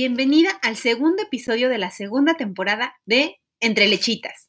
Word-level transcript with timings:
Bienvenida 0.00 0.50
al 0.62 0.76
segundo 0.76 1.24
episodio 1.24 1.68
de 1.68 1.76
la 1.76 1.90
segunda 1.90 2.34
temporada 2.34 2.94
de 3.04 3.40
Entre 3.58 3.88
Lechitas. 3.88 4.48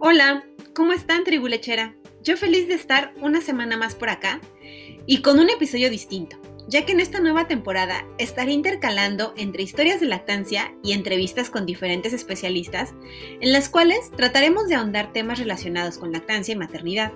Hola, 0.00 0.44
¿cómo 0.74 0.92
están, 0.92 1.24
tribu 1.24 1.48
lechera? 1.48 1.96
Yo 2.22 2.36
feliz 2.36 2.68
de 2.68 2.74
estar 2.74 3.14
una 3.22 3.40
semana 3.40 3.78
más 3.78 3.94
por 3.94 4.10
acá 4.10 4.42
y 5.06 5.22
con 5.22 5.38
un 5.38 5.48
episodio 5.48 5.88
distinto, 5.88 6.36
ya 6.68 6.84
que 6.84 6.92
en 6.92 7.00
esta 7.00 7.20
nueva 7.20 7.48
temporada 7.48 8.06
estaré 8.18 8.52
intercalando 8.52 9.32
entre 9.38 9.62
historias 9.62 9.98
de 9.98 10.08
lactancia 10.08 10.74
y 10.84 10.92
entrevistas 10.92 11.48
con 11.48 11.64
diferentes 11.64 12.12
especialistas, 12.12 12.92
en 13.40 13.54
las 13.54 13.70
cuales 13.70 14.10
trataremos 14.14 14.68
de 14.68 14.74
ahondar 14.74 15.14
temas 15.14 15.38
relacionados 15.38 15.96
con 15.96 16.12
lactancia 16.12 16.52
y 16.52 16.58
maternidad 16.58 17.14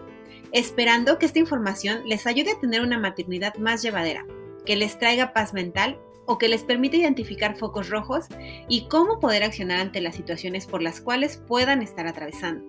esperando 0.53 1.19
que 1.19 1.27
esta 1.27 1.39
información 1.39 2.03
les 2.07 2.27
ayude 2.27 2.53
a 2.53 2.61
tener 2.61 2.83
una 2.83 2.99
maternidad 2.99 3.55
más 3.57 3.83
llevadera, 3.83 4.27
que 4.67 4.77
les 4.77 4.99
traiga 4.99 5.33
paz 5.33 5.53
mental 5.55 5.99
o 6.27 6.39
que 6.39 6.49
les 6.49 6.63
permita 6.63 6.97
identificar 6.97 7.57
focos 7.57 7.89
rojos 7.89 8.27
y 8.69 8.87
cómo 8.89 9.19
poder 9.21 9.43
accionar 9.43 9.81
ante 9.81 10.01
las 10.01 10.15
situaciones 10.15 10.67
por 10.67 10.83
las 10.83 11.01
cuales 11.01 11.43
puedan 11.49 11.83
estar 11.83 12.07
atravesando. 12.07 12.65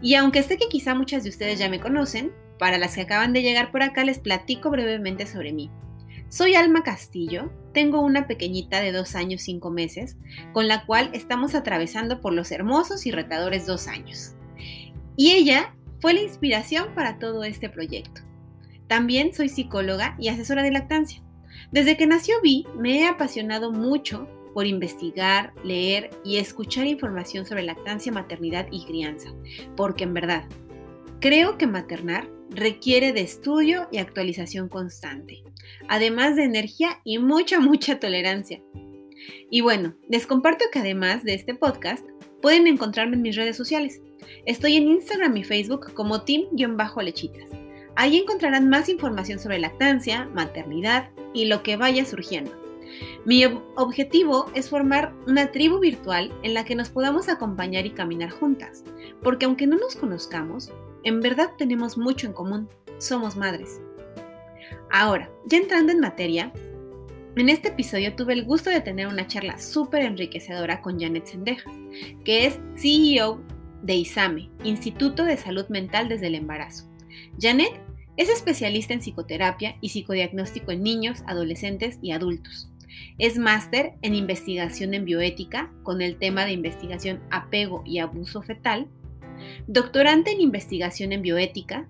Y 0.00 0.14
aunque 0.14 0.42
sé 0.42 0.56
que 0.56 0.68
quizá 0.68 0.94
muchas 0.94 1.24
de 1.24 1.30
ustedes 1.30 1.58
ya 1.58 1.68
me 1.68 1.80
conocen, 1.80 2.32
para 2.58 2.78
las 2.78 2.94
que 2.94 3.02
acaban 3.02 3.32
de 3.32 3.42
llegar 3.42 3.70
por 3.70 3.82
acá 3.82 4.04
les 4.04 4.18
platico 4.18 4.70
brevemente 4.70 5.26
sobre 5.26 5.52
mí. 5.52 5.70
Soy 6.28 6.54
Alma 6.54 6.82
Castillo, 6.82 7.52
tengo 7.72 8.00
una 8.00 8.26
pequeñita 8.26 8.80
de 8.80 8.92
dos 8.92 9.14
años 9.14 9.42
cinco 9.42 9.70
meses, 9.70 10.16
con 10.52 10.66
la 10.66 10.84
cual 10.86 11.10
estamos 11.12 11.54
atravesando 11.54 12.20
por 12.20 12.32
los 12.32 12.50
hermosos 12.50 13.06
y 13.06 13.12
retadores 13.12 13.66
dos 13.66 13.86
años. 13.86 14.34
Y 15.16 15.32
ella 15.32 15.74
fue 16.06 16.14
la 16.14 16.22
inspiración 16.22 16.94
para 16.94 17.18
todo 17.18 17.42
este 17.42 17.68
proyecto. 17.68 18.20
También 18.86 19.34
soy 19.34 19.48
psicóloga 19.48 20.14
y 20.20 20.28
asesora 20.28 20.62
de 20.62 20.70
lactancia. 20.70 21.20
Desde 21.72 21.96
que 21.96 22.06
nació 22.06 22.36
Vi, 22.44 22.64
me 22.78 23.00
he 23.00 23.08
apasionado 23.08 23.72
mucho 23.72 24.28
por 24.54 24.68
investigar, 24.68 25.52
leer 25.64 26.10
y 26.24 26.36
escuchar 26.36 26.86
información 26.86 27.44
sobre 27.44 27.64
lactancia, 27.64 28.12
maternidad 28.12 28.68
y 28.70 28.84
crianza, 28.84 29.34
porque 29.76 30.04
en 30.04 30.14
verdad, 30.14 30.44
creo 31.18 31.58
que 31.58 31.66
maternar 31.66 32.30
requiere 32.50 33.12
de 33.12 33.22
estudio 33.22 33.88
y 33.90 33.98
actualización 33.98 34.68
constante, 34.68 35.42
además 35.88 36.36
de 36.36 36.44
energía 36.44 37.00
y 37.02 37.18
mucha, 37.18 37.58
mucha 37.58 37.98
tolerancia. 37.98 38.62
Y 39.50 39.60
bueno, 39.60 39.96
les 40.08 40.28
comparto 40.28 40.66
que 40.70 40.78
además 40.78 41.24
de 41.24 41.34
este 41.34 41.56
podcast, 41.56 42.06
pueden 42.40 42.68
encontrarme 42.68 43.16
en 43.16 43.22
mis 43.22 43.34
redes 43.34 43.56
sociales. 43.56 44.02
Estoy 44.44 44.76
en 44.76 44.88
Instagram 44.88 45.36
y 45.36 45.44
Facebook 45.44 45.92
como 45.94 46.22
team-lechitas. 46.22 47.50
Ahí 47.94 48.18
encontrarán 48.18 48.68
más 48.68 48.88
información 48.88 49.38
sobre 49.38 49.58
lactancia, 49.58 50.28
maternidad 50.34 51.10
y 51.32 51.46
lo 51.46 51.62
que 51.62 51.76
vaya 51.76 52.04
surgiendo. 52.04 52.52
Mi 53.24 53.44
objetivo 53.74 54.50
es 54.54 54.70
formar 54.70 55.12
una 55.26 55.50
tribu 55.50 55.78
virtual 55.80 56.32
en 56.42 56.54
la 56.54 56.64
que 56.64 56.74
nos 56.74 56.90
podamos 56.90 57.28
acompañar 57.28 57.86
y 57.86 57.90
caminar 57.90 58.30
juntas, 58.30 58.84
porque 59.22 59.46
aunque 59.46 59.66
no 59.66 59.76
nos 59.76 59.96
conozcamos, 59.96 60.70
en 61.02 61.20
verdad 61.20 61.50
tenemos 61.58 61.98
mucho 61.98 62.26
en 62.26 62.32
común, 62.32 62.68
somos 62.98 63.36
madres. 63.36 63.80
Ahora, 64.90 65.30
ya 65.46 65.58
entrando 65.58 65.92
en 65.92 66.00
materia, 66.00 66.52
en 67.36 67.48
este 67.48 67.68
episodio 67.68 68.14
tuve 68.14 68.32
el 68.32 68.44
gusto 68.44 68.70
de 68.70 68.80
tener 68.80 69.08
una 69.08 69.26
charla 69.26 69.58
súper 69.58 70.02
enriquecedora 70.02 70.80
con 70.80 70.98
Janet 70.98 71.26
Sendejas, 71.26 71.74
que 72.24 72.46
es 72.46 72.58
CEO 72.76 73.40
de 73.82 73.94
ISAME, 73.94 74.50
Instituto 74.64 75.24
de 75.24 75.36
Salud 75.36 75.66
Mental 75.68 76.08
desde 76.08 76.28
el 76.28 76.34
Embarazo. 76.34 76.84
Janet 77.40 77.80
es 78.16 78.28
especialista 78.28 78.94
en 78.94 79.00
psicoterapia 79.00 79.76
y 79.80 79.90
psicodiagnóstico 79.90 80.72
en 80.72 80.82
niños, 80.82 81.22
adolescentes 81.26 81.98
y 82.02 82.12
adultos. 82.12 82.70
Es 83.18 83.38
máster 83.38 83.94
en 84.02 84.14
investigación 84.14 84.94
en 84.94 85.04
bioética 85.04 85.70
con 85.82 86.00
el 86.00 86.16
tema 86.16 86.44
de 86.44 86.52
investigación 86.52 87.20
apego 87.30 87.82
y 87.84 87.98
abuso 87.98 88.42
fetal, 88.42 88.88
doctorante 89.66 90.32
en 90.32 90.40
investigación 90.40 91.12
en 91.12 91.22
bioética. 91.22 91.86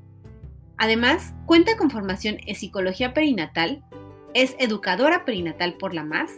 Además, 0.79 1.35
cuenta 1.47 1.77
con 1.77 1.91
formación 1.91 2.39
en 2.47 2.55
psicología 2.55 3.15
perinatal, 3.15 3.85
es 4.35 4.57
educadora 4.59 5.25
perinatal 5.25 5.75
por 5.75 5.95
la 5.95 6.05
MAS 6.05 6.31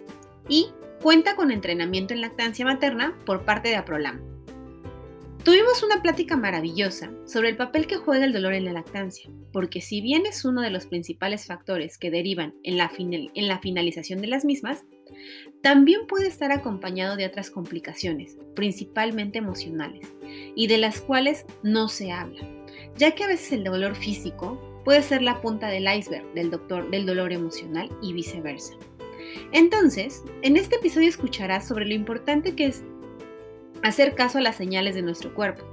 y 0.49 0.69
cuenta 1.03 1.35
con 1.35 1.51
entrenamiento 1.51 2.15
en 2.15 2.21
lactancia 2.21 2.65
materna 2.65 3.15
por 3.25 3.45
parte 3.45 3.71
de 3.71 3.77
APROLAM. 3.77 4.38
Tuvimos 5.45 5.83
una 5.83 6.03
plática 6.03 6.37
maravillosa 6.37 7.11
sobre 7.25 7.49
el 7.49 7.57
papel 7.57 7.87
que 7.87 7.97
juega 7.97 8.25
el 8.25 8.33
dolor 8.33 8.55
en 8.55 8.65
la 8.65 8.73
lactancia, 8.73 9.31
porque 9.53 9.81
si 9.81 10.01
bien 10.01 10.27
es 10.27 10.45
uno 10.45 10.63
de 10.63 10.71
los 10.71 10.87
principales 10.87 11.47
factores 11.47 11.97
que 11.97 12.11
derivan 12.11 12.55
en 12.65 12.77
la, 12.77 12.89
finalización 13.59 14.21
de 14.21 14.27
las 14.27 14.45
mismas, 14.45 14.85
también 15.63 16.07
puede 16.07 16.27
estar 16.27 16.53
acompañado 16.53 17.17
de 17.17 17.25
otras 17.25 17.51
complicaciones, 17.51 18.37
principalmente 18.55 19.39
emocionales, 19.39 20.13
y 20.55 20.67
de 20.67 20.79
las 20.79 21.01
cuales 21.01 21.47
no 21.63 21.89
se 21.89 22.13
habla, 22.13 22.43
ya 22.97 23.13
que 23.15 23.25
a 23.25 23.29
veces 23.29 23.53
el 23.53 23.65
dolor 23.65 23.95
físico 23.95 24.61
puede 24.85 25.03
ser 25.03 25.23
la 25.23 25.41
punta 25.41 25.69
del 25.69 25.89
iceberg 25.89 26.27
del, 26.35 26.51
del 26.91 27.07
dolor 27.07 27.33
emocional 27.33 27.89
y 28.03 28.13
viceversa. 28.13 28.75
Entonces, 29.53 30.25
en 30.43 30.57
este 30.57 30.77
episodio 30.77 31.09
escucharás 31.09 31.67
sobre 31.67 31.87
lo 31.87 31.95
importante 31.95 32.55
que 32.55 32.67
es 32.67 32.83
hacer 33.83 34.15
caso 34.15 34.39
a 34.39 34.41
las 34.41 34.57
señales 34.57 34.95
de 34.95 35.03
nuestro 35.03 35.35
cuerpo. 35.35 35.65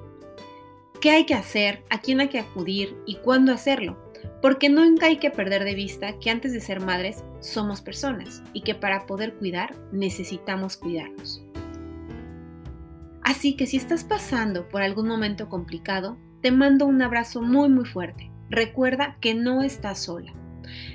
¿Qué 1.02 1.12
hay 1.12 1.26
que 1.26 1.34
hacer? 1.34 1.84
¿A 1.90 2.00
quién 2.00 2.20
hay 2.20 2.30
que 2.30 2.40
acudir? 2.40 2.96
¿Y 3.06 3.18
cuándo 3.18 3.52
hacerlo? 3.52 3.98
Porque 4.42 4.70
nunca 4.70 5.08
hay 5.08 5.18
que 5.18 5.30
perder 5.30 5.64
de 5.64 5.76
vista 5.76 6.18
que 6.20 6.30
antes 6.30 6.54
de 6.54 6.62
ser 6.62 6.80
madres 6.80 7.24
somos 7.40 7.82
personas 7.82 8.42
y 8.54 8.62
que 8.62 8.76
para 8.76 9.06
poder 9.06 9.36
cuidar 9.36 9.76
necesitamos 9.92 10.78
cuidarnos. 10.78 11.44
Así 13.22 13.56
que 13.56 13.66
si 13.66 13.78
estás 13.78 14.04
pasando 14.04 14.70
por 14.70 14.82
algún 14.82 15.08
momento 15.08 15.50
complicado, 15.50 16.18
te 16.42 16.52
mando 16.52 16.86
un 16.86 17.02
abrazo 17.02 17.42
muy 17.42 17.70
muy 17.70 17.86
fuerte. 17.86 18.32
Recuerda 18.50 19.18
que 19.20 19.34
no 19.34 19.64
estás 19.64 20.04
sola. 20.04 20.34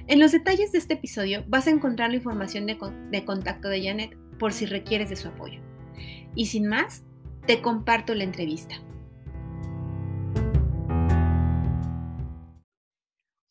En 0.07 0.21
los 0.21 0.33
detalles 0.33 0.73
de 0.73 0.79
este 0.79 0.95
episodio 0.95 1.45
vas 1.49 1.67
a 1.67 1.71
encontrar 1.71 2.11
la 2.11 2.17
información 2.17 2.67
de, 2.67 2.79
de 3.11 3.25
contacto 3.25 3.69
de 3.69 3.83
Janet 3.83 4.17
por 4.39 4.53
si 4.53 4.67
requieres 4.67 5.11
de 5.11 5.17
su 5.17 5.29
apoyo. 5.29 5.61
Y 6.35 6.47
sin 6.47 6.69
más, 6.69 7.03
te 7.47 7.61
comparto 7.61 8.15
la 8.15 8.25
entrevista. 8.25 8.77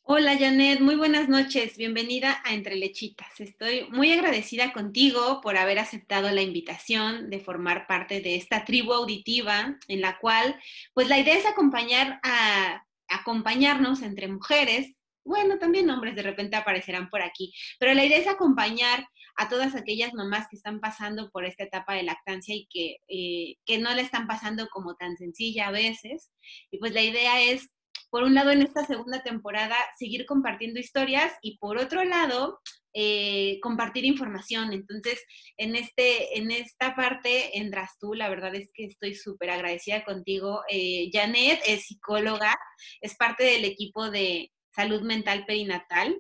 Hola 0.04 0.38
Janet, 0.38 0.80
muy 0.80 0.96
buenas 0.96 1.30
noches, 1.30 1.78
bienvenida 1.78 2.42
a 2.44 2.54
Entre 2.54 2.76
Lechitas. 2.76 3.40
Estoy 3.40 3.88
muy 3.92 4.12
agradecida 4.12 4.74
contigo 4.74 5.40
por 5.42 5.56
haber 5.56 5.78
aceptado 5.78 6.32
la 6.32 6.42
invitación 6.42 7.30
de 7.30 7.40
formar 7.40 7.86
parte 7.86 8.20
de 8.22 8.36
esta 8.36 8.66
tribu 8.66 8.94
auditiva 8.94 9.78
en 9.88 10.02
la 10.02 10.18
cual, 10.18 10.60
pues 10.94 11.10
la 11.10 11.20
idea 11.20 11.36
es 11.36 11.46
acompañar 11.46 12.20
a 12.24 12.86
acompañarnos 13.08 14.02
entre 14.02 14.28
mujeres, 14.28 14.94
bueno, 15.24 15.60
también 15.60 15.90
hombres 15.90 16.16
de 16.16 16.24
repente 16.24 16.56
aparecerán 16.56 17.10
por 17.10 17.22
aquí, 17.22 17.54
pero 17.78 17.94
la 17.94 18.04
idea 18.04 18.18
es 18.18 18.28
acompañar 18.28 19.08
a 19.40 19.48
todas 19.48 19.74
aquellas 19.74 20.14
mamás 20.14 20.48
que 20.50 20.58
están 20.58 20.82
pasando 20.82 21.32
por 21.32 21.46
esta 21.46 21.64
etapa 21.64 21.94
de 21.94 22.04
lactancia 22.04 22.54
y 22.54 22.68
que, 22.70 22.98
eh, 23.08 23.56
que 23.66 23.78
no 23.78 23.96
le 23.96 24.02
están 24.02 24.28
pasando 24.28 24.68
como 24.68 24.96
tan 24.96 25.16
sencilla 25.16 25.70
a 25.70 25.72
veces. 25.72 26.30
Y 26.70 26.78
pues 26.78 26.94
la 26.94 27.02
idea 27.02 27.42
es, 27.42 27.70
por 28.10 28.24
un 28.24 28.34
lado, 28.34 28.52
en 28.52 28.62
esta 28.62 28.86
segunda 28.86 29.24
temporada, 29.24 29.78
seguir 29.98 30.26
compartiendo 30.26 30.82
historias 30.82 31.32
y 31.42 31.58
por 31.58 31.78
otro 31.78 32.04
lado, 32.04 32.60
eh, 32.94 33.60
compartir 33.62 34.04
información. 34.04 34.74
Entonces, 34.74 35.24
en, 35.56 35.78
este, 35.78 36.38
en 36.38 36.52
esta 36.52 36.94
parte 36.98 37.58
entras 37.58 37.92
tú, 37.98 38.16
la 38.16 38.28
verdad 38.28 38.54
es 38.56 38.70
que 38.74 38.88
estoy 38.88 39.16
súper 39.16 39.52
agradecida 39.52 40.04
contigo. 40.04 40.64
Eh, 40.68 41.10
Janet 41.14 41.62
es 41.66 41.86
psicóloga, 41.86 42.58
es 43.00 43.16
parte 43.16 43.46
del 43.46 43.64
equipo 43.64 44.12
de 44.12 44.52
salud 44.76 45.02
mental 45.04 45.46
perinatal 45.46 46.20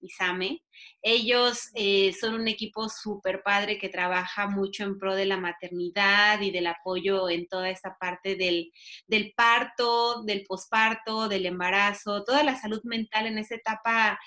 ISAME. 0.00 0.62
Ellos 1.02 1.70
eh, 1.74 2.12
son 2.12 2.34
un 2.34 2.48
equipo 2.48 2.88
súper 2.88 3.42
padre 3.42 3.78
que 3.78 3.88
trabaja 3.88 4.48
mucho 4.48 4.84
en 4.84 4.98
pro 4.98 5.14
de 5.14 5.26
la 5.26 5.36
maternidad 5.36 6.40
y 6.40 6.50
del 6.50 6.66
apoyo 6.66 7.28
en 7.28 7.46
toda 7.46 7.70
esta 7.70 7.96
parte 7.98 8.36
del, 8.36 8.70
del 9.06 9.32
parto, 9.36 10.22
del 10.22 10.44
posparto, 10.44 11.28
del 11.28 11.46
embarazo, 11.46 12.24
toda 12.24 12.42
la 12.42 12.56
salud 12.56 12.80
mental 12.84 13.26
en 13.26 13.38
esa 13.38 13.54
etapa 13.54 14.18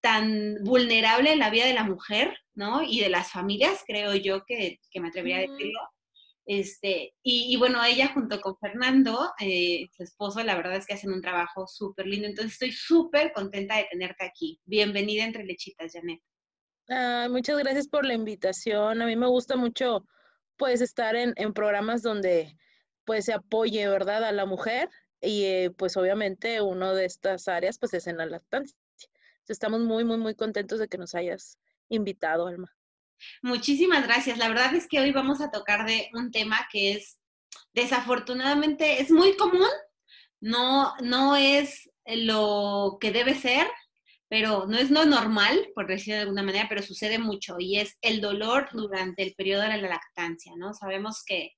tan 0.00 0.56
vulnerable 0.62 1.32
en 1.32 1.40
la 1.40 1.50
vida 1.50 1.66
de 1.66 1.74
la 1.74 1.84
mujer, 1.84 2.38
¿no? 2.54 2.82
Y 2.82 3.00
de 3.00 3.08
las 3.08 3.32
familias, 3.32 3.82
creo 3.86 4.14
yo 4.14 4.44
que, 4.44 4.78
que 4.90 5.00
me 5.00 5.08
atrevería 5.08 5.38
a 5.38 5.40
decirlo. 5.40 5.80
Este, 6.46 7.12
y, 7.22 7.56
bueno, 7.56 7.84
ella 7.84 8.12
junto 8.14 8.40
con 8.40 8.56
Fernando, 8.58 9.32
eh, 9.40 9.88
su 9.96 10.04
esposo, 10.04 10.42
la 10.44 10.54
verdad 10.54 10.76
es 10.76 10.86
que 10.86 10.94
hacen 10.94 11.12
un 11.12 11.20
trabajo 11.20 11.66
súper 11.66 12.06
lindo. 12.06 12.28
Entonces 12.28 12.52
estoy 12.52 12.72
súper 12.72 13.32
contenta 13.32 13.76
de 13.76 13.88
tenerte 13.90 14.24
aquí. 14.24 14.60
Bienvenida 14.64 15.24
entre 15.24 15.44
lechitas, 15.44 15.92
Janet. 15.92 16.20
muchas 17.30 17.58
gracias 17.58 17.88
por 17.88 18.06
la 18.06 18.14
invitación. 18.14 19.02
A 19.02 19.06
mí 19.06 19.16
me 19.16 19.26
gusta 19.26 19.56
mucho 19.56 20.06
pues 20.56 20.80
estar 20.80 21.16
en, 21.16 21.34
en 21.36 21.52
programas 21.52 22.02
donde 22.02 22.56
pues 23.04 23.24
se 23.24 23.32
apoye, 23.32 23.88
¿verdad? 23.88 24.24
A 24.24 24.32
la 24.32 24.46
mujer 24.46 24.88
y 25.20 25.44
eh, 25.44 25.70
pues 25.76 25.96
obviamente 25.96 26.60
una 26.60 26.92
de 26.92 27.06
estas 27.06 27.48
áreas 27.48 27.78
pues 27.78 27.94
es 27.94 28.06
en 28.06 28.18
la 28.18 28.26
lactancia. 28.26 28.76
estamos 29.48 29.80
muy, 29.80 30.04
muy, 30.04 30.18
muy 30.18 30.34
contentos 30.34 30.78
de 30.78 30.88
que 30.88 30.98
nos 30.98 31.14
hayas 31.14 31.58
invitado, 31.88 32.46
Alma. 32.46 32.75
Muchísimas 33.42 34.06
gracias. 34.06 34.38
La 34.38 34.48
verdad 34.48 34.74
es 34.74 34.86
que 34.88 35.00
hoy 35.00 35.12
vamos 35.12 35.40
a 35.40 35.50
tocar 35.50 35.86
de 35.86 36.08
un 36.12 36.30
tema 36.30 36.66
que 36.70 36.92
es 36.92 37.18
desafortunadamente 37.76 39.02
es 39.02 39.10
muy 39.10 39.36
común, 39.36 39.68
no, 40.40 40.94
no 41.02 41.36
es 41.36 41.90
lo 42.06 42.96
que 43.00 43.12
debe 43.12 43.34
ser, 43.34 43.66
pero 44.28 44.66
no 44.66 44.78
es 44.78 44.90
lo 44.90 45.04
normal, 45.04 45.68
por 45.74 45.86
decirlo 45.86 46.16
de 46.16 46.22
alguna 46.22 46.42
manera, 46.42 46.66
pero 46.68 46.82
sucede 46.82 47.18
mucho 47.18 47.56
y 47.58 47.78
es 47.78 47.96
el 48.00 48.20
dolor 48.20 48.68
durante 48.72 49.22
el 49.22 49.34
periodo 49.34 49.62
de 49.62 49.68
la 49.68 49.88
lactancia, 49.88 50.52
¿no? 50.56 50.72
Sabemos 50.72 51.22
que, 51.24 51.52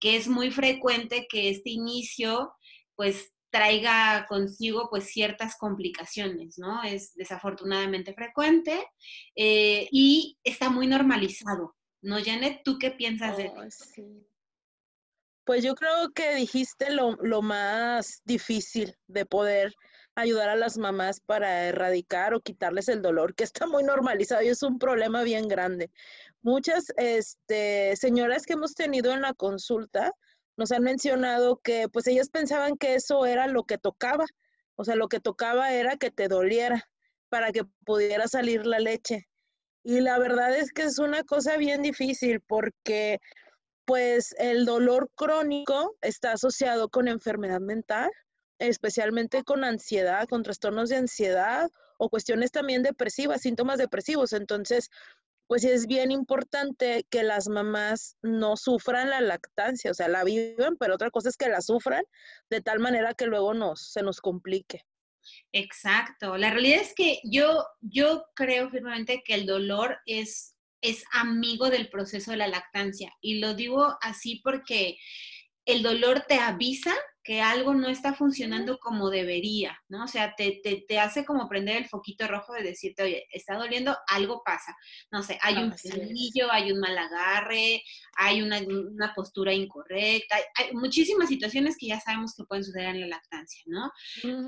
que 0.00 0.16
es 0.16 0.28
muy 0.28 0.50
frecuente 0.50 1.26
que 1.28 1.50
este 1.50 1.70
inicio, 1.70 2.52
pues, 2.94 3.33
traiga 3.54 4.26
consigo 4.28 4.88
pues 4.90 5.04
ciertas 5.04 5.54
complicaciones, 5.56 6.58
¿no? 6.58 6.82
Es 6.82 7.14
desafortunadamente 7.14 8.12
frecuente 8.12 8.84
eh, 9.36 9.86
y 9.92 10.36
está 10.42 10.70
muy 10.70 10.88
normalizado, 10.88 11.76
¿no, 12.02 12.16
Janet? 12.20 12.62
¿Tú 12.64 12.80
qué 12.80 12.90
piensas 12.90 13.36
de 13.36 13.52
eso? 13.64 13.84
Pues 15.44 15.62
yo 15.62 15.76
creo 15.76 16.10
que 16.12 16.34
dijiste 16.34 16.90
lo, 16.90 17.14
lo, 17.22 17.42
más 17.42 18.22
difícil 18.24 18.96
de 19.06 19.24
poder 19.24 19.72
ayudar 20.16 20.48
a 20.48 20.56
las 20.56 20.76
mamás 20.76 21.20
para 21.20 21.66
erradicar 21.66 22.34
o 22.34 22.40
quitarles 22.40 22.88
el 22.88 23.02
dolor, 23.02 23.36
que 23.36 23.44
está 23.44 23.68
muy 23.68 23.84
normalizado 23.84 24.42
y 24.42 24.48
es 24.48 24.64
un 24.64 24.80
problema 24.80 25.22
bien 25.22 25.46
grande. 25.46 25.92
Muchas 26.42 26.86
este, 26.96 27.94
señoras 27.94 28.46
que 28.46 28.54
hemos 28.54 28.74
tenido 28.74 29.12
en 29.12 29.22
la 29.22 29.32
consulta, 29.32 30.12
nos 30.56 30.72
han 30.72 30.82
mencionado 30.82 31.60
que 31.62 31.88
pues 31.88 32.06
ellas 32.06 32.28
pensaban 32.30 32.76
que 32.76 32.94
eso 32.94 33.26
era 33.26 33.46
lo 33.46 33.64
que 33.64 33.78
tocaba, 33.78 34.24
o 34.76 34.84
sea, 34.84 34.96
lo 34.96 35.08
que 35.08 35.20
tocaba 35.20 35.72
era 35.72 35.96
que 35.96 36.10
te 36.10 36.28
doliera 36.28 36.84
para 37.28 37.52
que 37.52 37.64
pudiera 37.84 38.28
salir 38.28 38.66
la 38.66 38.78
leche. 38.78 39.28
Y 39.82 40.00
la 40.00 40.18
verdad 40.18 40.56
es 40.56 40.72
que 40.72 40.82
es 40.84 40.98
una 40.98 41.24
cosa 41.24 41.56
bien 41.56 41.82
difícil 41.82 42.40
porque 42.40 43.20
pues 43.84 44.34
el 44.38 44.64
dolor 44.64 45.10
crónico 45.14 45.96
está 46.00 46.32
asociado 46.32 46.88
con 46.88 47.06
enfermedad 47.08 47.60
mental, 47.60 48.10
especialmente 48.58 49.44
con 49.44 49.64
ansiedad, 49.64 50.26
con 50.28 50.42
trastornos 50.42 50.88
de 50.88 50.96
ansiedad 50.96 51.70
o 51.98 52.08
cuestiones 52.08 52.50
también 52.50 52.82
depresivas, 52.82 53.42
síntomas 53.42 53.78
depresivos. 53.78 54.32
Entonces, 54.32 54.88
pues 55.46 55.64
es 55.64 55.86
bien 55.86 56.10
importante 56.10 57.06
que 57.10 57.22
las 57.22 57.48
mamás 57.48 58.16
no 58.22 58.56
sufran 58.56 59.10
la 59.10 59.20
lactancia, 59.20 59.90
o 59.90 59.94
sea, 59.94 60.08
la 60.08 60.24
viven, 60.24 60.76
pero 60.78 60.94
otra 60.94 61.10
cosa 61.10 61.28
es 61.28 61.36
que 61.36 61.48
la 61.48 61.60
sufran 61.60 62.02
de 62.50 62.60
tal 62.60 62.80
manera 62.80 63.14
que 63.14 63.26
luego 63.26 63.54
nos, 63.54 63.92
se 63.92 64.02
nos 64.02 64.20
complique. 64.20 64.82
Exacto. 65.52 66.36
La 66.36 66.50
realidad 66.50 66.80
es 66.80 66.94
que 66.94 67.20
yo, 67.24 67.64
yo 67.80 68.24
creo 68.34 68.70
firmemente 68.70 69.22
que 69.24 69.34
el 69.34 69.46
dolor 69.46 69.98
es, 70.06 70.56
es 70.80 71.04
amigo 71.12 71.70
del 71.70 71.88
proceso 71.88 72.30
de 72.30 72.36
la 72.38 72.48
lactancia. 72.48 73.12
Y 73.20 73.38
lo 73.40 73.54
digo 73.54 73.96
así 74.00 74.40
porque 74.42 74.98
el 75.64 75.82
dolor 75.82 76.24
te 76.28 76.34
avisa 76.34 76.92
que 77.24 77.40
algo 77.40 77.72
no 77.72 77.88
está 77.88 78.12
funcionando 78.12 78.78
como 78.78 79.08
debería, 79.08 79.82
¿no? 79.88 80.04
O 80.04 80.06
sea, 80.06 80.34
te, 80.36 80.60
te, 80.62 80.98
hace 80.98 81.24
como 81.24 81.48
prender 81.48 81.78
el 81.78 81.88
foquito 81.88 82.28
rojo 82.28 82.52
de 82.52 82.62
decirte, 82.62 83.02
oye, 83.02 83.26
está 83.32 83.56
doliendo, 83.56 83.96
algo 84.08 84.42
pasa. 84.44 84.76
No 85.10 85.22
sé, 85.22 85.38
hay 85.40 85.56
un 85.56 85.72
pelillo, 85.72 86.52
hay 86.52 86.70
un 86.70 86.80
mal 86.80 86.96
agarre, 86.96 87.82
hay 88.18 88.42
una, 88.42 88.60
postura 89.16 89.54
incorrecta, 89.54 90.36
hay, 90.54 90.74
muchísimas 90.74 91.28
situaciones 91.28 91.78
que 91.78 91.86
ya 91.86 91.98
sabemos 91.98 92.34
que 92.36 92.44
pueden 92.44 92.62
suceder 92.62 92.90
en 92.90 93.00
la 93.00 93.06
lactancia, 93.06 93.62
¿no? 93.66 93.90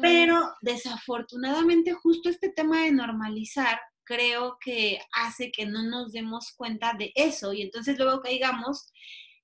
Pero 0.02 0.54
desafortunadamente 0.60 1.94
justo 1.94 2.28
este 2.28 2.50
tema 2.50 2.82
de 2.82 2.92
normalizar 2.92 3.80
creo 4.04 4.58
que 4.60 5.00
hace 5.12 5.50
que 5.50 5.64
no 5.64 5.82
nos 5.82 6.12
demos 6.12 6.52
cuenta 6.56 6.92
de 6.92 7.10
eso 7.14 7.54
y 7.54 7.62
entonces 7.62 7.98
luego 7.98 8.20
caigamos 8.20 8.92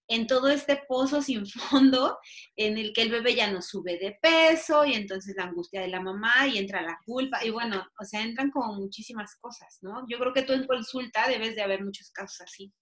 en 0.09 0.27
todo 0.27 0.49
este 0.49 0.83
pozo 0.89 1.23
sin 1.23 1.47
fondo 1.47 2.19
en 2.57 2.79
el 2.79 2.93
que 2.93 3.03
el 3.03 3.11
bebé 3.11 3.35
ya 3.35 3.51
no 3.51 3.63
sube 3.63 3.99
de 3.99 4.19
peso 4.21 4.85
y 4.85 4.95
entonces 4.95 5.35
la 5.37 5.45
angustia 5.45 5.81
de 5.81 5.89
la 5.89 6.01
mamá 6.01 6.47
y 6.47 6.59
entra 6.59 6.83
la 6.83 6.99
culpa 7.05 7.45
y 7.45 7.51
bueno, 7.51 7.87
o 7.99 8.05
sea, 8.05 8.23
entran 8.23 8.51
como 8.51 8.75
muchísimas 8.75 9.37
cosas, 9.37 9.79
¿no? 9.83 10.05
Yo 10.09 10.19
creo 10.19 10.33
que 10.33 10.43
tú 10.43 10.53
en 10.53 10.67
consulta 10.67 11.29
debes 11.29 11.55
de 11.55 11.63
haber 11.63 11.85
muchos 11.85 12.11
casos 12.11 12.41
así. 12.43 12.73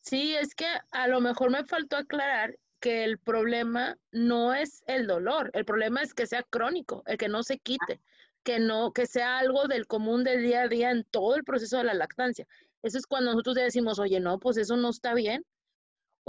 Sí, 0.00 0.34
es 0.34 0.54
que 0.54 0.66
a 0.90 1.06
lo 1.06 1.20
mejor 1.20 1.50
me 1.50 1.64
faltó 1.64 1.96
aclarar 1.96 2.58
que 2.80 3.04
el 3.04 3.18
problema 3.18 3.96
no 4.10 4.54
es 4.54 4.82
el 4.86 5.06
dolor, 5.06 5.50
el 5.52 5.64
problema 5.64 6.02
es 6.02 6.14
que 6.14 6.26
sea 6.26 6.42
crónico, 6.42 7.02
el 7.06 7.18
que 7.18 7.28
no 7.28 7.42
se 7.42 7.58
quite, 7.58 8.00
que 8.42 8.58
no, 8.58 8.92
que 8.92 9.06
sea 9.06 9.38
algo 9.38 9.68
del 9.68 9.86
común 9.86 10.24
del 10.24 10.42
día 10.42 10.62
a 10.62 10.68
día 10.68 10.90
en 10.90 11.04
todo 11.04 11.36
el 11.36 11.44
proceso 11.44 11.76
de 11.76 11.84
la 11.84 11.94
lactancia. 11.94 12.46
Eso 12.82 12.96
es 12.96 13.06
cuando 13.06 13.32
nosotros 13.32 13.56
decimos, 13.56 13.98
oye, 13.98 14.18
no, 14.20 14.38
pues 14.38 14.56
eso 14.56 14.76
no 14.76 14.88
está 14.88 15.12
bien, 15.12 15.44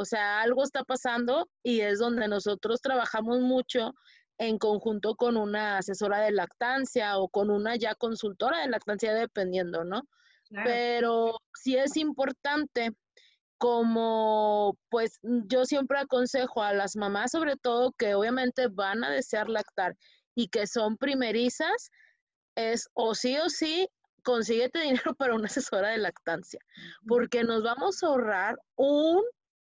o 0.02 0.06
sea, 0.06 0.42
algo 0.42 0.64
está 0.64 0.84
pasando 0.84 1.48
y 1.64 1.82
es 1.82 2.00
donde 2.00 2.28
nosotros 2.28 2.82
trabajamos 2.82 3.40
mucho 3.40 3.94
en 4.38 4.58
conjunto 4.58 5.16
con 5.16 5.38
una 5.38 5.78
asesora 5.78 6.20
de 6.20 6.32
lactancia 6.32 7.20
o 7.20 7.30
con 7.30 7.52
una 7.52 7.76
ya 7.76 7.94
consultora 7.94 8.62
de 8.62 8.70
lactancia, 8.70 9.14
dependiendo, 9.14 9.84
¿no? 9.84 10.02
Pero 10.66 11.38
sí 11.54 11.78
es 11.78 11.96
importante 11.96 12.92
como 13.58 14.76
pues 14.90 15.20
yo 15.22 15.66
siempre 15.66 16.00
aconsejo 16.00 16.64
a 16.64 16.74
las 16.74 16.96
mamás 16.96 17.32
sobre 17.32 17.56
todo 17.56 17.94
que 17.94 18.16
obviamente 18.16 18.68
van 18.68 19.04
a 19.04 19.12
desear 19.12 19.48
lactar 19.50 19.96
y 20.34 20.48
que 20.48 20.66
son 20.66 20.98
primerizas, 20.98 21.92
es 22.56 22.90
o 22.94 23.14
sí 23.14 23.38
o 23.38 23.50
sí 23.50 23.88
consíguete 24.24 24.80
dinero 25.12 25.14
para 25.16 25.36
una 25.36 25.46
asesora 25.46 25.90
de 25.90 26.00
lactancia, 26.00 26.60
porque 27.08 27.44
nos 27.44 27.64
vamos 27.64 28.02
a 28.02 28.08
ahorrar 28.08 28.60
un 28.76 29.22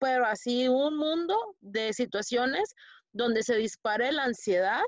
pero 0.01 0.27
así 0.27 0.67
un 0.67 0.97
mundo 0.97 1.37
de 1.61 1.93
situaciones 1.93 2.75
donde 3.13 3.43
se 3.43 3.55
dispare 3.57 4.11
la 4.13 4.25
ansiedad 4.25 4.83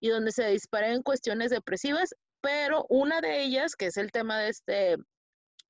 y 0.00 0.08
donde 0.08 0.32
se 0.32 0.46
disparen 0.48 1.02
cuestiones 1.02 1.50
depresivas, 1.50 2.14
pero 2.40 2.84
una 2.88 3.20
de 3.20 3.42
ellas, 3.42 3.76
que 3.76 3.86
es 3.86 3.96
el 3.96 4.10
tema 4.10 4.38
de 4.38 4.48
este 4.48 4.96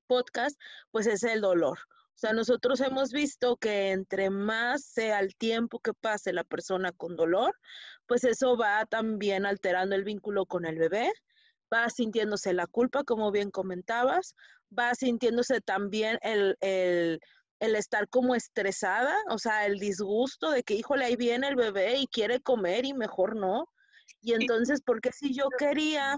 podcast, 0.07 0.59
pues 0.91 1.07
es 1.07 1.23
el 1.23 1.41
dolor. 1.41 1.77
O 1.79 2.19
sea, 2.19 2.33
nosotros 2.33 2.81
hemos 2.81 3.11
visto 3.11 3.55
que 3.55 3.91
entre 3.91 4.29
más 4.29 4.83
sea 4.83 5.19
el 5.19 5.35
tiempo 5.35 5.79
que 5.79 5.93
pase 5.93 6.33
la 6.33 6.43
persona 6.43 6.91
con 6.91 7.15
dolor, 7.15 7.55
pues 8.07 8.23
eso 8.25 8.57
va 8.57 8.85
también 8.85 9.45
alterando 9.45 9.95
el 9.95 10.03
vínculo 10.03 10.45
con 10.45 10.65
el 10.65 10.77
bebé, 10.77 11.13
va 11.73 11.89
sintiéndose 11.89 12.53
la 12.53 12.67
culpa, 12.67 13.03
como 13.03 13.31
bien 13.31 13.51
comentabas, 13.51 14.35
va 14.77 14.95
sintiéndose 14.95 15.61
también 15.61 16.17
el, 16.21 16.57
el 16.59 17.21
el 17.59 17.75
estar 17.75 18.07
como 18.09 18.35
estresada, 18.35 19.15
o 19.29 19.37
sea, 19.37 19.65
el 19.65 19.79
disgusto 19.79 20.51
de 20.51 20.63
que, 20.63 20.75
híjole, 20.75 21.05
ahí 21.05 21.15
viene 21.15 21.47
el 21.47 21.55
bebé 21.55 21.97
y 21.97 22.07
quiere 22.07 22.41
comer 22.41 22.85
y 22.85 22.93
mejor 22.93 23.35
no. 23.35 23.67
Y 24.21 24.33
entonces, 24.33 24.81
porque 24.85 25.11
si 25.11 25.33
yo 25.33 25.47
quería 25.57 26.17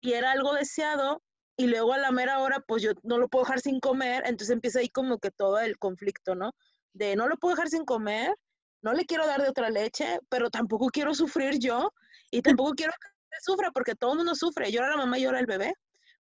y 0.00 0.12
era 0.12 0.32
algo 0.32 0.54
deseado 0.54 1.22
y 1.56 1.66
luego 1.66 1.92
a 1.92 1.98
la 1.98 2.12
mera 2.12 2.38
hora, 2.40 2.60
pues 2.60 2.82
yo 2.82 2.92
no 3.02 3.18
lo 3.18 3.28
puedo 3.28 3.44
dejar 3.44 3.60
sin 3.60 3.80
comer, 3.80 4.22
entonces 4.26 4.50
empieza 4.50 4.80
ahí 4.80 4.88
como 4.88 5.18
que 5.18 5.30
todo 5.30 5.58
el 5.58 5.78
conflicto, 5.78 6.34
¿no? 6.34 6.52
De 6.92 7.16
no 7.16 7.28
lo 7.28 7.36
puedo 7.36 7.54
dejar 7.54 7.68
sin 7.68 7.84
comer, 7.84 8.34
no 8.82 8.92
le 8.92 9.06
quiero 9.06 9.26
dar 9.26 9.42
de 9.42 9.48
otra 9.48 9.70
leche, 9.70 10.20
pero 10.28 10.50
tampoco 10.50 10.88
quiero 10.88 11.14
sufrir 11.14 11.58
yo 11.58 11.92
y 12.30 12.42
tampoco 12.60 12.74
quiero 12.74 12.92
que 12.92 13.08
sufra 13.42 13.70
porque 13.72 13.94
todo 13.94 14.12
el 14.12 14.18
mundo 14.18 14.34
sufre, 14.34 14.70
llora 14.70 14.90
la 14.90 14.96
mamá 14.96 15.18
y 15.18 15.22
llora 15.22 15.40
el 15.40 15.46
bebé, 15.46 15.74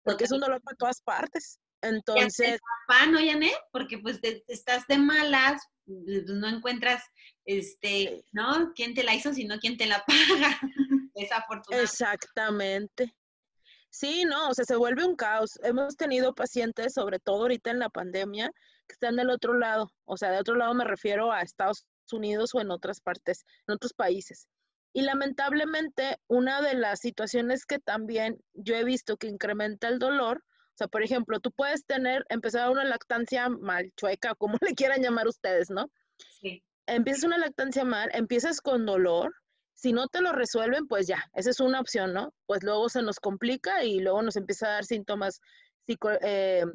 porque 0.04 0.24
es 0.24 0.32
un 0.32 0.40
dolor 0.40 0.62
para 0.62 0.76
todas 0.76 1.02
partes. 1.02 1.60
Entonces. 1.86 2.60
papá, 2.88 3.06
¿no, 3.08 3.20
Yané? 3.20 3.52
Porque 3.72 4.00
pues 4.00 4.20
estás 4.48 4.88
de 4.88 4.98
malas, 4.98 5.62
pues, 5.86 6.26
no 6.28 6.48
encuentras, 6.48 7.04
este, 7.46 8.24
¿no? 8.32 8.74
¿Quién 8.74 8.94
te 8.94 9.04
la 9.04 9.14
hizo, 9.14 9.34
sino 9.34 9.60
quién 9.60 9.78
te 9.78 9.86
la 9.86 10.04
paga? 10.06 10.60
Desafortunadamente. 11.16 11.84
Exactamente. 11.84 13.16
Sí, 13.90 14.26
no, 14.26 14.50
o 14.50 14.54
sea, 14.54 14.66
se 14.66 14.76
vuelve 14.76 15.06
un 15.06 15.16
caos. 15.16 15.58
Hemos 15.64 15.96
tenido 15.96 16.36
pacientes, 16.36 16.94
sobre 16.94 17.20
todo 17.20 17.44
ahorita 17.44 17.72
en 17.72 17.80
la 17.80 17.90
pandemia, 17.90 18.52
que 18.88 18.94
están 18.94 19.16
del 19.16 19.30
otro 19.30 19.58
lado. 19.58 19.92
O 20.04 20.18
sea, 20.18 20.32
de 20.32 20.40
otro 20.40 20.56
lado 20.56 20.74
me 20.74 20.84
refiero 20.84 21.32
a 21.32 21.42
Estados 21.42 21.86
Unidos 22.12 22.54
o 22.54 22.60
en 22.60 22.72
otras 22.72 23.00
partes, 23.00 23.46
en 23.68 23.76
otros 23.76 23.94
países. 23.94 24.48
Y 24.92 25.02
lamentablemente, 25.02 26.18
una 26.28 26.62
de 26.62 26.74
las 26.74 27.00
situaciones 27.00 27.66
que 27.66 27.80
también 27.80 28.38
yo 28.54 28.76
he 28.76 28.84
visto 28.84 29.18
que 29.18 29.28
incrementa 29.28 29.88
el 29.88 30.00
dolor 30.00 30.44
o 30.76 30.78
sea, 30.78 30.88
por 30.90 31.04
ejemplo, 31.04 31.40
tú 31.40 31.52
puedes 31.52 31.86
tener, 31.86 32.26
empezar 32.28 32.70
una 32.70 32.84
lactancia 32.84 33.48
mal, 33.48 33.94
chueca, 33.96 34.36
como 34.36 34.58
le 34.70 34.76
quieran 34.76 35.02
llamar 35.02 35.26
ustedes, 35.26 35.70
¿no? 35.70 35.90
Sí. 36.42 36.62
Empiezas 36.86 37.24
una 37.24 37.38
lactancia 37.38 37.86
mal, 37.86 38.10
empiezas 38.14 38.60
con 38.60 38.86
dolor, 38.86 39.34
si 39.74 39.94
no 39.94 40.08
te 40.08 40.20
lo 40.20 40.34
resuelven, 40.34 40.86
pues 40.88 41.08
ya, 41.08 41.24
esa 41.34 41.50
es 41.50 41.62
una 41.62 41.80
opción, 41.80 42.14
¿no? 42.14 42.34
Pues 42.46 42.62
luego 42.64 42.90
se 42.90 43.02
nos 43.02 43.22
complica 43.22 43.86
y 43.86 44.02
luego 44.02 44.22
nos 44.22 44.36
empieza 44.36 44.68
a 44.68 44.72
dar 44.72 44.86
síntomas, 44.86 45.40
eh, 46.22 46.66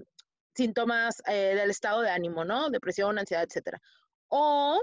síntomas 0.55 1.23
eh, 1.27 1.55
del 1.55 1.71
estado 1.71 2.01
de 2.01 2.11
ánimo, 2.11 2.45
¿no? 2.47 2.71
Depresión, 2.71 3.19
ansiedad, 3.19 3.45
etcétera. 3.45 3.83
O 4.29 4.81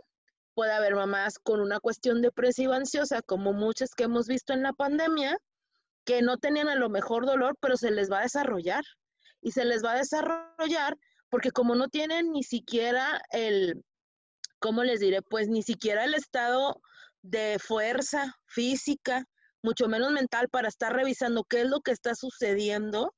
puede 0.53 0.73
haber 0.73 0.93
mamás 0.93 1.39
con 1.39 1.59
una 1.59 1.79
cuestión 1.79 2.21
depresiva 2.21 2.75
ansiosa, 2.75 3.23
como 3.23 3.51
muchas 3.51 3.95
que 3.95 4.03
hemos 4.03 4.27
visto 4.27 4.53
en 4.53 4.61
la 4.61 4.73
pandemia, 4.73 5.37
que 6.05 6.21
no 6.21 6.37
tenían 6.37 6.69
a 6.69 6.75
lo 6.75 6.89
mejor 6.89 7.25
dolor, 7.25 7.55
pero 7.59 7.77
se 7.77 7.91
les 7.91 8.11
va 8.11 8.19
a 8.19 8.23
desarrollar. 8.23 8.83
Y 9.47 9.51
se 9.51 9.63
les 9.63 9.81
va 9.81 9.93
a 9.93 9.99
desarrollar 9.99 10.97
porque 11.29 11.51
como 11.51 11.73
no 11.73 11.87
tienen 11.87 12.33
ni 12.33 12.43
siquiera 12.43 13.21
el, 13.31 13.81
¿cómo 14.59 14.83
les 14.83 14.99
diré? 14.99 15.21
Pues 15.21 15.47
ni 15.47 15.63
siquiera 15.63 16.03
el 16.03 16.15
estado 16.15 16.81
de 17.21 17.57
fuerza 17.57 18.35
física, 18.47 19.23
mucho 19.63 19.87
menos 19.87 20.11
mental 20.11 20.49
para 20.49 20.67
estar 20.67 20.93
revisando 20.93 21.45
qué 21.45 21.61
es 21.61 21.69
lo 21.69 21.79
que 21.79 21.91
está 21.91 22.13
sucediendo. 22.13 23.15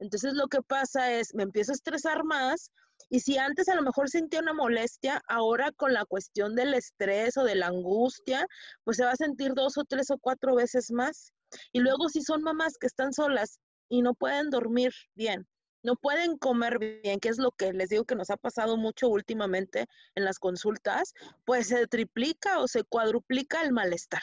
Entonces 0.00 0.32
lo 0.34 0.48
que 0.48 0.62
pasa 0.62 1.12
es, 1.12 1.32
me 1.32 1.44
empiezo 1.44 1.70
a 1.70 1.76
estresar 1.76 2.24
más 2.24 2.72
y 3.08 3.20
si 3.20 3.38
antes 3.38 3.68
a 3.68 3.76
lo 3.76 3.82
mejor 3.82 4.08
sentía 4.10 4.40
una 4.40 4.54
molestia, 4.54 5.22
ahora 5.28 5.70
con 5.70 5.92
la 5.92 6.04
cuestión 6.06 6.56
del 6.56 6.74
estrés 6.74 7.36
o 7.36 7.44
de 7.44 7.54
la 7.54 7.68
angustia, 7.68 8.48
pues 8.82 8.96
se 8.96 9.04
va 9.04 9.12
a 9.12 9.16
sentir 9.16 9.54
dos 9.54 9.78
o 9.78 9.84
tres 9.84 10.10
o 10.10 10.18
cuatro 10.18 10.56
veces 10.56 10.90
más. 10.90 11.32
Y 11.70 11.78
luego 11.78 12.08
si 12.08 12.20
son 12.22 12.42
mamás 12.42 12.78
que 12.80 12.88
están 12.88 13.12
solas 13.12 13.60
y 13.88 14.02
no 14.02 14.14
pueden 14.14 14.50
dormir 14.50 14.92
bien, 15.14 15.46
no 15.82 15.96
pueden 15.96 16.38
comer 16.38 16.78
bien, 17.02 17.20
que 17.20 17.28
es 17.28 17.38
lo 17.38 17.52
que 17.52 17.72
les 17.72 17.88
digo 17.88 18.04
que 18.04 18.14
nos 18.14 18.30
ha 18.30 18.36
pasado 18.36 18.76
mucho 18.76 19.08
últimamente 19.08 19.86
en 20.14 20.24
las 20.24 20.38
consultas, 20.38 21.14
pues 21.44 21.68
se 21.68 21.86
triplica 21.86 22.60
o 22.60 22.68
se 22.68 22.84
cuadruplica 22.84 23.62
el 23.62 23.72
malestar. 23.72 24.22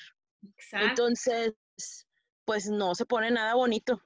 Entonces, 0.71 1.53
pues 2.45 2.69
no 2.69 2.95
se 2.95 3.05
pone 3.05 3.31
nada 3.31 3.55
bonito. 3.55 4.01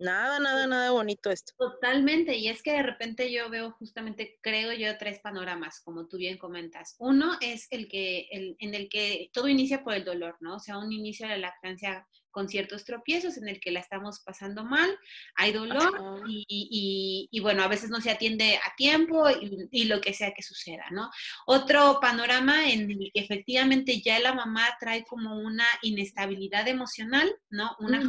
Nada, 0.00 0.38
nada, 0.38 0.68
nada 0.68 0.92
bonito 0.92 1.28
esto. 1.28 1.54
Totalmente, 1.58 2.36
y 2.36 2.48
es 2.48 2.62
que 2.62 2.72
de 2.72 2.84
repente 2.84 3.32
yo 3.32 3.50
veo 3.50 3.72
justamente, 3.72 4.38
creo 4.42 4.72
yo, 4.72 4.96
tres 4.96 5.18
panoramas, 5.18 5.80
como 5.80 6.06
tú 6.06 6.18
bien 6.18 6.38
comentas. 6.38 6.94
Uno 7.00 7.36
es 7.40 7.66
el 7.70 7.88
que, 7.88 8.28
el, 8.30 8.56
en 8.60 8.74
el 8.74 8.88
que 8.88 9.28
todo 9.32 9.48
inicia 9.48 9.82
por 9.82 9.94
el 9.94 10.04
dolor, 10.04 10.36
¿no? 10.38 10.54
O 10.54 10.60
sea, 10.60 10.78
un 10.78 10.92
inicio 10.92 11.26
de 11.26 11.36
la 11.36 11.48
lactancia 11.48 12.06
con 12.30 12.48
ciertos 12.48 12.84
tropiezos 12.84 13.36
en 13.36 13.48
el 13.48 13.60
que 13.60 13.70
la 13.70 13.80
estamos 13.80 14.20
pasando 14.20 14.64
mal, 14.64 14.90
hay 15.34 15.52
dolor 15.52 16.24
y, 16.26 17.38
bueno, 17.42 17.62
a 17.62 17.68
veces 17.68 17.90
no 17.90 18.00
se 18.00 18.10
atiende 18.10 18.56
a 18.56 18.74
tiempo 18.76 19.24
y, 19.30 19.84
lo 19.84 20.00
que 20.00 20.12
sea 20.12 20.32
que 20.34 20.42
suceda, 20.42 20.84
¿no? 20.90 21.10
Otro 21.46 21.98
panorama 22.00 22.70
en 22.70 22.90
el 22.90 23.10
que 23.12 23.20
efectivamente 23.20 24.00
ya 24.02 24.18
la 24.18 24.34
mamá 24.34 24.66
trae 24.78 25.04
como 25.04 25.38
una 25.38 25.66
inestabilidad 25.82 26.68
emocional, 26.68 27.34
¿no? 27.48 27.74
Una 27.78 28.00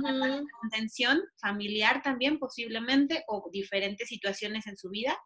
tensión 0.71 1.21
familiar 1.37 2.01
también 2.01 2.37
posiblemente 2.37 3.23
o 3.27 3.49
diferentes 3.51 4.09
situaciones 4.09 4.67
en 4.67 4.77
su 4.77 4.89
vida 4.89 5.17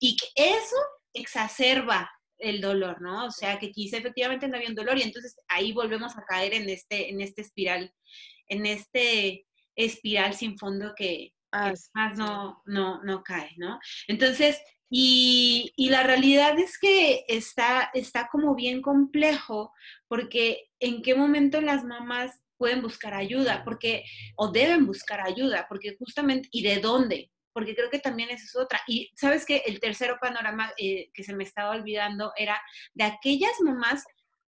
y 0.00 0.16
que 0.16 0.26
eso 0.34 0.76
exacerba 1.12 2.10
el 2.38 2.60
dolor, 2.60 3.00
¿no? 3.00 3.26
O 3.26 3.30
sea, 3.30 3.58
que 3.58 3.70
quizá 3.70 3.98
efectivamente 3.98 4.48
no 4.48 4.56
había 4.56 4.68
un 4.68 4.74
dolor 4.74 4.98
y 4.98 5.02
entonces 5.02 5.36
ahí 5.48 5.72
volvemos 5.72 6.16
a 6.16 6.24
caer 6.24 6.54
en 6.54 6.68
este, 6.68 7.10
en 7.10 7.20
este 7.20 7.42
espiral 7.42 7.92
en 8.48 8.66
este 8.66 9.46
espiral 9.76 10.34
sin 10.34 10.58
fondo 10.58 10.94
que, 10.96 11.32
más 11.94 12.18
no, 12.18 12.62
no, 12.64 13.02
no 13.04 13.22
cae, 13.22 13.52
¿no? 13.56 13.78
Entonces, 14.08 14.60
y, 14.90 15.72
la 15.76 16.02
realidad 16.02 16.58
es 16.58 16.78
que 16.78 17.24
está, 17.28 17.90
está 17.94 18.28
como 18.30 18.54
bien 18.54 18.82
complejo, 18.82 19.72
porque 20.08 20.68
en 20.80 21.02
qué 21.02 21.14
momento 21.14 21.60
las 21.60 21.84
mamás 21.84 22.40
pueden 22.56 22.82
buscar 22.82 23.14
ayuda, 23.14 23.62
porque, 23.64 24.04
o 24.36 24.50
deben 24.50 24.86
buscar 24.86 25.20
ayuda, 25.20 25.66
porque 25.68 25.96
justamente, 25.96 26.48
¿y 26.52 26.62
de 26.62 26.78
dónde? 26.78 27.30
Porque 27.54 27.74
creo 27.74 27.88
que 27.88 27.98
también 27.98 28.28
esa 28.28 28.44
es 28.44 28.56
otra. 28.56 28.80
Y 28.86 29.10
sabes 29.16 29.46
que 29.46 29.62
el 29.64 29.80
tercero 29.80 30.18
panorama 30.20 30.70
eh, 30.76 31.08
que 31.14 31.24
se 31.24 31.34
me 31.34 31.44
estaba 31.44 31.70
olvidando 31.70 32.32
era 32.36 32.60
de 32.92 33.04
aquellas 33.04 33.58
mamás 33.60 34.04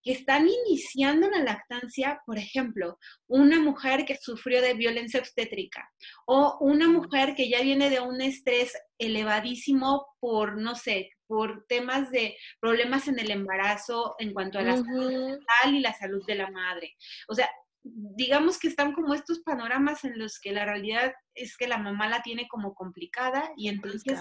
que 0.02 0.12
están 0.12 0.48
iniciando 0.48 1.30
la 1.30 1.42
lactancia, 1.42 2.20
por 2.26 2.36
ejemplo, 2.38 2.98
una 3.28 3.60
mujer 3.60 4.04
que 4.04 4.16
sufrió 4.16 4.60
de 4.60 4.74
violencia 4.74 5.20
obstétrica 5.20 5.88
o 6.26 6.58
una 6.60 6.88
mujer 6.88 7.34
que 7.36 7.48
ya 7.48 7.62
viene 7.62 7.88
de 7.88 8.00
un 8.00 8.20
estrés 8.20 8.72
elevadísimo 8.98 10.06
por, 10.18 10.60
no 10.60 10.74
sé, 10.74 11.10
por 11.26 11.64
temas 11.68 12.10
de 12.10 12.36
problemas 12.60 13.08
en 13.08 13.18
el 13.18 13.30
embarazo 13.30 14.16
en 14.18 14.34
cuanto 14.34 14.58
a 14.58 14.62
la 14.62 14.76
salud 14.76 15.12
mental 15.12 15.74
y 15.74 15.80
la 15.80 15.94
salud 15.94 16.22
de 16.26 16.34
la 16.34 16.50
madre. 16.50 16.96
O 17.28 17.34
sea, 17.34 17.48
digamos 17.84 18.58
que 18.58 18.68
están 18.68 18.92
como 18.92 19.14
estos 19.14 19.40
panoramas 19.40 20.04
en 20.04 20.18
los 20.18 20.38
que 20.38 20.52
la 20.52 20.64
realidad 20.64 21.12
es 21.34 21.56
que 21.56 21.66
la 21.66 21.78
mamá 21.78 22.08
la 22.08 22.22
tiene 22.22 22.46
como 22.48 22.74
complicada 22.74 23.50
y 23.56 23.68
entonces, 23.68 24.20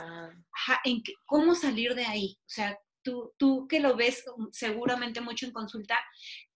¿en 0.83 1.03
¿cómo 1.25 1.53
salir 1.53 1.93
de 1.93 2.05
ahí? 2.05 2.37
O 2.39 2.49
sea, 2.49 2.77
tú, 3.03 3.33
tú 3.37 3.67
que 3.67 3.79
lo 3.79 3.95
ves 3.95 4.23
seguramente 4.51 5.21
mucho 5.21 5.45
en 5.45 5.51
consulta, 5.51 5.99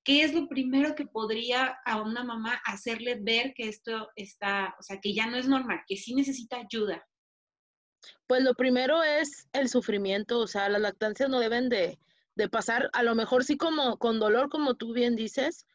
¿qué 0.03 0.23
es 0.23 0.33
lo 0.33 0.47
primero 0.47 0.95
que 0.95 1.05
podría 1.05 1.77
a 1.85 2.01
una 2.01 2.23
mamá 2.23 2.61
hacerle 2.65 3.19
ver 3.21 3.53
que 3.55 3.69
esto 3.69 4.09
está, 4.15 4.75
o 4.79 4.83
sea, 4.83 4.99
que 4.99 5.13
ya 5.13 5.27
no 5.27 5.37
es 5.37 5.47
normal, 5.47 5.81
que 5.87 5.97
sí 5.97 6.15
necesita 6.15 6.57
ayuda? 6.57 7.05
Pues 8.27 8.43
lo 8.43 8.53
primero 8.55 9.03
es 9.03 9.47
el 9.53 9.69
sufrimiento, 9.69 10.39
o 10.39 10.47
sea, 10.47 10.69
las 10.69 10.81
lactancias 10.81 11.29
no 11.29 11.39
deben 11.39 11.69
de, 11.69 11.99
de 12.35 12.49
pasar, 12.49 12.89
a 12.93 13.03
lo 13.03 13.15
mejor 13.15 13.43
sí 13.43 13.57
como 13.57 13.97
con 13.97 14.19
dolor, 14.19 14.49
como 14.49 14.75
tú 14.75 14.93
bien 14.93 15.15
dices, 15.15 15.65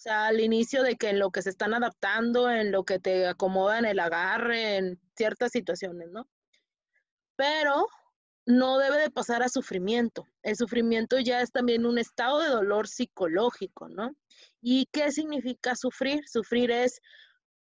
o 0.00 0.02
sea, 0.02 0.28
al 0.28 0.40
inicio 0.40 0.82
de 0.82 0.96
que 0.96 1.10
en 1.10 1.18
lo 1.18 1.30
que 1.30 1.42
se 1.42 1.50
están 1.50 1.74
adaptando, 1.74 2.50
en 2.50 2.72
lo 2.72 2.84
que 2.84 2.98
te 2.98 3.26
acomodan 3.26 3.84
el 3.84 3.98
agarre, 3.98 4.78
en 4.78 4.98
ciertas 5.14 5.52
situaciones, 5.52 6.08
¿no? 6.08 6.26
Pero 7.36 7.86
no 8.46 8.78
debe 8.78 8.96
de 8.96 9.10
pasar 9.10 9.42
a 9.42 9.50
sufrimiento. 9.50 10.26
El 10.42 10.56
sufrimiento 10.56 11.18
ya 11.18 11.42
es 11.42 11.52
también 11.52 11.84
un 11.84 11.98
estado 11.98 12.40
de 12.40 12.48
dolor 12.48 12.88
psicológico, 12.88 13.90
¿no? 13.90 14.16
¿Y 14.62 14.86
qué 14.90 15.12
significa 15.12 15.76
sufrir? 15.76 16.26
Sufrir 16.26 16.70
es, 16.70 17.02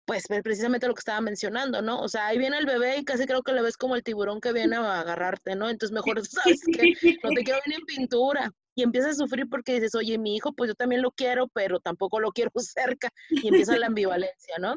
pues, 0.05 0.23
precisamente 0.43 0.87
lo 0.87 0.95
que 0.95 1.01
estaba 1.01 1.21
mencionando, 1.21 1.83
¿no? 1.83 1.99
O 2.01 2.07
sea, 2.07 2.25
ahí 2.25 2.39
viene 2.39 2.57
el 2.57 2.65
bebé 2.65 2.97
y 2.97 3.05
casi 3.05 3.27
creo 3.27 3.43
que 3.43 3.53
le 3.53 3.61
ves 3.61 3.77
como 3.77 3.95
el 3.95 4.01
tiburón 4.01 4.41
que 4.41 4.53
viene 4.53 4.77
a 4.77 5.01
agarrarte, 5.01 5.55
¿no? 5.55 5.69
Entonces 5.69 5.93
mejor 5.93 6.25
sabes 6.25 6.61
que 6.65 7.19
no 7.23 7.29
te 7.29 7.43
quiero 7.43 7.59
venir 7.63 7.81
en 7.81 7.85
pintura. 7.85 8.51
Y 8.75 8.83
empiezas 8.83 9.11
a 9.11 9.23
sufrir 9.23 9.47
porque 9.49 9.73
dices, 9.75 9.95
oye, 9.95 10.17
mi 10.17 10.35
hijo, 10.35 10.53
pues 10.53 10.69
yo 10.69 10.75
también 10.75 11.01
lo 11.01 11.11
quiero, 11.11 11.47
pero 11.49 11.79
tampoco 11.79 12.19
lo 12.19 12.31
quiero 12.31 12.51
cerca. 12.57 13.09
Y 13.29 13.47
empieza 13.47 13.77
la 13.77 13.87
ambivalencia, 13.87 14.57
¿no? 14.59 14.75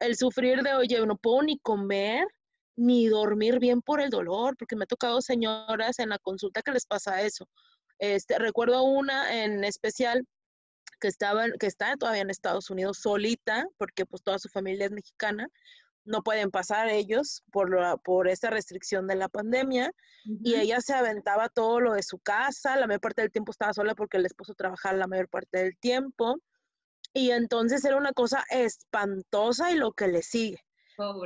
El 0.00 0.16
sufrir 0.16 0.62
de, 0.62 0.74
oye, 0.74 1.04
no 1.06 1.16
puedo 1.16 1.42
ni 1.42 1.58
comer, 1.58 2.26
ni 2.76 3.08
dormir 3.08 3.58
bien 3.58 3.82
por 3.82 4.00
el 4.00 4.10
dolor, 4.10 4.56
porque 4.56 4.76
me 4.76 4.84
ha 4.84 4.86
tocado 4.86 5.20
señoras 5.20 5.98
en 5.98 6.10
la 6.10 6.18
consulta 6.18 6.62
que 6.62 6.72
les 6.72 6.86
pasa 6.86 7.22
eso. 7.22 7.46
Este, 7.98 8.38
recuerdo 8.38 8.82
una 8.82 9.44
en 9.44 9.62
especial 9.64 10.26
que 11.00 11.08
estaba, 11.08 11.46
que 11.58 11.66
está 11.66 11.96
todavía 11.96 12.22
en 12.22 12.30
Estados 12.30 12.70
Unidos 12.70 12.98
solita, 12.98 13.66
porque 13.78 14.06
pues 14.06 14.22
toda 14.22 14.38
su 14.38 14.48
familia 14.48 14.86
es 14.86 14.92
mexicana, 14.92 15.48
no 16.04 16.22
pueden 16.22 16.50
pasar 16.50 16.88
ellos 16.88 17.42
por, 17.52 17.74
la, 17.74 17.96
por 17.96 18.28
esta 18.28 18.50
restricción 18.50 19.06
de 19.06 19.16
la 19.16 19.28
pandemia, 19.28 19.92
y 20.24 20.54
ella 20.54 20.80
se 20.80 20.94
aventaba 20.94 21.48
todo 21.48 21.80
lo 21.80 21.94
de 21.94 22.02
su 22.02 22.18
casa, 22.18 22.76
la 22.76 22.86
mayor 22.86 23.00
parte 23.00 23.22
del 23.22 23.32
tiempo 23.32 23.52
estaba 23.52 23.72
sola 23.72 23.94
porque 23.94 24.16
el 24.18 24.26
esposo 24.26 24.54
trabajaba 24.54 24.96
la 24.96 25.06
mayor 25.06 25.28
parte 25.28 25.58
del 25.58 25.78
tiempo, 25.78 26.36
y 27.12 27.30
entonces 27.30 27.84
era 27.84 27.96
una 27.96 28.12
cosa 28.12 28.44
espantosa 28.50 29.72
y 29.72 29.76
lo 29.76 29.92
que 29.92 30.08
le 30.08 30.22
sigue. 30.22 30.64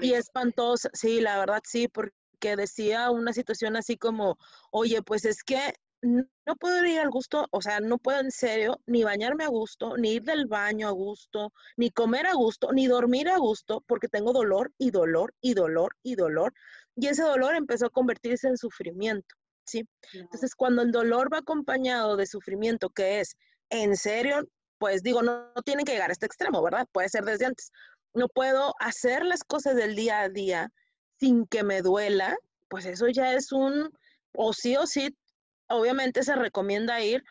Y 0.00 0.14
espantosa, 0.14 0.88
sí, 0.92 1.20
la 1.20 1.38
verdad 1.38 1.60
sí, 1.64 1.88
porque 1.88 2.56
decía 2.56 3.10
una 3.10 3.32
situación 3.32 3.76
así 3.76 3.96
como, 3.96 4.38
oye, 4.70 5.02
pues 5.02 5.24
es 5.24 5.42
que 5.42 5.74
no 6.04 6.56
puedo 6.56 6.84
ir 6.84 7.00
al 7.00 7.10
gusto, 7.10 7.46
o 7.50 7.62
sea, 7.62 7.80
no 7.80 7.98
puedo 7.98 8.20
en 8.20 8.30
serio 8.30 8.78
ni 8.86 9.04
bañarme 9.04 9.44
a 9.44 9.48
gusto, 9.48 9.96
ni 9.96 10.12
ir 10.12 10.22
del 10.22 10.46
baño 10.46 10.88
a 10.88 10.90
gusto, 10.90 11.52
ni 11.76 11.90
comer 11.90 12.26
a 12.26 12.34
gusto, 12.34 12.72
ni 12.72 12.86
dormir 12.86 13.28
a 13.28 13.38
gusto, 13.38 13.82
porque 13.86 14.08
tengo 14.08 14.32
dolor 14.32 14.70
y 14.76 14.90
dolor 14.90 15.32
y 15.40 15.54
dolor 15.54 15.96
y 16.02 16.14
dolor. 16.14 16.52
Y 16.94 17.06
ese 17.06 17.22
dolor 17.22 17.56
empezó 17.56 17.86
a 17.86 17.90
convertirse 17.90 18.48
en 18.48 18.58
sufrimiento, 18.58 19.34
¿sí? 19.64 19.88
Entonces, 20.12 20.54
cuando 20.54 20.82
el 20.82 20.92
dolor 20.92 21.32
va 21.32 21.38
acompañado 21.38 22.16
de 22.16 22.26
sufrimiento, 22.26 22.90
que 22.90 23.20
es 23.20 23.34
en 23.70 23.96
serio, 23.96 24.46
pues 24.78 25.02
digo, 25.02 25.22
no, 25.22 25.52
no 25.54 25.62
tienen 25.62 25.86
que 25.86 25.92
llegar 25.92 26.10
a 26.10 26.12
este 26.12 26.26
extremo, 26.26 26.62
¿verdad? 26.62 26.86
Puede 26.92 27.08
ser 27.08 27.24
desde 27.24 27.46
antes, 27.46 27.72
no 28.12 28.28
puedo 28.28 28.74
hacer 28.78 29.24
las 29.24 29.42
cosas 29.42 29.74
del 29.74 29.96
día 29.96 30.20
a 30.20 30.28
día 30.28 30.70
sin 31.18 31.46
que 31.46 31.62
me 31.62 31.80
duela, 31.80 32.36
pues 32.68 32.84
eso 32.84 33.08
ya 33.08 33.32
es 33.32 33.52
un, 33.52 33.90
o 34.34 34.52
sí 34.52 34.76
o 34.76 34.86
sí, 34.86 35.16
obviamente 35.68 36.22
se 36.22 36.34
recomienda 36.34 37.02
ir 37.02 37.24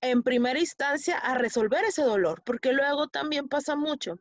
en 0.00 0.22
primera 0.22 0.58
instancia 0.58 1.18
a 1.18 1.34
resolver 1.34 1.84
ese 1.84 2.02
dolor, 2.02 2.42
porque 2.44 2.72
luego 2.72 3.08
también 3.08 3.48
pasa 3.48 3.76
mucho 3.76 4.18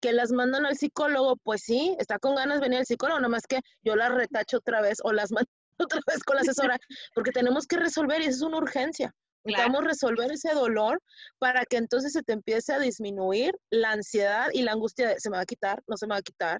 que 0.00 0.12
las 0.12 0.32
mandan 0.32 0.66
al 0.66 0.76
psicólogo, 0.76 1.36
pues 1.36 1.62
sí, 1.62 1.96
está 1.98 2.18
con 2.18 2.34
ganas 2.34 2.56
de 2.56 2.66
venir 2.66 2.78
al 2.80 2.86
psicólogo, 2.86 3.20
nomás 3.20 3.46
que 3.46 3.60
yo 3.82 3.96
las 3.96 4.12
retacho 4.12 4.58
otra 4.58 4.80
vez 4.80 4.98
o 5.02 5.12
las 5.12 5.30
mando 5.32 5.48
otra 5.78 6.00
vez 6.06 6.22
con 6.22 6.36
la 6.36 6.42
asesora, 6.42 6.78
porque 7.14 7.32
tenemos 7.32 7.66
que 7.66 7.76
resolver 7.76 8.20
y 8.20 8.26
eso 8.26 8.36
es 8.36 8.42
una 8.42 8.58
urgencia. 8.58 9.14
Necesitamos 9.44 9.84
resolver 9.84 10.32
ese 10.32 10.52
dolor 10.54 11.00
para 11.38 11.64
que 11.66 11.76
entonces 11.76 12.12
se 12.12 12.22
te 12.22 12.32
empiece 12.32 12.72
a 12.72 12.80
disminuir 12.80 13.52
la 13.70 13.92
ansiedad 13.92 14.48
y 14.52 14.62
la 14.62 14.72
angustia 14.72 15.08
de 15.08 15.20
se 15.20 15.30
me 15.30 15.36
va 15.36 15.42
a 15.42 15.46
quitar, 15.46 15.84
no 15.86 15.96
se 15.96 16.08
me 16.08 16.14
va 16.14 16.18
a 16.18 16.22
quitar, 16.22 16.58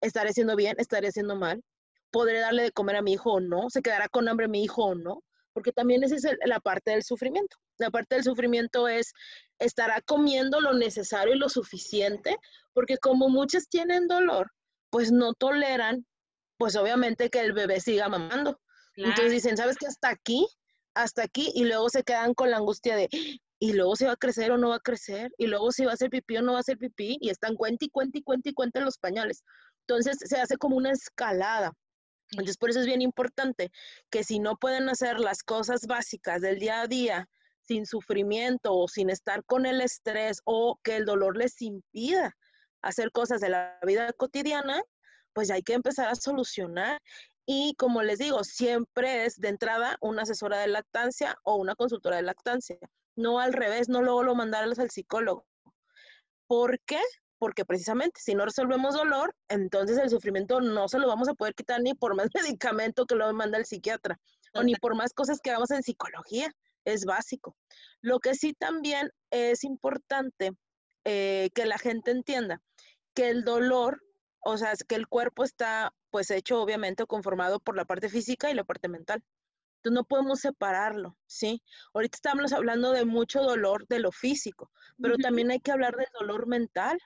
estaré 0.00 0.30
haciendo 0.30 0.56
bien, 0.56 0.74
estaré 0.78 1.08
haciendo 1.08 1.36
mal, 1.36 1.62
podré 2.10 2.40
darle 2.40 2.64
de 2.64 2.72
comer 2.72 2.96
a 2.96 3.02
mi 3.02 3.12
hijo 3.12 3.34
o 3.34 3.40
no, 3.40 3.70
se 3.70 3.82
quedará 3.82 4.08
con 4.08 4.28
hambre 4.28 4.48
mi 4.48 4.64
hijo 4.64 4.84
o 4.84 4.94
no, 4.96 5.22
porque 5.58 5.72
también 5.72 6.04
esa 6.04 6.14
es 6.14 6.24
la 6.44 6.60
parte 6.60 6.92
del 6.92 7.02
sufrimiento. 7.02 7.56
La 7.78 7.90
parte 7.90 8.14
del 8.14 8.22
sufrimiento 8.22 8.86
es, 8.86 9.12
estará 9.58 10.00
comiendo 10.02 10.60
lo 10.60 10.72
necesario 10.72 11.34
y 11.34 11.38
lo 11.38 11.48
suficiente, 11.48 12.36
porque 12.74 12.96
como 12.98 13.28
muchas 13.28 13.68
tienen 13.68 14.06
dolor, 14.06 14.52
pues 14.88 15.10
no 15.10 15.34
toleran, 15.34 16.06
pues 16.58 16.76
obviamente 16.76 17.28
que 17.28 17.40
el 17.40 17.54
bebé 17.54 17.80
siga 17.80 18.08
mamando. 18.08 18.60
Entonces 18.94 19.32
dicen, 19.32 19.56
¿sabes 19.56 19.76
qué? 19.78 19.88
Hasta 19.88 20.10
aquí, 20.10 20.46
hasta 20.94 21.24
aquí, 21.24 21.50
y 21.52 21.64
luego 21.64 21.88
se 21.90 22.04
quedan 22.04 22.34
con 22.34 22.52
la 22.52 22.58
angustia 22.58 22.94
de, 22.94 23.08
y 23.58 23.72
luego 23.72 23.96
se 23.96 24.06
va 24.06 24.12
a 24.12 24.16
crecer 24.16 24.52
o 24.52 24.58
no 24.58 24.68
va 24.68 24.76
a 24.76 24.80
crecer, 24.80 25.32
y 25.38 25.48
luego 25.48 25.72
si 25.72 25.86
va 25.86 25.90
a 25.90 25.94
hacer 25.94 26.08
pipí 26.08 26.36
o 26.36 26.42
no 26.42 26.52
va 26.52 26.58
a 26.58 26.60
hacer 26.60 26.78
pipí, 26.78 27.18
y 27.20 27.30
están 27.30 27.56
cuenta 27.56 27.84
y 27.84 27.88
cuenta 27.88 28.16
y 28.16 28.22
cuenta 28.22 28.48
y 28.48 28.54
cuenta 28.54 28.78
en 28.78 28.84
los 28.84 28.96
pañales. 28.96 29.42
Entonces 29.88 30.18
se 30.20 30.36
hace 30.36 30.56
como 30.56 30.76
una 30.76 30.92
escalada. 30.92 31.72
Entonces 32.32 32.56
por 32.56 32.70
eso 32.70 32.80
es 32.80 32.86
bien 32.86 33.02
importante 33.02 33.70
que 34.10 34.24
si 34.24 34.38
no 34.38 34.56
pueden 34.56 34.88
hacer 34.88 35.18
las 35.18 35.42
cosas 35.42 35.86
básicas 35.86 36.42
del 36.42 36.58
día 36.58 36.82
a 36.82 36.86
día 36.86 37.28
sin 37.62 37.86
sufrimiento 37.86 38.74
o 38.74 38.88
sin 38.88 39.10
estar 39.10 39.44
con 39.44 39.66
el 39.66 39.80
estrés 39.80 40.40
o 40.44 40.78
que 40.82 40.96
el 40.96 41.04
dolor 41.04 41.36
les 41.36 41.60
impida 41.60 42.36
hacer 42.82 43.12
cosas 43.12 43.40
de 43.40 43.50
la 43.50 43.78
vida 43.82 44.12
cotidiana, 44.12 44.82
pues 45.32 45.50
hay 45.50 45.62
que 45.62 45.74
empezar 45.74 46.08
a 46.08 46.14
solucionar. 46.14 47.00
Y 47.46 47.74
como 47.76 48.02
les 48.02 48.18
digo, 48.18 48.44
siempre 48.44 49.24
es 49.24 49.36
de 49.36 49.48
entrada 49.48 49.96
una 50.00 50.22
asesora 50.22 50.58
de 50.58 50.68
lactancia 50.68 51.36
o 51.44 51.56
una 51.56 51.74
consultora 51.74 52.16
de 52.16 52.22
lactancia. 52.22 52.78
No 53.16 53.40
al 53.40 53.52
revés, 53.52 53.88
no 53.88 54.02
luego 54.02 54.22
lo 54.22 54.34
mandarles 54.34 54.78
al 54.78 54.90
psicólogo. 54.90 55.46
¿Por 56.46 56.80
qué? 56.80 57.00
Porque 57.38 57.64
precisamente 57.64 58.20
si 58.20 58.34
no 58.34 58.44
resolvemos 58.44 58.94
dolor, 58.94 59.34
entonces 59.48 59.98
el 59.98 60.10
sufrimiento 60.10 60.60
no 60.60 60.88
se 60.88 60.98
lo 60.98 61.06
vamos 61.06 61.28
a 61.28 61.34
poder 61.34 61.54
quitar 61.54 61.80
ni 61.80 61.94
por 61.94 62.14
más 62.14 62.28
medicamento 62.58 63.06
que 63.06 63.14
lo 63.14 63.32
manda 63.32 63.58
el 63.58 63.66
psiquiatra 63.66 64.18
o 64.54 64.62
ni 64.62 64.74
por 64.74 64.94
más 64.94 65.12
cosas 65.12 65.40
que 65.40 65.50
hagamos 65.50 65.70
en 65.70 65.82
psicología. 65.82 66.52
Es 66.84 67.04
básico. 67.04 67.56
Lo 68.00 68.18
que 68.18 68.34
sí 68.34 68.54
también 68.54 69.10
es 69.30 69.62
importante 69.62 70.52
eh, 71.04 71.50
que 71.54 71.66
la 71.66 71.78
gente 71.78 72.10
entienda 72.10 72.62
que 73.14 73.30
el 73.30 73.44
dolor, 73.44 74.02
o 74.40 74.56
sea, 74.56 74.72
que 74.86 74.94
el 74.94 75.08
cuerpo 75.08 75.44
está 75.44 75.92
pues 76.10 76.30
hecho 76.30 76.60
obviamente 76.62 77.06
conformado 77.06 77.60
por 77.60 77.76
la 77.76 77.84
parte 77.84 78.08
física 78.08 78.50
y 78.50 78.54
la 78.54 78.64
parte 78.64 78.88
mental. 78.88 79.22
Entonces 79.78 79.94
no 79.94 80.04
podemos 80.04 80.40
separarlo, 80.40 81.16
¿sí? 81.26 81.62
Ahorita 81.94 82.16
estamos 82.16 82.52
hablando 82.52 82.92
de 82.92 83.04
mucho 83.04 83.40
dolor 83.42 83.86
de 83.88 84.00
lo 84.00 84.12
físico, 84.12 84.70
pero 85.00 85.16
también 85.16 85.50
hay 85.50 85.60
que 85.60 85.70
hablar 85.70 85.96
del 85.96 86.08
dolor 86.18 86.46
mental, 86.46 86.98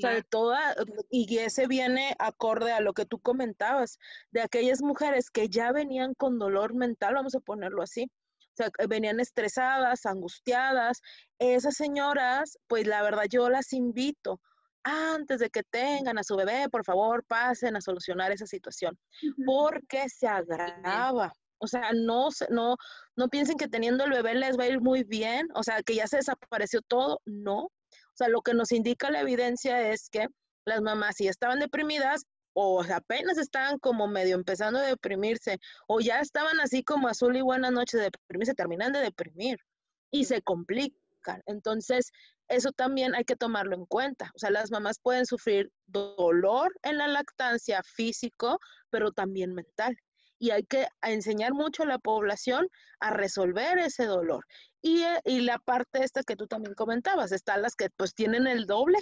sea, 0.00 0.10
de 0.10 0.22
toda, 0.22 0.74
y 1.10 1.38
ese 1.38 1.66
viene 1.66 2.14
acorde 2.18 2.72
a 2.72 2.80
lo 2.80 2.92
que 2.92 3.06
tú 3.06 3.18
comentabas, 3.20 3.98
de 4.30 4.42
aquellas 4.42 4.82
mujeres 4.82 5.30
que 5.30 5.48
ya 5.48 5.72
venían 5.72 6.14
con 6.14 6.38
dolor 6.38 6.74
mental, 6.74 7.14
vamos 7.14 7.34
a 7.34 7.40
ponerlo 7.40 7.82
así, 7.82 8.04
o 8.04 8.56
sea, 8.56 8.70
venían 8.88 9.20
estresadas, 9.20 10.06
angustiadas. 10.06 11.00
Esas 11.38 11.76
señoras, 11.76 12.58
pues 12.66 12.86
la 12.86 13.02
verdad 13.02 13.24
yo 13.30 13.48
las 13.48 13.72
invito 13.72 14.40
antes 14.82 15.40
de 15.40 15.50
que 15.50 15.62
tengan 15.62 16.18
a 16.18 16.24
su 16.24 16.36
bebé, 16.36 16.68
por 16.70 16.84
favor, 16.84 17.24
pasen 17.26 17.76
a 17.76 17.80
solucionar 17.80 18.32
esa 18.32 18.46
situación, 18.46 18.98
porque 19.46 20.08
se 20.08 20.26
agrava. 20.26 21.32
O 21.58 21.66
sea, 21.66 21.90
no, 21.94 22.28
no, 22.48 22.76
no 23.16 23.28
piensen 23.28 23.58
que 23.58 23.68
teniendo 23.68 24.04
el 24.04 24.10
bebé 24.10 24.34
les 24.34 24.58
va 24.58 24.64
a 24.64 24.68
ir 24.68 24.80
muy 24.80 25.04
bien, 25.04 25.48
o 25.54 25.62
sea, 25.62 25.82
que 25.82 25.94
ya 25.94 26.06
se 26.06 26.16
desapareció 26.16 26.80
todo, 26.80 27.20
no. 27.26 27.70
Sea, 28.20 28.28
lo 28.28 28.42
que 28.42 28.52
nos 28.52 28.70
indica 28.70 29.10
la 29.10 29.22
evidencia 29.22 29.90
es 29.90 30.10
que 30.10 30.26
las 30.66 30.82
mamás, 30.82 31.16
si 31.16 31.26
estaban 31.26 31.58
deprimidas, 31.58 32.26
o 32.52 32.82
apenas 32.82 33.38
estaban 33.38 33.78
como 33.78 34.08
medio 34.08 34.34
empezando 34.34 34.78
a 34.78 34.82
deprimirse, 34.82 35.58
o 35.88 36.00
ya 36.00 36.20
estaban 36.20 36.60
así 36.60 36.84
como 36.84 37.08
azul 37.08 37.34
y 37.34 37.40
buenas 37.40 37.72
noches 37.72 37.98
de 37.98 38.10
deprimirse, 38.10 38.52
terminan 38.52 38.92
de 38.92 38.98
deprimir 38.98 39.56
y 40.10 40.26
se 40.26 40.42
complican. 40.42 41.40
Entonces, 41.46 42.10
eso 42.48 42.72
también 42.72 43.14
hay 43.14 43.24
que 43.24 43.36
tomarlo 43.36 43.74
en 43.74 43.86
cuenta. 43.86 44.30
O 44.34 44.38
sea, 44.38 44.50
las 44.50 44.70
mamás 44.70 44.98
pueden 45.00 45.24
sufrir 45.24 45.72
dolor 45.86 46.74
en 46.82 46.98
la 46.98 47.08
lactancia 47.08 47.82
físico, 47.82 48.58
pero 48.90 49.12
también 49.12 49.54
mental. 49.54 49.96
Y 50.40 50.50
hay 50.50 50.64
que 50.64 50.88
enseñar 51.02 51.54
mucho 51.54 51.84
a 51.84 51.86
la 51.86 51.98
población 51.98 52.68
a 52.98 53.10
resolver 53.10 53.78
ese 53.78 54.06
dolor. 54.06 54.44
Y, 54.82 55.02
eh, 55.02 55.20
y 55.24 55.42
la 55.42 55.58
parte 55.58 56.02
esta 56.02 56.24
que 56.24 56.34
tú 56.34 56.48
también 56.48 56.74
comentabas, 56.74 57.30
están 57.30 57.62
las 57.62 57.76
que 57.76 57.90
pues 57.90 58.14
tienen 58.14 58.48
el 58.48 58.66
doble, 58.66 58.98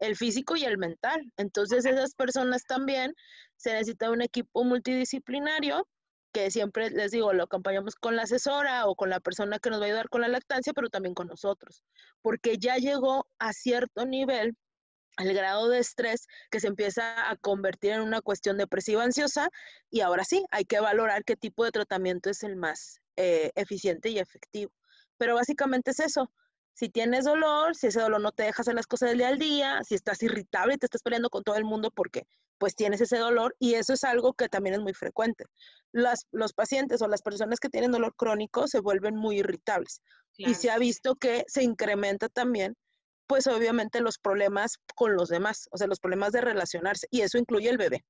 el 0.00 0.16
físico 0.16 0.56
y 0.56 0.64
el 0.64 0.76
mental. 0.76 1.32
Entonces 1.38 1.86
esas 1.86 2.14
personas 2.14 2.64
también 2.64 3.14
se 3.56 3.72
necesita 3.72 4.10
un 4.10 4.20
equipo 4.20 4.64
multidisciplinario 4.64 5.86
que 6.32 6.50
siempre 6.50 6.90
les 6.90 7.10
digo, 7.10 7.32
lo 7.32 7.44
acompañamos 7.44 7.96
con 7.96 8.16
la 8.16 8.22
asesora 8.22 8.86
o 8.86 8.94
con 8.94 9.10
la 9.10 9.20
persona 9.20 9.58
que 9.58 9.70
nos 9.70 9.80
va 9.80 9.84
a 9.84 9.86
ayudar 9.88 10.08
con 10.08 10.20
la 10.20 10.28
lactancia, 10.28 10.72
pero 10.72 10.88
también 10.88 11.14
con 11.14 11.26
nosotros, 11.26 11.82
porque 12.22 12.58
ya 12.58 12.76
llegó 12.76 13.26
a 13.38 13.52
cierto 13.52 14.06
nivel 14.06 14.56
el 15.20 15.34
grado 15.34 15.68
de 15.68 15.78
estrés 15.78 16.26
que 16.50 16.60
se 16.60 16.68
empieza 16.68 17.30
a 17.30 17.36
convertir 17.36 17.92
en 17.92 18.02
una 18.02 18.20
cuestión 18.20 18.56
depresiva 18.56 19.04
ansiosa 19.04 19.50
y 19.90 20.00
ahora 20.00 20.24
sí, 20.24 20.44
hay 20.50 20.64
que 20.64 20.80
valorar 20.80 21.24
qué 21.24 21.36
tipo 21.36 21.64
de 21.64 21.72
tratamiento 21.72 22.30
es 22.30 22.42
el 22.42 22.56
más 22.56 23.00
eh, 23.16 23.50
eficiente 23.54 24.10
y 24.10 24.18
efectivo. 24.18 24.72
Pero 25.18 25.34
básicamente 25.34 25.90
es 25.90 26.00
eso, 26.00 26.30
si 26.74 26.88
tienes 26.88 27.24
dolor, 27.24 27.76
si 27.76 27.88
ese 27.88 28.00
dolor 28.00 28.20
no 28.20 28.32
te 28.32 28.44
deja 28.44 28.62
hacer 28.62 28.74
las 28.74 28.86
cosas 28.86 29.10
del 29.10 29.18
día 29.18 29.28
al 29.28 29.38
día, 29.38 29.80
si 29.86 29.94
estás 29.94 30.22
irritable 30.22 30.74
y 30.74 30.78
te 30.78 30.86
estás 30.86 31.02
peleando 31.02 31.28
con 31.28 31.42
todo 31.42 31.56
el 31.56 31.64
mundo 31.64 31.90
porque 31.90 32.26
pues 32.56 32.74
tienes 32.74 33.00
ese 33.00 33.18
dolor 33.18 33.54
y 33.58 33.74
eso 33.74 33.94
es 33.94 34.04
algo 34.04 34.34
que 34.34 34.48
también 34.48 34.74
es 34.74 34.80
muy 34.80 34.94
frecuente. 34.94 35.44
Las, 35.92 36.26
los 36.30 36.52
pacientes 36.52 37.02
o 37.02 37.08
las 37.08 37.22
personas 37.22 37.58
que 37.58 37.68
tienen 37.68 37.90
dolor 37.90 38.14
crónico 38.16 38.68
se 38.68 38.80
vuelven 38.80 39.16
muy 39.16 39.40
irritables 39.40 40.02
y 40.36 40.54
se 40.54 40.70
ha 40.70 40.78
visto 40.78 41.16
que 41.16 41.44
se 41.48 41.62
incrementa 41.62 42.28
también 42.28 42.76
pues 43.30 43.46
obviamente 43.46 44.00
los 44.00 44.18
problemas 44.18 44.80
con 44.96 45.14
los 45.14 45.28
demás, 45.28 45.68
o 45.70 45.78
sea, 45.78 45.86
los 45.86 46.00
problemas 46.00 46.32
de 46.32 46.40
relacionarse 46.40 47.06
y 47.12 47.20
eso 47.20 47.38
incluye 47.38 47.70
el 47.70 47.78
bebé. 47.78 48.04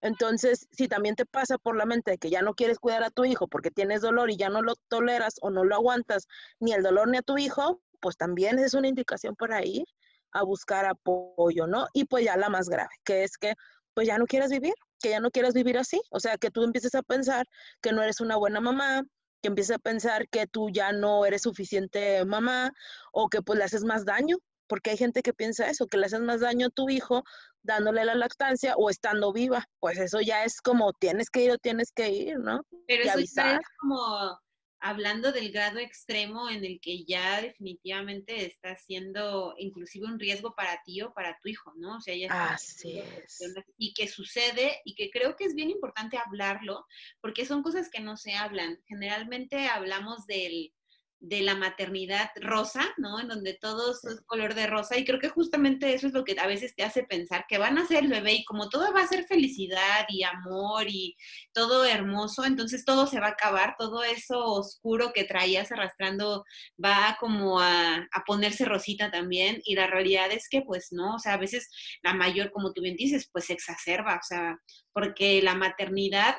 Entonces, 0.00 0.66
si 0.72 0.88
también 0.88 1.14
te 1.14 1.24
pasa 1.24 1.56
por 1.56 1.76
la 1.76 1.86
mente 1.86 2.10
de 2.10 2.18
que 2.18 2.30
ya 2.30 2.42
no 2.42 2.52
quieres 2.52 2.80
cuidar 2.80 3.04
a 3.04 3.10
tu 3.10 3.24
hijo 3.24 3.46
porque 3.46 3.70
tienes 3.70 4.00
dolor 4.00 4.28
y 4.28 4.36
ya 4.36 4.48
no 4.48 4.62
lo 4.62 4.74
toleras 4.88 5.36
o 5.40 5.50
no 5.50 5.62
lo 5.62 5.76
aguantas, 5.76 6.26
ni 6.58 6.72
el 6.72 6.82
dolor 6.82 7.06
ni 7.06 7.18
a 7.18 7.22
tu 7.22 7.38
hijo, 7.38 7.80
pues 8.00 8.16
también 8.16 8.58
es 8.58 8.74
una 8.74 8.88
indicación 8.88 9.36
para 9.36 9.64
ir 9.64 9.84
a 10.32 10.42
buscar 10.42 10.84
apoyo, 10.84 11.68
¿no? 11.68 11.86
Y 11.92 12.06
pues 12.06 12.24
ya 12.24 12.36
la 12.36 12.48
más 12.48 12.68
grave, 12.68 12.90
que 13.04 13.22
es 13.22 13.38
que 13.38 13.54
pues 13.94 14.08
ya 14.08 14.18
no 14.18 14.26
quieres 14.26 14.50
vivir, 14.50 14.74
que 15.00 15.10
ya 15.10 15.20
no 15.20 15.30
quieras 15.30 15.54
vivir 15.54 15.78
así, 15.78 16.02
o 16.10 16.18
sea, 16.18 16.38
que 16.38 16.50
tú 16.50 16.64
empieces 16.64 16.96
a 16.96 17.04
pensar 17.04 17.46
que 17.80 17.92
no 17.92 18.02
eres 18.02 18.20
una 18.20 18.34
buena 18.34 18.60
mamá, 18.60 19.04
que 19.42 19.48
empieces 19.48 19.76
a 19.76 19.78
pensar 19.78 20.28
que 20.28 20.48
tú 20.48 20.70
ya 20.70 20.90
no 20.90 21.24
eres 21.24 21.42
suficiente 21.42 22.24
mamá 22.24 22.72
o 23.12 23.28
que 23.28 23.42
pues 23.42 23.58
le 23.60 23.64
haces 23.64 23.84
más 23.84 24.04
daño, 24.04 24.38
porque 24.66 24.90
hay 24.90 24.96
gente 24.96 25.22
que 25.22 25.32
piensa 25.32 25.68
eso, 25.68 25.86
que 25.86 25.98
le 25.98 26.06
haces 26.06 26.20
más 26.20 26.40
daño 26.40 26.68
a 26.68 26.70
tu 26.70 26.88
hijo 26.88 27.24
dándole 27.62 28.04
la 28.04 28.14
lactancia 28.14 28.74
o 28.76 28.90
estando 28.90 29.32
viva, 29.32 29.68
pues 29.80 29.98
eso 29.98 30.20
ya 30.20 30.44
es 30.44 30.60
como 30.60 30.92
tienes 30.92 31.30
que 31.30 31.44
ir 31.44 31.50
o 31.50 31.58
tienes 31.58 31.92
que 31.92 32.10
ir, 32.10 32.38
¿no? 32.38 32.62
Pero 32.86 33.02
eso 33.04 33.18
es 33.18 33.34
como 33.80 34.38
hablando 34.80 35.32
del 35.32 35.50
grado 35.50 35.78
extremo 35.78 36.48
en 36.50 36.64
el 36.64 36.80
que 36.80 37.04
ya 37.04 37.40
definitivamente 37.40 38.46
está 38.46 38.76
siendo 38.76 39.54
inclusive 39.58 40.06
un 40.06 40.20
riesgo 40.20 40.54
para 40.54 40.80
ti 40.84 41.02
o 41.02 41.12
para 41.12 41.38
tu 41.42 41.48
hijo, 41.48 41.72
¿no? 41.76 41.96
O 41.96 42.00
sea, 42.00 42.14
ya 42.14 42.28
Así 42.52 42.98
es. 42.98 43.40
Y 43.76 43.94
que 43.94 44.06
sucede 44.06 44.80
y 44.84 44.94
que 44.94 45.10
creo 45.10 45.36
que 45.36 45.44
es 45.44 45.54
bien 45.54 45.70
importante 45.70 46.18
hablarlo 46.18 46.86
porque 47.20 47.46
son 47.46 47.62
cosas 47.62 47.90
que 47.90 48.00
no 48.00 48.16
se 48.16 48.34
hablan. 48.34 48.78
Generalmente 48.86 49.66
hablamos 49.68 50.26
del 50.26 50.72
de 51.20 51.40
la 51.40 51.54
maternidad 51.54 52.30
rosa, 52.36 52.82
¿no? 52.98 53.18
En 53.20 53.28
donde 53.28 53.54
todo 53.54 53.92
es 53.92 54.00
color 54.26 54.54
de 54.54 54.66
rosa 54.66 54.98
y 54.98 55.04
creo 55.04 55.18
que 55.18 55.28
justamente 55.28 55.94
eso 55.94 56.06
es 56.06 56.12
lo 56.12 56.24
que 56.24 56.36
a 56.38 56.46
veces 56.46 56.74
te 56.74 56.84
hace 56.84 57.04
pensar 57.04 57.46
que 57.48 57.58
van 57.58 57.78
a 57.78 57.86
ser 57.86 58.04
el 58.04 58.10
bebé 58.10 58.34
y 58.34 58.44
como 58.44 58.68
todo 58.68 58.92
va 58.92 59.00
a 59.00 59.06
ser 59.06 59.24
felicidad 59.26 60.06
y 60.08 60.22
amor 60.22 60.86
y 60.88 61.16
todo 61.52 61.84
hermoso, 61.84 62.44
entonces 62.44 62.84
todo 62.84 63.06
se 63.06 63.20
va 63.20 63.28
a 63.28 63.30
acabar, 63.30 63.74
todo 63.78 64.04
eso 64.04 64.44
oscuro 64.44 65.12
que 65.14 65.24
traías 65.24 65.72
arrastrando 65.72 66.44
va 66.82 67.16
como 67.18 67.60
a, 67.60 67.96
a 67.96 68.24
ponerse 68.26 68.64
rosita 68.64 69.10
también 69.10 69.60
y 69.64 69.74
la 69.74 69.86
realidad 69.86 70.30
es 70.32 70.48
que 70.48 70.62
pues 70.62 70.88
no, 70.92 71.14
o 71.16 71.18
sea, 71.18 71.34
a 71.34 71.38
veces 71.38 71.70
la 72.02 72.14
mayor, 72.14 72.50
como 72.52 72.72
tú 72.72 72.82
bien 72.82 72.96
dices, 72.96 73.28
pues 73.32 73.46
se 73.46 73.54
exacerba, 73.54 74.16
o 74.16 74.26
sea, 74.26 74.58
porque 74.92 75.40
la 75.42 75.54
maternidad 75.54 76.36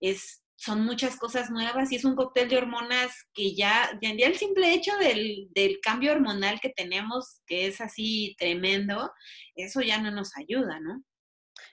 es 0.00 0.39
son 0.60 0.82
muchas 0.84 1.16
cosas 1.16 1.50
nuevas 1.50 1.90
y 1.90 1.96
es 1.96 2.04
un 2.04 2.14
cóctel 2.14 2.50
de 2.50 2.58
hormonas 2.58 3.10
que 3.32 3.54
ya, 3.54 3.98
ya 4.02 4.10
el 4.10 4.36
simple 4.36 4.74
hecho 4.74 4.94
del, 4.98 5.48
del, 5.54 5.80
cambio 5.80 6.12
hormonal 6.12 6.60
que 6.60 6.68
tenemos, 6.68 7.40
que 7.46 7.66
es 7.66 7.80
así 7.80 8.36
tremendo, 8.38 9.10
eso 9.54 9.80
ya 9.80 10.02
no 10.02 10.10
nos 10.10 10.36
ayuda, 10.36 10.78
¿no? 10.78 11.02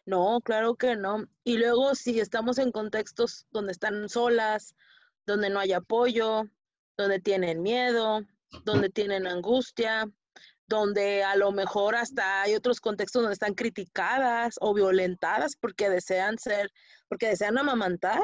No, 0.05 0.39
claro 0.39 0.75
que 0.75 0.95
no. 0.95 1.25
Y 1.43 1.57
luego 1.57 1.95
si 1.95 2.21
estamos 2.21 2.59
en 2.59 2.71
contextos 2.71 3.45
donde 3.51 3.73
están 3.73 4.07
solas, 4.07 4.73
donde 5.25 5.49
no 5.49 5.59
hay 5.59 5.73
apoyo, 5.73 6.45
donde 6.97 7.19
tienen 7.19 7.61
miedo, 7.61 8.21
donde 8.63 8.89
tienen 8.89 9.27
angustia, 9.27 10.09
donde 10.65 11.25
a 11.25 11.35
lo 11.35 11.51
mejor 11.51 11.95
hasta 11.95 12.43
hay 12.43 12.55
otros 12.55 12.79
contextos 12.79 13.21
donde 13.21 13.33
están 13.33 13.53
criticadas 13.53 14.55
o 14.61 14.73
violentadas 14.73 15.57
porque 15.57 15.89
desean 15.89 16.37
ser, 16.37 16.71
porque 17.09 17.27
desean 17.27 17.57
amamantar, 17.57 18.23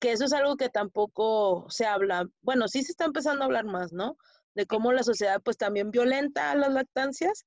que 0.00 0.12
eso 0.12 0.24
es 0.24 0.32
algo 0.32 0.56
que 0.56 0.68
tampoco 0.68 1.66
se 1.70 1.86
habla, 1.86 2.28
bueno, 2.42 2.68
sí 2.68 2.82
se 2.82 2.92
está 2.92 3.04
empezando 3.04 3.42
a 3.42 3.46
hablar 3.46 3.64
más, 3.64 3.92
¿no? 3.92 4.16
De 4.54 4.66
cómo 4.66 4.92
la 4.92 5.02
sociedad 5.02 5.40
pues 5.42 5.56
también 5.56 5.90
violenta 5.90 6.54
las 6.54 6.72
lactancias 6.72 7.44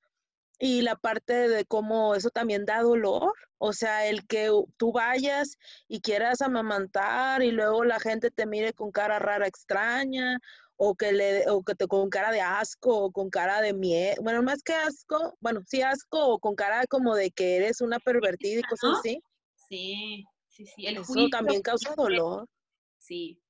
y 0.60 0.82
la 0.82 0.96
parte 0.96 1.48
de 1.50 1.66
cómo 1.66 2.16
eso 2.16 2.30
también 2.30 2.66
da 2.66 2.82
dolor, 2.82 3.34
o 3.60 3.74
sea, 3.74 4.08
el 4.08 4.26
que 4.28 4.50
tú 4.78 4.92
vayas 4.92 5.58
y 5.88 6.02
quieras 6.02 6.42
amamantar 6.42 7.44
y 7.44 7.52
luego 7.52 7.84
la 7.84 8.00
gente 8.00 8.32
te 8.32 8.46
mire 8.46 8.74
con 8.74 8.92
cara 8.92 9.20
rara 9.20 9.48
extraña 9.48 10.40
o 10.76 10.96
que 10.96 11.12
le 11.12 11.50
o 11.50 11.64
que 11.64 11.76
te 11.76 11.88
con 11.88 12.10
cara 12.10 12.32
de 12.32 12.42
asco 12.42 13.06
o 13.06 13.12
con 13.12 13.30
cara 13.30 13.62
de 13.62 13.74
miedo, 13.74 14.22
bueno, 14.22 14.42
más 14.44 14.64
que 14.64 14.74
asco, 14.74 15.36
bueno, 15.40 15.62
sí 15.68 15.82
asco 15.82 16.20
o 16.28 16.40
con 16.40 16.56
cara 16.56 16.86
como 16.88 17.16
de 17.16 17.32
que 17.32 17.58
eres 17.58 17.82
una 17.82 18.00
pervertida 18.00 18.60
y 18.60 18.64
cosas 18.64 19.00
así. 19.00 19.22
Sí, 19.70 20.24
sí, 20.58 20.66
sí, 20.76 20.88
el 20.88 20.98
Eso 20.98 21.30
también 21.30 21.62
causa 21.62 21.94
dolor. 21.96 22.48
Sí. 22.98 23.42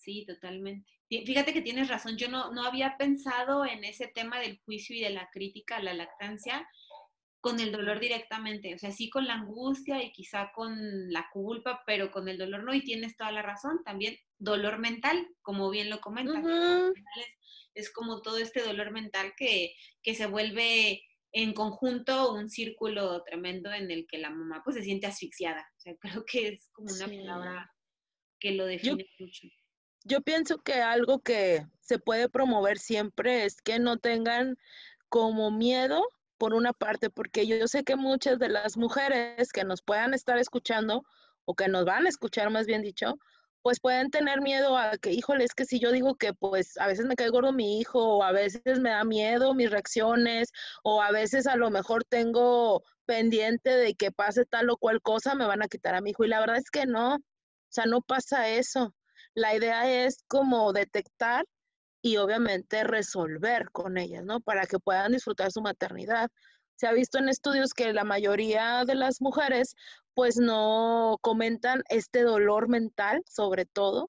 Sí, 0.00 0.24
totalmente. 0.26 0.90
Fíjate 1.08 1.52
que 1.52 1.60
tienes 1.60 1.88
razón, 1.88 2.16
yo 2.16 2.28
no, 2.28 2.52
no 2.52 2.64
había 2.64 2.96
pensado 2.96 3.66
en 3.66 3.84
ese 3.84 4.06
tema 4.06 4.38
del 4.38 4.58
juicio 4.60 4.96
y 4.96 5.00
de 5.00 5.10
la 5.10 5.28
crítica 5.30 5.76
a 5.76 5.82
la 5.82 5.92
lactancia 5.92 6.66
con 7.40 7.58
el 7.58 7.72
dolor 7.72 8.00
directamente, 8.00 8.74
o 8.74 8.78
sea, 8.78 8.92
sí 8.92 9.10
con 9.10 9.26
la 9.26 9.34
angustia 9.34 10.02
y 10.02 10.12
quizá 10.12 10.52
con 10.54 11.10
la 11.10 11.28
culpa, 11.32 11.82
pero 11.86 12.10
con 12.10 12.28
el 12.28 12.38
dolor 12.38 12.64
no, 12.64 12.74
y 12.74 12.82
tienes 12.82 13.16
toda 13.16 13.32
la 13.32 13.42
razón, 13.42 13.82
también 13.84 14.16
dolor 14.38 14.78
mental, 14.78 15.26
como 15.42 15.70
bien 15.70 15.90
lo 15.90 16.00
comentas, 16.00 16.44
es, 17.74 17.90
como 17.92 18.20
todo 18.22 18.38
este 18.38 18.62
dolor 18.62 18.90
mental 18.90 19.32
que, 19.36 19.74
que 20.02 20.14
se 20.14 20.26
vuelve 20.26 21.02
en 21.32 21.52
conjunto 21.52 22.32
un 22.32 22.48
círculo 22.48 23.22
tremendo 23.22 23.72
en 23.72 23.90
el 23.90 24.06
que 24.06 24.18
la 24.18 24.30
mamá 24.30 24.62
pues 24.64 24.76
se 24.76 24.82
siente 24.82 25.06
asfixiada, 25.06 25.66
o 25.76 25.80
sea, 25.80 25.94
creo 26.22 26.24
que 26.24 26.48
es 26.48 26.68
como 26.72 26.92
una 26.92 27.06
palabra 27.06 27.70
que 28.38 28.52
lo 28.52 28.66
define 28.66 29.06
mucho. 29.18 29.48
Yo 30.04 30.22
pienso 30.22 30.58
que 30.58 30.74
algo 30.74 31.20
que 31.20 31.66
se 31.80 31.98
puede 31.98 32.28
promover 32.28 32.78
siempre 32.78 33.44
es 33.44 33.60
que 33.60 33.78
no 33.78 33.98
tengan 33.98 34.56
como 35.10 35.50
miedo 35.50 36.02
por 36.38 36.54
una 36.54 36.72
parte, 36.72 37.10
porque 37.10 37.46
yo 37.46 37.68
sé 37.68 37.84
que 37.84 37.96
muchas 37.96 38.38
de 38.38 38.48
las 38.48 38.78
mujeres 38.78 39.52
que 39.52 39.64
nos 39.64 39.82
puedan 39.82 40.14
estar 40.14 40.38
escuchando 40.38 41.04
o 41.44 41.54
que 41.54 41.68
nos 41.68 41.84
van 41.84 42.06
a 42.06 42.08
escuchar 42.08 42.48
más 42.48 42.66
bien 42.66 42.80
dicho, 42.80 43.18
pues 43.62 43.80
pueden 43.80 44.10
tener 44.10 44.40
miedo 44.40 44.76
a 44.76 44.96
que, 44.98 45.12
híjole, 45.12 45.44
es 45.44 45.54
que 45.54 45.64
si 45.64 45.80
yo 45.80 45.92
digo 45.92 46.14
que 46.16 46.32
pues 46.34 46.76
a 46.78 46.86
veces 46.86 47.06
me 47.06 47.16
cae 47.16 47.28
gordo 47.28 47.52
mi 47.52 47.80
hijo, 47.80 48.16
o 48.18 48.22
a 48.22 48.32
veces 48.32 48.80
me 48.80 48.90
da 48.90 49.04
miedo 49.04 49.54
mis 49.54 49.70
reacciones, 49.70 50.50
o 50.82 51.02
a 51.02 51.12
veces 51.12 51.46
a 51.46 51.56
lo 51.56 51.70
mejor 51.70 52.04
tengo 52.04 52.82
pendiente 53.06 53.70
de 53.70 53.94
que 53.94 54.12
pase 54.12 54.44
tal 54.46 54.70
o 54.70 54.76
cual 54.76 55.02
cosa, 55.02 55.34
me 55.34 55.46
van 55.46 55.62
a 55.62 55.68
quitar 55.68 55.94
a 55.94 56.00
mi 56.00 56.10
hijo. 56.10 56.24
Y 56.24 56.28
la 56.28 56.40
verdad 56.40 56.56
es 56.56 56.70
que 56.70 56.86
no, 56.86 57.16
o 57.16 57.20
sea, 57.68 57.86
no 57.86 58.02
pasa 58.02 58.48
eso. 58.48 58.94
La 59.34 59.54
idea 59.54 59.90
es 60.06 60.24
como 60.28 60.72
detectar 60.72 61.44
y 62.02 62.16
obviamente 62.16 62.84
resolver 62.84 63.70
con 63.72 63.98
ellas, 63.98 64.24
¿no? 64.24 64.40
Para 64.40 64.66
que 64.66 64.78
puedan 64.78 65.12
disfrutar 65.12 65.52
su 65.52 65.60
maternidad. 65.60 66.30
Se 66.80 66.86
ha 66.86 66.92
visto 66.92 67.18
en 67.18 67.28
estudios 67.28 67.74
que 67.74 67.92
la 67.92 68.04
mayoría 68.04 68.86
de 68.86 68.94
las 68.94 69.20
mujeres 69.20 69.76
pues 70.14 70.38
no 70.38 71.18
comentan 71.20 71.82
este 71.90 72.22
dolor 72.22 72.70
mental, 72.70 73.22
sobre 73.26 73.66
todo, 73.66 74.08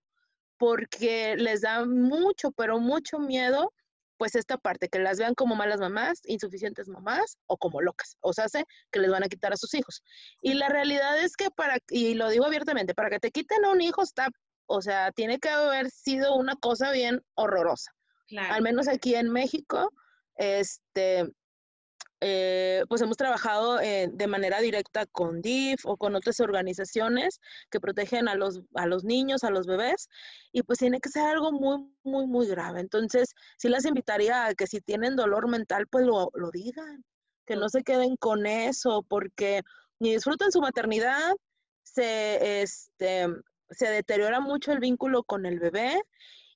porque 0.58 1.36
les 1.36 1.60
da 1.60 1.84
mucho, 1.86 2.54
pero 2.54 2.80
mucho 2.80 3.20
miedo 3.20 3.74
pues 4.16 4.36
esta 4.36 4.58
parte, 4.58 4.88
que 4.88 5.00
las 5.00 5.18
vean 5.18 5.36
como 5.36 5.56
malas 5.56 5.82
mamás, 5.82 6.22
insuficientes 6.24 6.88
mamás 6.88 7.38
o 7.48 7.58
como 7.58 7.82
locas, 7.82 8.16
o 8.22 8.32
sea, 8.32 8.46
hace 8.46 8.64
que 8.90 9.00
les 9.00 9.12
van 9.12 9.24
a 9.24 9.28
quitar 9.28 9.52
a 9.52 9.58
sus 9.58 9.74
hijos. 9.74 10.02
Y 10.42 10.54
la 10.54 10.70
realidad 10.70 11.20
es 11.20 11.36
que 11.36 11.50
para, 11.52 11.78
y 11.90 12.14
lo 12.14 12.30
digo 12.30 12.46
abiertamente, 12.46 12.94
para 12.94 13.10
que 13.10 13.20
te 13.20 13.32
quiten 13.32 13.66
a 13.66 13.72
un 13.72 13.82
hijo 13.82 14.02
está 14.02 14.30
o 14.68 14.82
sea, 14.82 15.12
tiene 15.12 15.40
que 15.40 15.50
haber 15.50 15.92
sido 15.92 16.38
una 16.38 16.56
cosa 16.56 16.94
bien 16.94 17.22
horrorosa. 17.34 17.92
Al 18.38 18.62
menos 18.62 18.88
aquí 18.88 19.16
en 19.16 19.30
México, 19.30 19.92
este, 20.38 21.28
eh, 22.22 22.84
pues 22.88 23.02
hemos 23.02 23.18
trabajado 23.18 23.82
eh, 23.82 24.08
de 24.14 24.28
manera 24.28 24.62
directa 24.62 25.08
con 25.08 25.42
DIF 25.42 25.86
o 25.86 25.98
con 25.98 26.16
otras 26.16 26.40
organizaciones 26.40 27.40
que 27.72 27.80
protegen 27.80 28.28
a 28.28 28.36
los, 28.36 28.62
a 28.76 28.86
los 28.86 29.04
niños, 29.04 29.44
a 29.44 29.50
los 29.50 29.66
bebés, 29.66 30.08
y 30.52 30.62
pues 30.62 30.80
tiene 30.80 31.00
que 31.02 31.10
ser 31.10 31.24
algo 31.24 31.52
muy, 31.52 31.92
muy, 32.04 32.28
muy 32.28 32.48
grave. 32.48 32.80
Entonces, 32.80 33.34
sí 33.58 33.70
las 33.70 33.86
invitaría 33.86 34.46
a 34.46 34.54
que 34.54 34.68
si 34.68 34.82
tienen 34.82 35.16
dolor 35.16 35.50
mental, 35.50 35.88
pues 35.88 36.06
lo, 36.06 36.30
lo 36.36 36.52
digan, 36.52 37.04
que 37.46 37.56
no 37.56 37.70
se 37.70 37.84
queden 37.84 38.16
con 38.18 38.46
eso, 38.46 39.04
porque 39.10 39.64
ni 40.00 40.14
disfrutan 40.14 40.52
su 40.52 40.62
maternidad, 40.62 41.32
se, 41.84 42.62
este, 42.62 43.28
se 43.72 43.88
deteriora 43.88 44.40
mucho 44.40 44.72
el 44.72 44.80
vínculo 44.80 45.24
con 45.24 45.46
el 45.46 45.60
bebé 45.60 46.02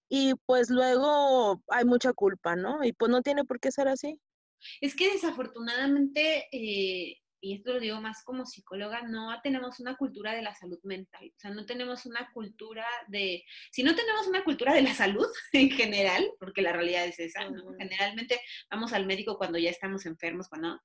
y 0.10 0.36
pues 0.46 0.70
luego 0.70 1.62
hay 1.70 1.86
mucha 1.86 2.14
culpa, 2.14 2.56
¿no? 2.56 2.84
Y 2.84 2.94
pues 2.94 3.10
no 3.10 3.22
tiene 3.22 3.46
por 3.46 3.60
qué 3.60 3.72
ser 3.72 3.88
así. 3.88 4.20
Es 4.82 4.96
que 4.96 5.12
desafortunadamente, 5.12 6.48
eh, 6.52 7.18
y 7.42 7.54
esto 7.54 7.74
lo 7.74 7.80
digo 7.80 8.02
más 8.02 8.24
como 8.24 8.46
psicóloga, 8.46 9.04
no 9.04 9.30
tenemos 9.44 9.80
una 9.80 9.96
cultura 9.96 10.34
de 10.34 10.42
la 10.42 10.56
salud 10.56 10.80
mental, 10.84 11.32
o 11.36 11.40
sea, 11.40 11.52
no 11.52 11.66
tenemos 11.66 12.06
una 12.08 12.32
cultura 12.34 12.86
de, 13.08 13.44
si 13.72 13.84
no 13.84 13.96
tenemos 13.96 14.28
una 14.28 14.44
cultura 14.44 14.74
de 14.74 14.82
la 14.82 14.96
salud 14.96 15.28
en 15.54 15.70
general, 15.70 16.26
porque 16.40 16.64
la 16.64 16.74
realidad 16.74 17.06
es 17.06 17.20
esa, 17.20 17.48
¿no? 17.50 17.64
Generalmente 17.78 18.40
vamos 18.72 18.94
al 18.94 19.06
médico 19.06 19.38
cuando 19.38 19.60
ya 19.60 19.70
estamos 19.70 20.06
enfermos, 20.08 20.50
cuando 20.50 20.82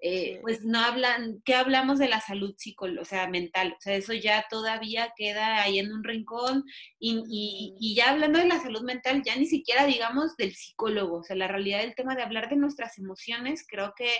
eh, 0.00 0.38
pues 0.42 0.64
no 0.64 0.80
hablan, 0.80 1.40
¿qué 1.44 1.54
hablamos 1.54 1.98
de 1.98 2.08
la 2.08 2.20
salud 2.20 2.54
psicológica, 2.58 3.02
o 3.02 3.04
sea, 3.04 3.28
mental? 3.28 3.74
O 3.78 3.80
sea, 3.80 3.96
eso 3.96 4.12
ya 4.12 4.44
todavía 4.50 5.12
queda 5.16 5.62
ahí 5.62 5.78
en 5.78 5.92
un 5.92 6.04
rincón 6.04 6.64
y, 6.98 7.74
y, 7.80 7.94
ya 7.94 8.10
hablando 8.10 8.38
de 8.38 8.46
la 8.46 8.60
salud 8.60 8.82
mental, 8.82 9.22
ya 9.24 9.36
ni 9.36 9.46
siquiera 9.46 9.86
digamos 9.86 10.36
del 10.36 10.54
psicólogo, 10.54 11.18
o 11.18 11.22
sea, 11.24 11.36
la 11.36 11.48
realidad 11.48 11.80
del 11.80 11.94
tema 11.94 12.14
de 12.14 12.22
hablar 12.22 12.50
de 12.50 12.56
nuestras 12.56 12.98
emociones, 12.98 13.64
creo 13.68 13.94
que, 13.96 14.10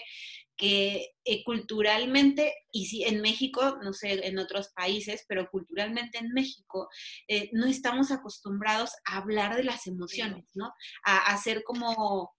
que 0.57 1.11
eh, 1.25 1.45
culturalmente, 1.45 2.55
y 2.73 2.87
si 2.87 3.05
en 3.05 3.21
México, 3.21 3.79
no 3.83 3.93
sé, 3.93 4.27
en 4.27 4.39
otros 4.39 4.69
países, 4.75 5.25
pero 5.29 5.51
culturalmente 5.51 6.19
en 6.19 6.29
México, 6.33 6.89
eh, 7.29 7.51
no 7.53 7.67
estamos 7.67 8.11
acostumbrados 8.11 8.93
a 9.07 9.19
hablar 9.19 9.57
de 9.57 9.65
las 9.65 9.87
emociones, 9.87 10.45
¿no? 10.55 10.73
A 11.05 11.33
hacer 11.33 11.63
como 11.65 12.33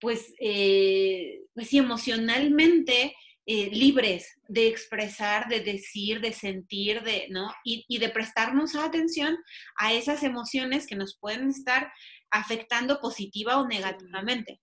pues, 0.00 0.32
eh, 0.40 1.42
pues 1.54 1.72
emocionalmente 1.74 3.14
eh, 3.46 3.70
libres 3.72 4.38
de 4.48 4.68
expresar, 4.68 5.48
de 5.48 5.60
decir, 5.60 6.20
de 6.20 6.32
sentir, 6.32 7.02
de, 7.02 7.26
¿no? 7.30 7.52
Y, 7.64 7.98
de 7.98 8.08
prestarnos 8.10 8.76
atención 8.76 9.38
a 9.76 9.92
esas 9.92 10.22
emociones 10.22 10.86
que 10.86 10.94
nos 10.94 11.18
pueden 11.18 11.50
estar 11.50 11.92
afectando 12.30 13.00
positiva 13.00 13.58
o 13.58 13.66
negativamente. 13.66 14.60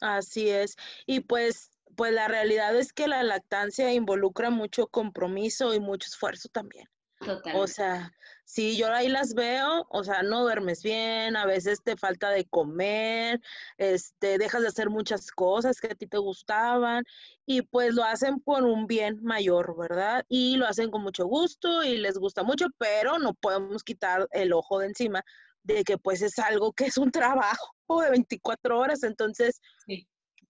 Así 0.00 0.48
es. 0.48 0.76
Y 1.06 1.20
pues, 1.20 1.70
pues 1.96 2.12
la 2.12 2.28
realidad 2.28 2.76
es 2.76 2.92
que 2.92 3.08
la 3.08 3.22
lactancia 3.22 3.92
involucra 3.92 4.50
mucho 4.50 4.86
compromiso 4.86 5.74
y 5.74 5.80
mucho 5.80 6.06
esfuerzo 6.06 6.48
también. 6.50 6.86
Total. 7.26 7.56
O 7.56 7.66
sea, 7.66 8.12
si 8.44 8.76
yo 8.76 8.92
ahí 8.92 9.08
las 9.08 9.34
veo, 9.34 9.86
o 9.90 10.04
sea, 10.04 10.22
no 10.22 10.42
duermes 10.42 10.82
bien, 10.82 11.36
a 11.36 11.44
veces 11.44 11.82
te 11.82 11.96
falta 11.96 12.30
de 12.30 12.44
comer, 12.44 13.40
este, 13.76 14.38
dejas 14.38 14.62
de 14.62 14.68
hacer 14.68 14.88
muchas 14.88 15.32
cosas 15.32 15.80
que 15.80 15.88
a 15.88 15.94
ti 15.96 16.06
te 16.06 16.18
gustaban 16.18 17.04
y 17.44 17.62
pues 17.62 17.92
lo 17.94 18.04
hacen 18.04 18.38
por 18.38 18.62
un 18.62 18.86
bien 18.86 19.18
mayor, 19.22 19.76
¿verdad? 19.76 20.24
Y 20.28 20.56
lo 20.56 20.66
hacen 20.66 20.92
con 20.92 21.02
mucho 21.02 21.26
gusto 21.26 21.82
y 21.82 21.98
les 21.98 22.18
gusta 22.18 22.44
mucho, 22.44 22.66
pero 22.78 23.18
no 23.18 23.34
podemos 23.34 23.82
quitar 23.82 24.28
el 24.30 24.52
ojo 24.52 24.78
de 24.78 24.86
encima 24.86 25.24
de 25.64 25.82
que 25.82 25.98
pues 25.98 26.22
es 26.22 26.38
algo 26.38 26.72
que 26.72 26.86
es 26.86 26.96
un 26.96 27.10
trabajo 27.12 28.00
de 28.00 28.10
24 28.10 28.78
horas, 28.78 29.02
entonces 29.02 29.60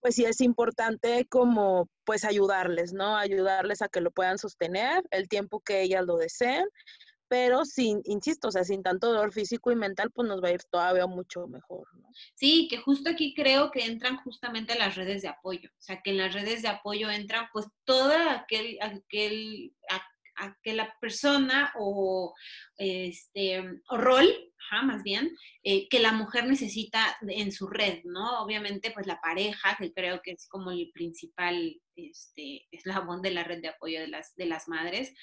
pues 0.01 0.15
sí 0.15 0.25
es 0.25 0.41
importante 0.41 1.27
como 1.29 1.89
pues 2.05 2.25
ayudarles, 2.25 2.93
¿no? 2.93 3.17
Ayudarles 3.17 3.83
a 3.83 3.89
que 3.89 4.01
lo 4.01 4.11
puedan 4.11 4.39
sostener 4.39 5.03
el 5.11 5.29
tiempo 5.29 5.61
que 5.61 5.83
ellas 5.83 6.05
lo 6.05 6.17
deseen 6.17 6.67
pero 7.29 7.65
sin, 7.65 8.01
insisto, 8.05 8.49
o 8.49 8.51
sea, 8.51 8.65
sin 8.65 8.83
tanto 8.83 9.09
dolor 9.09 9.33
físico 9.33 9.71
y 9.73 9.77
mental, 9.77 10.11
pues 10.13 10.29
nos 10.29 10.43
va 10.43 10.49
a 10.49 10.53
ir 10.53 10.63
todavía 10.71 11.07
mucho 11.07 11.47
mejor, 11.49 11.87
¿no? 11.95 12.09
Sí, 12.35 12.69
que 12.71 12.79
justo 12.79 13.11
aquí 13.11 13.35
creo 13.35 13.71
que 13.71 13.85
entran 13.85 14.17
justamente 14.19 14.79
las 14.79 14.95
redes 14.95 15.23
de 15.23 15.29
apoyo, 15.29 15.69
o 15.71 15.83
sea, 15.83 16.01
que 16.03 16.11
en 16.11 16.19
las 16.19 16.35
redes 16.35 16.63
de 16.63 16.69
apoyo 16.69 17.11
entran 17.11 17.49
pues 17.53 17.67
toda 17.85 18.33
aquel, 18.33 18.79
aquel, 18.81 19.73
persona 21.01 21.73
o, 21.79 22.35
este, 22.77 23.61
o 23.89 23.97
rol, 23.97 24.27
más 24.83 25.03
bien, 25.03 25.31
eh, 25.63 25.89
que 25.89 26.01
la 26.01 26.13
mujer 26.13 26.47
necesita 26.47 27.17
en 27.29 27.53
su 27.53 27.67
red, 27.67 28.01
¿no? 28.05 28.43
Obviamente, 28.43 28.91
pues 28.91 29.07
la 29.07 29.21
pareja, 29.21 29.77
que 29.79 29.93
creo 29.93 30.21
que 30.23 30.33
es 30.33 30.47
como 30.49 30.71
el 30.71 30.91
principal 30.93 31.81
este, 31.97 32.67
eslabón 32.71 33.23
de 33.23 33.31
la 33.31 33.45
red 33.45 33.61
de 33.61 33.69
apoyo 33.69 34.01
de 34.01 34.09
las, 34.09 34.35
de 34.37 34.47
las 34.47 34.69
madres, 34.69 35.15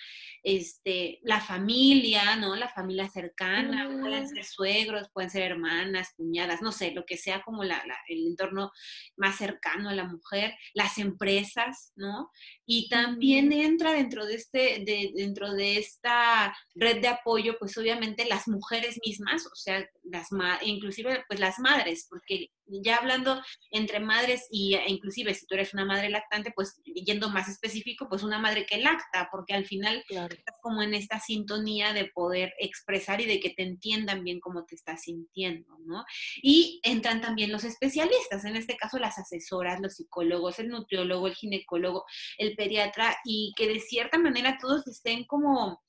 este, 0.44 1.20
la 1.24 1.40
familia, 1.40 2.36
¿no? 2.36 2.56
La 2.56 2.70
familia 2.70 3.08
cercana, 3.10 3.90
pueden 3.90 4.28
ser 4.28 4.44
suegros, 4.44 5.10
pueden 5.14 5.30
ser 5.30 5.44
hermanas, 5.44 6.14
cuñadas, 6.18 6.62
no 6.62 6.72
sé, 6.72 6.92
lo 6.92 7.06
que 7.06 7.18
sea 7.18 7.42
como 7.42 7.64
la, 7.64 7.84
el 8.08 8.28
entorno 8.28 8.72
más 9.16 9.38
cercano 9.38 9.90
a 9.90 9.96
la 9.96 10.06
mujer, 10.06 10.54
las 10.74 10.98
empresas, 10.98 11.94
¿no? 11.96 12.32
Y 12.66 12.90
también 12.90 13.52
entra 13.52 13.94
dentro 13.94 14.26
de, 14.26 14.36
este, 14.36 14.84
de, 14.86 15.12
dentro 15.16 15.54
de 15.54 15.78
esta 15.78 16.56
red 16.76 17.02
de 17.02 17.08
apoyo, 17.08 17.56
pues 17.60 17.78
obviamente 17.78 18.26
las 18.26 18.48
mujeres 18.48 19.00
mismas, 19.06 19.46
o 19.46 19.56
sea, 19.56 19.88
las 20.04 20.30
inclusive 20.64 21.24
pues 21.28 21.40
las 21.40 21.60
madres, 21.60 22.08
porque 22.10 22.50
ya 22.68 22.98
hablando 22.98 23.42
entre 23.72 24.00
madres 24.00 24.48
y 24.50 24.76
e 24.76 24.90
inclusive 24.90 25.34
si 25.34 25.46
tú 25.46 25.56
eres 25.56 25.74
una 25.74 25.86
madre 25.86 26.10
lactante, 26.10 26.52
pues 26.56 26.82
yendo 26.84 27.30
más 27.30 27.50
específico, 27.50 28.08
pues 28.10 28.24
una 28.24 28.40
madre 28.40 28.66
que 28.66 28.78
lacta, 28.78 29.30
porque 29.32 29.54
al 29.54 29.66
final 29.66 30.04
estás 30.08 30.56
como 30.62 30.82
en 30.82 30.94
esta 30.94 31.20
sintonía 31.20 31.94
de 31.94 32.06
poder 32.06 32.54
expresar 32.60 33.22
y 33.22 33.26
de 33.26 33.40
que 33.40 33.52
te 33.52 33.64
entiendan 33.64 34.24
bien 34.24 34.40
cómo 34.40 34.66
te 34.66 34.76
estás 34.76 35.04
sintiendo, 35.04 35.78
¿no? 35.86 36.04
Y 36.42 36.80
entran 36.84 37.22
también 37.22 37.52
los 37.52 37.64
especialistas, 37.64 38.46
en 38.46 38.56
este 38.56 38.78
caso 38.78 39.00
las 39.00 39.18
asesoras, 39.18 39.80
los 39.82 39.96
psicólogos, 39.96 40.60
el 40.60 40.70
nutriólogo, 40.70 41.28
el 41.28 41.36
ginecólogo, 41.36 42.06
el 42.38 42.56
pediatra, 42.56 43.18
y 43.26 43.54
que 43.56 43.68
de 43.68 43.80
cierta 43.80 44.18
manera 44.18 44.58
todos 44.60 44.88
estén 44.88 45.26
como 45.26 45.82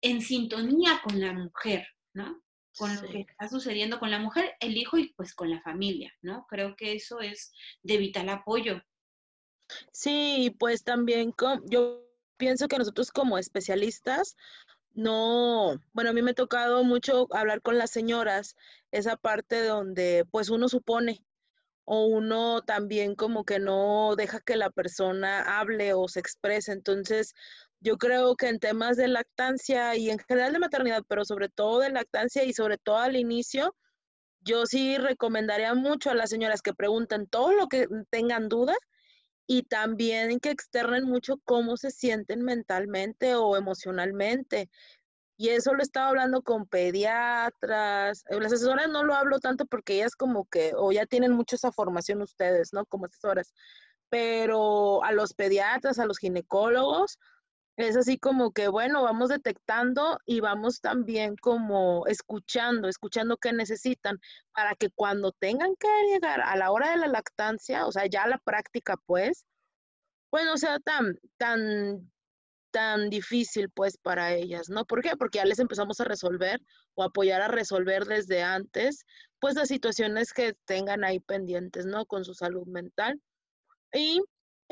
en 0.00 0.20
sintonía 0.20 1.00
con 1.02 1.20
la 1.20 1.32
mujer, 1.32 1.86
¿no? 2.12 2.42
Con 2.76 2.94
lo 2.94 3.02
que 3.02 3.20
está 3.20 3.48
sucediendo 3.48 3.98
con 3.98 4.10
la 4.10 4.18
mujer, 4.18 4.54
el 4.60 4.76
hijo 4.76 4.98
y 4.98 5.12
pues 5.14 5.34
con 5.34 5.50
la 5.50 5.60
familia, 5.60 6.12
¿no? 6.22 6.46
Creo 6.48 6.76
que 6.76 6.94
eso 6.94 7.20
es 7.20 7.52
de 7.82 7.98
vital 7.98 8.28
apoyo. 8.28 8.82
Sí, 9.92 10.54
pues 10.58 10.84
también 10.84 11.34
yo 11.66 12.04
pienso 12.36 12.68
que 12.68 12.78
nosotros 12.78 13.10
como 13.10 13.38
especialistas, 13.38 14.36
no, 14.94 15.80
bueno, 15.92 16.10
a 16.10 16.12
mí 16.12 16.22
me 16.22 16.32
ha 16.32 16.34
tocado 16.34 16.84
mucho 16.84 17.26
hablar 17.30 17.62
con 17.62 17.78
las 17.78 17.90
señoras, 17.90 18.56
esa 18.90 19.16
parte 19.16 19.64
donde 19.64 20.26
pues 20.30 20.50
uno 20.50 20.68
supone 20.68 21.24
o 21.84 22.06
uno 22.06 22.62
también 22.62 23.14
como 23.14 23.44
que 23.44 23.58
no 23.58 24.14
deja 24.16 24.40
que 24.40 24.56
la 24.56 24.70
persona 24.70 25.58
hable 25.58 25.94
o 25.94 26.08
se 26.08 26.20
exprese. 26.20 26.72
Entonces, 26.72 27.34
yo 27.82 27.98
creo 27.98 28.36
que 28.36 28.48
en 28.48 28.60
temas 28.60 28.96
de 28.96 29.08
lactancia 29.08 29.96
y 29.96 30.08
en 30.08 30.18
general 30.20 30.52
de 30.52 30.60
maternidad, 30.60 31.02
pero 31.08 31.24
sobre 31.24 31.48
todo 31.48 31.80
de 31.80 31.90
lactancia 31.90 32.44
y 32.44 32.52
sobre 32.52 32.78
todo 32.78 32.98
al 32.98 33.16
inicio, 33.16 33.74
yo 34.40 34.66
sí 34.66 34.98
recomendaría 34.98 35.74
mucho 35.74 36.10
a 36.10 36.14
las 36.14 36.30
señoras 36.30 36.62
que 36.62 36.74
pregunten 36.74 37.26
todo 37.26 37.52
lo 37.52 37.68
que 37.68 37.88
tengan 38.10 38.48
duda 38.48 38.74
y 39.46 39.64
también 39.64 40.38
que 40.40 40.50
externen 40.50 41.04
mucho 41.04 41.38
cómo 41.44 41.76
se 41.76 41.90
sienten 41.90 42.42
mentalmente 42.42 43.34
o 43.34 43.56
emocionalmente. 43.56 44.70
Y 45.36 45.48
eso 45.48 45.74
lo 45.74 45.82
estaba 45.82 46.08
hablando 46.08 46.42
con 46.42 46.66
pediatras. 46.66 48.24
Eh, 48.28 48.38
las 48.40 48.52
asesoras 48.52 48.88
no 48.88 49.02
lo 49.02 49.14
hablo 49.14 49.40
tanto 49.40 49.66
porque 49.66 49.94
ellas 49.94 50.14
como 50.14 50.44
que, 50.44 50.72
o 50.76 50.92
ya 50.92 51.06
tienen 51.06 51.32
mucho 51.32 51.56
esa 51.56 51.72
formación 51.72 52.22
ustedes, 52.22 52.72
¿no? 52.72 52.86
Como 52.86 53.06
asesoras. 53.06 53.52
Pero 54.08 55.02
a 55.02 55.10
los 55.12 55.34
pediatras, 55.34 55.98
a 55.98 56.06
los 56.06 56.18
ginecólogos, 56.18 57.18
es 57.76 57.96
así 57.96 58.18
como 58.18 58.52
que, 58.52 58.68
bueno, 58.68 59.02
vamos 59.02 59.30
detectando 59.30 60.18
y 60.26 60.40
vamos 60.40 60.80
también 60.80 61.36
como 61.36 62.06
escuchando, 62.06 62.88
escuchando 62.88 63.38
qué 63.38 63.52
necesitan 63.52 64.20
para 64.52 64.74
que 64.74 64.90
cuando 64.90 65.32
tengan 65.32 65.74
que 65.76 65.88
llegar 66.12 66.42
a 66.42 66.56
la 66.56 66.70
hora 66.70 66.90
de 66.90 66.98
la 66.98 67.08
lactancia, 67.08 67.86
o 67.86 67.92
sea, 67.92 68.06
ya 68.06 68.26
la 68.26 68.38
práctica, 68.38 68.96
pues, 69.06 69.46
pues 70.30 70.44
no 70.44 70.56
sea 70.58 70.80
tan, 70.80 71.18
tan, 71.38 72.12
tan 72.70 73.10
difícil, 73.10 73.70
pues, 73.70 73.96
para 73.98 74.34
ellas, 74.34 74.68
¿no? 74.68 74.84
¿Por 74.84 75.02
qué? 75.02 75.16
Porque 75.16 75.38
ya 75.38 75.44
les 75.46 75.58
empezamos 75.58 76.00
a 76.00 76.04
resolver 76.04 76.60
o 76.94 77.04
apoyar 77.04 77.42
a 77.42 77.48
resolver 77.48 78.04
desde 78.04 78.42
antes, 78.42 79.04
pues, 79.40 79.54
las 79.54 79.68
situaciones 79.68 80.32
que 80.32 80.54
tengan 80.66 81.04
ahí 81.04 81.20
pendientes, 81.20 81.86
¿no? 81.86 82.06
Con 82.06 82.24
su 82.24 82.34
salud 82.34 82.66
mental. 82.66 83.20
Y 83.94 84.22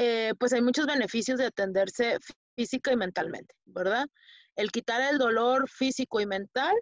eh, 0.03 0.33
pues 0.39 0.55
hay 0.55 0.63
muchos 0.63 0.87
beneficios 0.87 1.39
de 1.39 1.45
atenderse 1.45 2.19
física 2.61 2.93
y 2.93 2.97
mentalmente, 2.97 3.55
¿verdad? 3.65 4.07
El 4.55 4.71
quitar 4.71 5.01
el 5.01 5.17
dolor 5.17 5.67
físico 5.71 6.21
y 6.21 6.27
mental, 6.27 6.75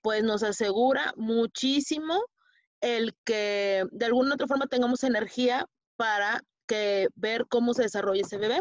pues 0.00 0.22
nos 0.22 0.44
asegura 0.44 1.12
muchísimo 1.16 2.24
el 2.80 3.16
que 3.24 3.84
de 3.90 4.06
alguna 4.06 4.34
otra 4.34 4.46
forma 4.46 4.68
tengamos 4.68 5.02
energía 5.02 5.66
para 5.96 6.40
que 6.68 7.08
ver 7.16 7.46
cómo 7.48 7.74
se 7.74 7.82
desarrolla 7.82 8.22
ese 8.22 8.38
bebé. 8.38 8.60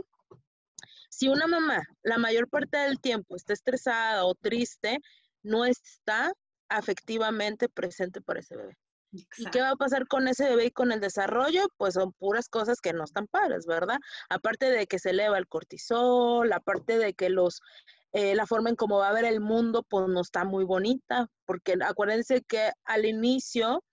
Si 1.10 1.28
una 1.28 1.46
mamá 1.46 1.84
la 2.02 2.18
mayor 2.18 2.50
parte 2.50 2.78
del 2.80 3.00
tiempo 3.00 3.36
está 3.36 3.54
estresada 3.54 4.26
o 4.26 4.34
triste, 4.34 5.00
no 5.44 5.66
está 5.66 6.34
afectivamente 6.70 7.70
presente 7.70 8.20
para 8.20 8.40
ese 8.40 8.58
bebé. 8.58 8.78
¿Y 9.14 9.46
qué 9.52 9.62
va 9.62 9.72
a 9.72 9.76
pasar 9.76 10.08
con 10.08 10.28
ese 10.28 10.50
bebé 10.50 10.66
y 10.66 10.72
con 10.72 10.92
el 10.92 11.00
desarrollo? 11.00 11.68
Pues 11.78 11.94
son 11.94 12.14
puras 12.14 12.50
cosas 12.50 12.82
que 12.82 12.94
no 12.94 13.04
están 13.04 13.28
padres, 13.28 13.66
¿verdad? 13.66 13.98
Aparte 14.30 14.70
de 14.70 14.88
que 14.88 15.00
se 15.00 15.12
eleva 15.12 15.38
el 15.38 15.48
cortisol, 15.48 16.52
aparte 16.52 16.98
de 16.98 17.14
que 17.14 17.30
los, 17.30 17.62
eh, 18.12 18.36
la 18.36 18.48
forma 18.48 18.70
en 18.70 18.76
cómo 18.76 18.98
va 18.98 19.10
a 19.10 19.14
ver 19.14 19.26
el 19.26 19.40
mundo, 19.40 19.84
pues 19.84 20.08
no 20.08 20.22
está 20.22 20.46
muy 20.46 20.66
bonita, 20.66 21.28
porque 21.46 21.76
acuérdense 21.82 22.42
que 22.42 22.72
al 22.86 23.06
inicio 23.06 23.84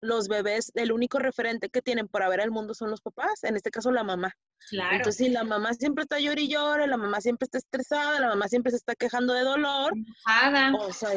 los 0.00 0.28
bebés, 0.28 0.70
el 0.74 0.92
único 0.92 1.18
referente 1.18 1.70
que 1.70 1.82
tienen 1.82 2.06
para 2.06 2.28
ver 2.28 2.40
el 2.40 2.50
mundo 2.50 2.72
son 2.74 2.90
los 2.90 3.00
papás, 3.00 3.42
en 3.42 3.56
este 3.56 3.70
caso 3.70 3.90
la 3.90 4.04
mamá. 4.04 4.32
Claro. 4.70 4.96
Entonces, 4.96 5.26
si 5.26 5.32
la 5.32 5.44
mamá 5.44 5.74
siempre 5.74 6.02
está 6.02 6.20
llorando 6.20 6.42
y 6.42 6.48
llora, 6.48 6.86
la 6.86 6.96
mamá 6.96 7.20
siempre 7.20 7.46
está 7.46 7.58
estresada, 7.58 8.20
la 8.20 8.28
mamá 8.28 8.46
siempre 8.48 8.70
se 8.70 8.76
está 8.76 8.94
quejando 8.94 9.32
de 9.32 9.42
dolor. 9.42 9.92
Enojada. 9.94 10.72
O 10.76 10.92
sea, 10.92 11.10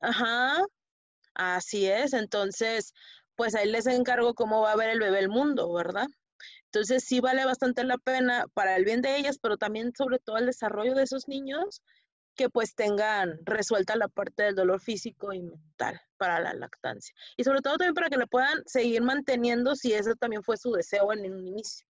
ajá, 0.00 0.64
Así 1.42 1.86
es, 1.86 2.12
entonces, 2.12 2.92
pues 3.34 3.54
ahí 3.54 3.66
les 3.66 3.86
encargo 3.86 4.34
cómo 4.34 4.60
va 4.60 4.72
a 4.72 4.76
ver 4.76 4.90
el 4.90 5.00
bebé 5.00 5.20
el 5.20 5.30
mundo, 5.30 5.72
¿verdad? 5.72 6.06
Entonces 6.66 7.02
sí 7.02 7.20
vale 7.20 7.46
bastante 7.46 7.82
la 7.82 7.96
pena 7.96 8.44
para 8.52 8.76
el 8.76 8.84
bien 8.84 9.00
de 9.00 9.16
ellas, 9.16 9.38
pero 9.40 9.56
también 9.56 9.94
sobre 9.96 10.18
todo 10.18 10.36
el 10.36 10.44
desarrollo 10.44 10.94
de 10.94 11.04
esos 11.04 11.28
niños 11.28 11.80
que 12.36 12.50
pues 12.50 12.74
tengan 12.74 13.38
resuelta 13.46 13.96
la 13.96 14.08
parte 14.08 14.42
del 14.42 14.54
dolor 14.54 14.82
físico 14.82 15.32
y 15.32 15.40
mental 15.40 15.98
para 16.18 16.40
la 16.40 16.52
lactancia. 16.52 17.14
Y 17.38 17.44
sobre 17.44 17.62
todo 17.62 17.78
también 17.78 17.94
para 17.94 18.10
que 18.10 18.18
la 18.18 18.26
puedan 18.26 18.62
seguir 18.66 19.00
manteniendo 19.00 19.76
si 19.76 19.94
eso 19.94 20.14
también 20.16 20.42
fue 20.42 20.58
su 20.58 20.72
deseo 20.72 21.10
en 21.14 21.20
un 21.32 21.46
inicio. 21.48 21.86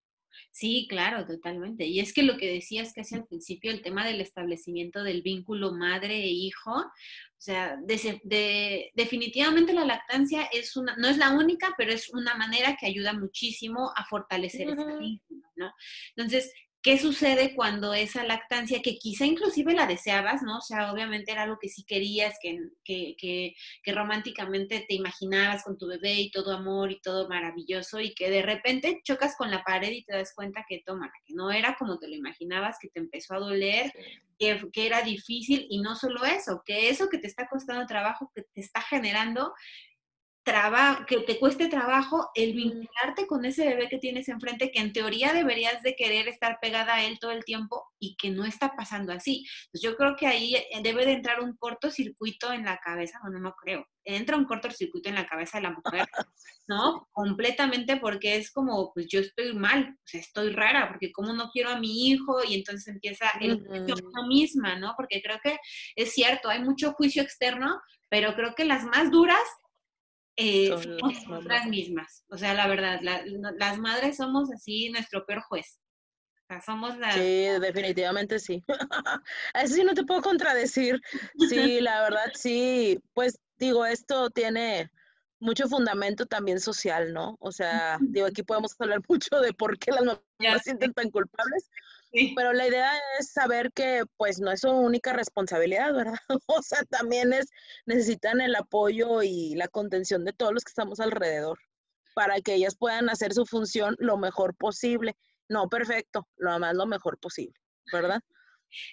Sí, 0.50 0.86
claro, 0.88 1.26
totalmente. 1.26 1.86
Y 1.86 2.00
es 2.00 2.12
que 2.12 2.22
lo 2.22 2.36
que 2.36 2.52
decías 2.52 2.92
casi 2.94 3.14
al 3.14 3.26
principio, 3.26 3.70
el 3.70 3.82
tema 3.82 4.04
del 4.06 4.20
establecimiento 4.20 5.02
del 5.02 5.22
vínculo 5.22 5.72
madre 5.72 6.16
e 6.16 6.28
hijo, 6.28 6.72
o 6.72 7.42
sea, 7.42 7.78
de, 7.82 8.90
definitivamente 8.94 9.72
la 9.72 9.84
lactancia 9.84 10.44
es 10.52 10.76
una, 10.76 10.96
no 10.96 11.08
es 11.08 11.16
la 11.16 11.30
única, 11.30 11.74
pero 11.78 11.92
es 11.92 12.10
una 12.10 12.34
manera 12.34 12.76
que 12.78 12.86
ayuda 12.86 13.12
muchísimo 13.12 13.92
a 13.96 14.04
fortalecer 14.04 14.68
ese 14.68 14.98
vínculo, 14.98 15.42
¿no? 15.56 15.72
Entonces, 16.16 16.52
¿Qué 16.82 16.96
sucede 16.96 17.54
cuando 17.54 17.92
esa 17.92 18.24
lactancia, 18.24 18.80
que 18.80 18.96
quizá 18.96 19.26
inclusive 19.26 19.74
la 19.74 19.86
deseabas, 19.86 20.42
¿no? 20.42 20.58
O 20.58 20.60
sea, 20.62 20.90
obviamente 20.90 21.30
era 21.30 21.42
algo 21.42 21.58
que 21.60 21.68
sí 21.68 21.84
querías, 21.84 22.38
que, 22.40 22.58
que, 22.82 23.16
que, 23.18 23.54
que, 23.82 23.92
románticamente 23.92 24.86
te 24.88 24.94
imaginabas 24.94 25.62
con 25.62 25.76
tu 25.76 25.86
bebé 25.86 26.14
y 26.14 26.30
todo 26.30 26.52
amor 26.56 26.90
y 26.90 27.00
todo 27.02 27.28
maravilloso, 27.28 28.00
y 28.00 28.14
que 28.14 28.30
de 28.30 28.40
repente 28.40 29.02
chocas 29.04 29.36
con 29.36 29.50
la 29.50 29.62
pared 29.62 29.90
y 29.90 30.04
te 30.04 30.14
das 30.14 30.32
cuenta 30.34 30.64
que 30.66 30.82
toma, 30.84 31.12
que 31.26 31.34
no 31.34 31.50
era 31.50 31.76
como 31.78 31.98
te 31.98 32.08
lo 32.08 32.14
imaginabas, 32.14 32.78
que 32.80 32.88
te 32.88 33.00
empezó 33.00 33.34
a 33.34 33.40
doler, 33.40 33.92
que, 34.38 34.58
que 34.72 34.86
era 34.86 35.02
difícil, 35.02 35.66
y 35.68 35.82
no 35.82 35.96
solo 35.96 36.24
eso, 36.24 36.62
que 36.64 36.88
eso 36.88 37.10
que 37.10 37.18
te 37.18 37.26
está 37.26 37.46
costando 37.46 37.86
trabajo, 37.86 38.32
que 38.34 38.42
te 38.54 38.60
está 38.62 38.80
generando 38.80 39.52
que 41.06 41.20
te 41.20 41.38
cueste 41.38 41.68
trabajo 41.68 42.30
el 42.34 42.54
vincularte 42.54 43.26
con 43.26 43.44
ese 43.44 43.66
bebé 43.68 43.88
que 43.88 43.98
tienes 43.98 44.28
enfrente, 44.28 44.70
que 44.70 44.80
en 44.80 44.92
teoría 44.92 45.32
deberías 45.32 45.82
de 45.82 45.94
querer 45.94 46.28
estar 46.28 46.58
pegada 46.60 46.94
a 46.94 47.04
él 47.04 47.18
todo 47.20 47.30
el 47.30 47.44
tiempo 47.44 47.86
y 47.98 48.16
que 48.16 48.30
no 48.30 48.44
está 48.44 48.74
pasando 48.76 49.12
así. 49.12 49.46
Pues 49.70 49.82
yo 49.82 49.96
creo 49.96 50.16
que 50.16 50.26
ahí 50.26 50.54
eh, 50.54 50.66
debe 50.82 51.04
de 51.04 51.12
entrar 51.12 51.40
un 51.40 51.56
cortocircuito 51.56 52.52
en 52.52 52.64
la 52.64 52.78
cabeza, 52.78 53.18
bueno, 53.22 53.38
no 53.38 53.54
creo, 53.54 53.86
entra 54.04 54.36
un 54.36 54.44
cortocircuito 54.44 55.08
en 55.08 55.16
la 55.16 55.26
cabeza 55.26 55.58
de 55.58 55.64
la 55.64 55.70
mujer, 55.70 56.08
¿no? 56.68 57.08
Completamente 57.12 57.98
porque 57.98 58.36
es 58.36 58.50
como, 58.50 58.92
pues 58.92 59.06
yo 59.08 59.20
estoy 59.20 59.54
mal, 59.54 59.96
sea, 60.04 60.20
estoy 60.20 60.50
rara, 60.50 60.88
porque 60.88 61.12
como 61.12 61.32
no 61.32 61.50
quiero 61.50 61.70
a 61.70 61.78
mi 61.78 62.08
hijo 62.08 62.42
y 62.44 62.54
entonces 62.54 62.88
empieza 62.88 63.30
el 63.40 63.62
juicio 63.64 63.96
misma, 64.26 64.76
¿no? 64.76 64.94
Porque 64.96 65.22
creo 65.22 65.38
que 65.42 65.58
es 65.96 66.12
cierto, 66.12 66.48
hay 66.48 66.60
mucho 66.60 66.92
juicio 66.92 67.22
externo, 67.22 67.80
pero 68.08 68.34
creo 68.34 68.54
que 68.54 68.64
las 68.64 68.84
más 68.84 69.10
duras 69.10 69.38
eh, 70.40 70.68
somos 71.22 71.44
las 71.44 71.66
mismas. 71.66 72.24
O 72.30 72.38
sea, 72.38 72.54
la 72.54 72.66
verdad, 72.66 73.00
las 73.02 73.78
madres 73.78 74.16
somos 74.16 74.50
así 74.52 74.88
nuestro 74.88 75.26
peor 75.26 75.42
juez. 75.42 75.78
O 76.34 76.46
sea, 76.48 76.62
somos 76.62 76.96
las... 76.96 77.14
Sí, 77.14 77.46
definitivamente 77.60 78.38
sí. 78.38 78.64
Eso 79.54 79.74
sí 79.74 79.84
no 79.84 79.92
te 79.92 80.04
puedo 80.04 80.22
contradecir. 80.22 81.00
Sí, 81.48 81.80
la 81.80 82.02
verdad 82.02 82.32
sí. 82.34 82.98
Pues 83.12 83.38
digo, 83.58 83.84
esto 83.84 84.30
tiene 84.30 84.90
mucho 85.40 85.68
fundamento 85.68 86.26
también 86.26 86.58
social, 86.58 87.12
¿no? 87.12 87.36
O 87.40 87.52
sea, 87.52 87.98
digo, 88.00 88.26
aquí 88.26 88.42
podemos 88.42 88.74
hablar 88.78 89.00
mucho 89.08 89.40
de 89.40 89.52
por 89.52 89.78
qué 89.78 89.90
las 89.90 90.04
mamás 90.04 90.22
se 90.38 90.58
sienten 90.64 90.94
tan 90.94 91.10
culpables, 91.10 91.70
pero 92.34 92.52
la 92.52 92.66
idea 92.66 92.90
es 93.18 93.32
saber 93.32 93.72
que 93.72 94.04
pues 94.16 94.40
no 94.40 94.50
es 94.50 94.60
su 94.60 94.70
única 94.70 95.12
responsabilidad, 95.12 95.94
¿verdad? 95.94 96.14
O 96.46 96.62
sea, 96.62 96.82
también 96.84 97.32
es, 97.32 97.48
necesitan 97.86 98.40
el 98.40 98.54
apoyo 98.54 99.22
y 99.22 99.54
la 99.54 99.68
contención 99.68 100.24
de 100.24 100.32
todos 100.32 100.52
los 100.52 100.64
que 100.64 100.70
estamos 100.70 101.00
alrededor 101.00 101.58
para 102.14 102.40
que 102.40 102.54
ellas 102.54 102.76
puedan 102.76 103.08
hacer 103.08 103.32
su 103.32 103.46
función 103.46 103.96
lo 103.98 104.16
mejor 104.16 104.56
posible. 104.56 105.16
No 105.48 105.68
perfecto, 105.68 106.28
lo 106.36 106.58
más 106.58 106.74
lo 106.74 106.86
mejor 106.86 107.18
posible, 107.18 107.54
¿verdad? 107.92 108.20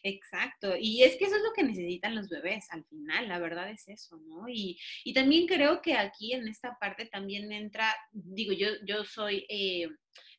Exacto, 0.04 0.76
y 0.80 1.04
es 1.04 1.18
que 1.18 1.26
eso 1.26 1.36
es 1.36 1.44
lo 1.44 1.54
que 1.54 1.64
necesitan 1.64 2.16
los 2.16 2.30
bebés 2.30 2.66
al 2.72 2.84
final, 2.86 3.28
la 3.28 3.40
verdad 3.40 3.70
es 3.70 3.88
eso, 3.88 4.18
¿no? 4.26 4.48
Y, 4.50 4.80
y 5.04 5.14
también 5.14 5.46
creo 5.46 5.82
que 5.82 5.96
aquí 5.96 6.34
en 6.34 6.48
esta 6.48 6.78
parte 6.80 7.06
también 7.06 7.52
entra, 7.52 7.96
digo, 8.12 8.54
yo, 8.54 8.70
yo 8.86 9.04
soy 9.04 9.46
eh, 9.50 9.88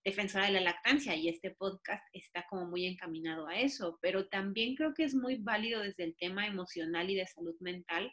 defensora 0.09 0.47
de 0.47 0.53
la 0.53 0.61
lactancia 0.61 1.15
y 1.15 1.29
este 1.29 1.51
podcast 1.53 2.05
está 2.13 2.47
como 2.49 2.67
muy 2.67 2.87
encaminado 2.87 3.47
a 3.47 3.59
eso, 3.59 3.99
pero 4.03 4.29
también 4.29 4.75
creo 4.75 4.95
que 4.95 5.05
es 5.05 5.15
muy 5.15 5.37
válido 5.37 5.83
desde 5.83 6.05
el 6.05 6.17
tema 6.17 6.47
emocional 6.47 7.11
y 7.11 7.15
de 7.15 7.27
salud 7.27 7.55
mental 7.61 8.13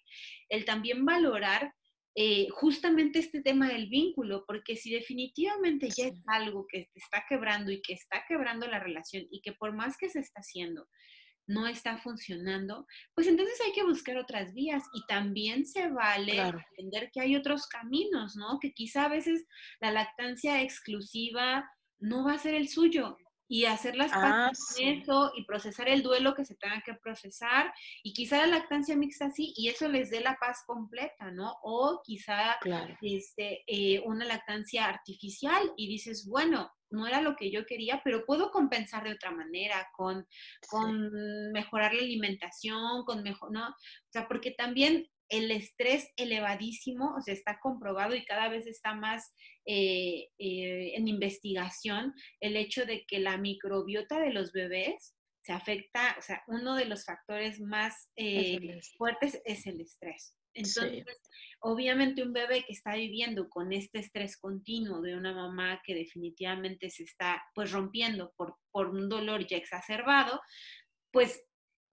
el 0.49 0.65
también 0.65 1.05
valorar 1.05 1.73
eh, 2.17 2.47
justamente 2.49 3.19
este 3.19 3.41
tema 3.41 3.67
del 3.67 3.87
vínculo, 3.87 4.45
porque 4.47 4.77
si 4.77 4.89
definitivamente 4.89 5.89
ya 5.89 6.07
es 6.07 6.21
algo 6.27 6.65
que 6.65 6.89
te 6.93 6.99
está 6.99 7.25
quebrando 7.27 7.71
y 7.71 7.81
que 7.81 7.93
está 7.93 8.23
quebrando 8.25 8.67
la 8.67 8.79
relación 8.79 9.27
y 9.29 9.41
que 9.41 9.51
por 9.51 9.73
más 9.73 9.97
que 9.97 10.09
se 10.09 10.19
está 10.19 10.39
haciendo, 10.39 10.87
no 11.47 11.67
está 11.67 11.97
funcionando, 11.97 12.87
pues 13.13 13.27
entonces 13.27 13.59
hay 13.65 13.73
que 13.73 13.83
buscar 13.83 14.17
otras 14.17 14.53
vías 14.53 14.83
y 14.93 15.05
también 15.07 15.65
se 15.65 15.89
vale 15.89 16.39
entender 16.39 17.11
que 17.11 17.21
hay 17.21 17.35
otros 17.35 17.67
caminos, 17.67 18.35
¿no? 18.35 18.59
Que 18.59 18.71
quizá 18.71 19.05
a 19.05 19.09
veces 19.09 19.45
la 19.79 19.91
lactancia 19.91 20.61
exclusiva 20.61 21.69
no 21.99 22.25
va 22.25 22.33
a 22.33 22.39
ser 22.39 22.53
el 22.53 22.67
suyo 22.67 23.17
y 23.47 23.65
hacer 23.65 23.95
las 23.95 24.11
ah, 24.13 24.51
eso 24.79 25.31
y 25.35 25.45
procesar 25.45 25.87
el 25.87 26.01
duelo 26.01 26.33
que 26.33 26.45
se 26.45 26.55
tenga 26.55 26.81
que 26.83 26.95
procesar 26.95 27.71
y 28.03 28.13
quizá 28.13 28.37
la 28.37 28.47
lactancia 28.47 28.95
mixta 28.95 29.29
sí 29.29 29.53
y 29.55 29.69
eso 29.69 29.87
les 29.87 30.09
dé 30.09 30.19
la 30.21 30.37
paz 30.39 30.63
completa, 30.65 31.31
¿no? 31.31 31.55
O 31.61 32.01
quizá 32.03 32.57
este, 33.01 33.63
eh, 33.67 34.01
una 34.05 34.25
lactancia 34.25 34.85
artificial 34.85 35.73
y 35.77 35.87
dices, 35.87 36.27
bueno, 36.27 36.71
no 36.89 37.07
era 37.07 37.21
lo 37.21 37.35
que 37.35 37.51
yo 37.51 37.65
quería, 37.65 38.01
pero 38.03 38.25
puedo 38.25 38.51
compensar 38.51 39.03
de 39.03 39.13
otra 39.13 39.31
manera, 39.31 39.89
con, 39.95 40.25
con 40.67 41.11
mejorar 41.51 41.93
la 41.93 42.01
alimentación, 42.01 43.03
con 43.05 43.21
mejor, 43.21 43.51
¿no? 43.51 43.67
O 43.69 44.11
sea, 44.11 44.27
porque 44.27 44.51
también 44.51 45.07
el 45.29 45.51
estrés 45.51 46.09
elevadísimo, 46.17 47.15
o 47.17 47.21
sea, 47.21 47.33
está 47.33 47.59
comprobado 47.59 48.15
y 48.15 48.25
cada 48.25 48.49
vez 48.49 48.67
está 48.67 48.93
más 48.93 49.33
eh, 49.65 50.29
eh, 50.37 50.93
en 50.95 51.07
investigación 51.07 52.13
el 52.39 52.55
hecho 52.55 52.85
de 52.85 53.05
que 53.05 53.19
la 53.19 53.37
microbiota 53.37 54.19
de 54.19 54.31
los 54.31 54.51
bebés 54.51 55.15
se 55.41 55.53
afecta, 55.53 56.15
o 56.17 56.21
sea, 56.21 56.43
uno 56.47 56.75
de 56.75 56.85
los 56.85 57.05
factores 57.05 57.59
más 57.59 58.09
eh, 58.15 58.79
fuertes 58.97 59.41
es 59.45 59.67
el 59.67 59.81
estrés. 59.81 60.35
Entonces, 60.55 61.05
obviamente 61.59 62.23
un 62.23 62.31
bebé 62.31 62.63
que 62.63 62.71
está 62.71 62.95
viviendo 62.95 63.49
con 63.49 63.73
este 63.73 63.99
estrés 63.99 64.37
continuo 64.37 65.01
de 65.01 65.15
una 65.15 65.33
mamá 65.33 65.81
que 65.85 65.93
definitivamente 65.93 66.89
se 66.89 67.03
está 67.03 67.43
pues 67.53 67.71
rompiendo 67.71 68.33
por, 68.37 68.55
por 68.71 68.89
un 68.89 69.09
dolor 69.09 69.45
ya 69.45 69.57
exacerbado, 69.57 70.41
pues 71.11 71.43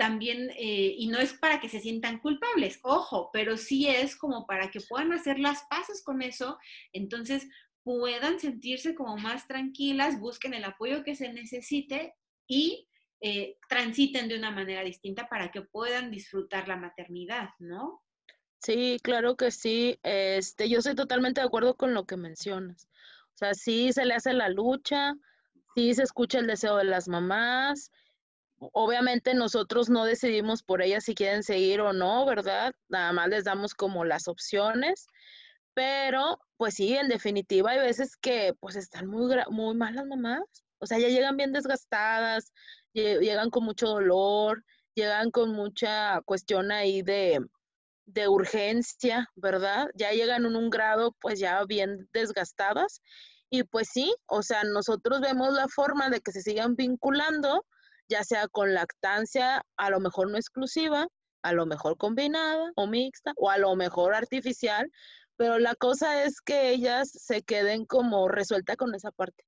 también, 0.02 0.50
eh, 0.56 0.96
y 0.98 1.06
no 1.06 1.18
es 1.18 1.32
para 1.32 1.60
que 1.60 1.68
se 1.68 1.78
sientan 1.78 2.18
culpables, 2.18 2.80
ojo, 2.82 3.30
pero 3.32 3.56
sí 3.56 3.86
es 3.86 4.16
como 4.16 4.48
para 4.48 4.68
que 4.68 4.80
puedan 4.80 5.12
hacer 5.12 5.38
las 5.38 5.62
paces 5.70 6.02
con 6.02 6.22
eso, 6.22 6.58
entonces 6.92 7.46
puedan 7.84 8.40
sentirse 8.40 8.96
como 8.96 9.16
más 9.16 9.46
tranquilas, 9.46 10.18
busquen 10.18 10.54
el 10.54 10.64
apoyo 10.64 11.04
que 11.04 11.14
se 11.14 11.32
necesite 11.32 12.16
y 12.48 12.88
eh, 13.20 13.58
transiten 13.68 14.26
de 14.26 14.36
una 14.36 14.50
manera 14.50 14.82
distinta 14.82 15.28
para 15.28 15.52
que 15.52 15.62
puedan 15.62 16.10
disfrutar 16.10 16.66
la 16.66 16.76
maternidad, 16.76 17.50
¿no? 17.60 18.02
Sí, 18.58 18.98
claro 19.04 19.36
que 19.36 19.52
sí. 19.52 20.00
Este, 20.02 20.68
yo 20.68 20.78
estoy 20.78 20.96
totalmente 20.96 21.40
de 21.40 21.46
acuerdo 21.46 21.76
con 21.76 21.94
lo 21.94 22.06
que 22.06 22.16
mencionas. 22.16 22.88
O 23.34 23.36
sea, 23.36 23.54
sí 23.54 23.92
se 23.92 24.04
le 24.04 24.14
hace 24.14 24.32
la 24.32 24.48
lucha, 24.48 25.14
sí 25.76 25.94
se 25.94 26.02
escucha 26.02 26.40
el 26.40 26.48
deseo 26.48 26.78
de 26.78 26.84
las 26.86 27.06
mamás, 27.06 27.92
obviamente 28.72 29.35
nosotros 29.35 29.88
no 29.88 30.05
decidimos 30.05 30.62
por 30.62 30.83
ellas 30.83 31.05
si 31.05 31.14
quieren 31.14 31.42
seguir 31.42 31.81
o 31.81 31.92
no, 31.92 32.25
¿verdad? 32.27 32.72
Nada 32.88 33.12
más 33.12 33.29
les 33.29 33.44
damos 33.44 33.75
como 33.75 34.05
las 34.05 34.29
opciones, 34.29 35.07
pero 35.75 36.38
pues 36.57 36.75
sí, 36.75 36.94
en 36.94 37.09
definitiva 37.09 37.72
hay 37.72 37.81
veces 37.81 38.16
que 38.16 38.55
pues 38.61 38.77
están 38.77 39.07
muy, 39.07 39.35
muy 39.51 39.75
mal 39.75 39.94
las 39.94 40.07
mamás, 40.07 40.42
o 40.79 40.87
sea, 40.87 40.98
ya 40.98 41.09
llegan 41.09 41.37
bien 41.37 41.53
desgastadas, 41.53 42.53
llegan 42.92 43.51
con 43.51 43.64
mucho 43.64 43.88
dolor, 43.88 44.64
llegan 44.94 45.31
con 45.31 45.53
mucha 45.53 46.20
cuestión 46.22 46.72
ahí 46.72 47.03
de, 47.03 47.40
de 48.07 48.29
urgencia, 48.29 49.29
¿verdad? 49.35 49.88
Ya 49.94 50.11
llegan 50.11 50.44
en 50.44 50.57
un 50.57 50.70
grado 50.70 51.16
pues 51.20 51.38
ya 51.38 51.64
bien 51.64 52.09
desgastadas 52.12 53.01
y 53.55 53.64
pues 53.64 53.88
sí, 53.92 54.14
o 54.27 54.42
sea, 54.42 54.64
nosotros 54.64 55.20
vemos 55.20 55.53
la 55.53 55.68
forma 55.68 56.09
de 56.09 56.20
que 56.20 56.33
se 56.33 56.40
sigan 56.40 56.75
vinculando, 56.75 57.66
ya 58.12 58.25
sea 58.25 58.46
con 58.48 58.75
lactancia, 58.75 59.62
a 59.79 59.90
lo 59.90 59.98
mejor 60.01 60.31
no 60.31 60.37
exclusiva, 60.37 61.07
a 61.42 61.53
lo 61.53 61.66
mejor 61.66 61.96
combinada 61.96 62.70
o 62.77 62.87
mixta, 62.87 63.33
o 63.37 63.51
a 63.51 63.59
lo 63.59 63.75
mejor 63.75 64.14
artificial, 64.14 64.90
pero 65.37 65.59
la 65.59 65.75
cosa 65.75 66.25
es 66.25 66.40
que 66.42 66.70
ellas 66.70 67.11
se 67.11 67.42
queden 67.42 67.87
como 67.87 68.29
resuelta 68.29 68.77
con 68.77 68.94
esa 68.94 69.11
parte, 69.12 69.44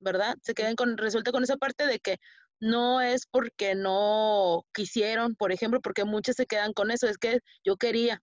¿verdad? 0.00 0.36
Se 0.42 0.54
queden 0.54 0.76
con, 0.76 0.98
resuelta 0.98 1.32
con 1.32 1.42
esa 1.42 1.56
parte 1.56 1.86
de 1.86 2.00
que 2.00 2.18
no 2.60 3.00
es 3.00 3.26
porque 3.26 3.74
no 3.74 4.64
quisieron, 4.74 5.34
por 5.34 5.50
ejemplo, 5.52 5.80
porque 5.80 6.04
muchas 6.04 6.36
se 6.36 6.46
quedan 6.46 6.74
con 6.74 6.90
eso, 6.90 7.08
es 7.08 7.18
que 7.18 7.40
yo 7.64 7.76
quería. 7.76 8.20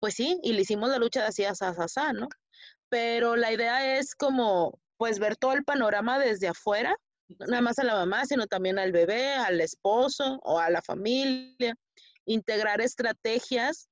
Pues 0.00 0.14
sí, 0.14 0.38
y 0.42 0.52
le 0.52 0.62
hicimos 0.62 0.90
la 0.90 0.98
lucha 0.98 1.20
de 1.22 1.26
así 1.28 1.44
a 1.44 1.54
sa, 1.54 2.12
¿no? 2.12 2.28
Pero 2.88 3.36
la 3.36 3.52
idea 3.52 3.98
es 3.98 4.14
como, 4.14 4.78
pues, 4.98 5.18
ver 5.18 5.36
todo 5.36 5.52
el 5.54 5.64
panorama 5.64 6.18
desde 6.18 6.48
afuera 6.48 6.96
nada 7.40 7.60
más 7.60 7.78
a 7.78 7.84
la 7.84 7.94
mamá, 7.94 8.26
sino 8.26 8.46
también 8.46 8.78
al 8.78 8.92
bebé, 8.92 9.34
al 9.34 9.60
esposo 9.60 10.40
o 10.42 10.58
a 10.58 10.70
la 10.70 10.82
familia. 10.82 11.76
Integrar 12.24 12.80
estrategias 12.80 13.88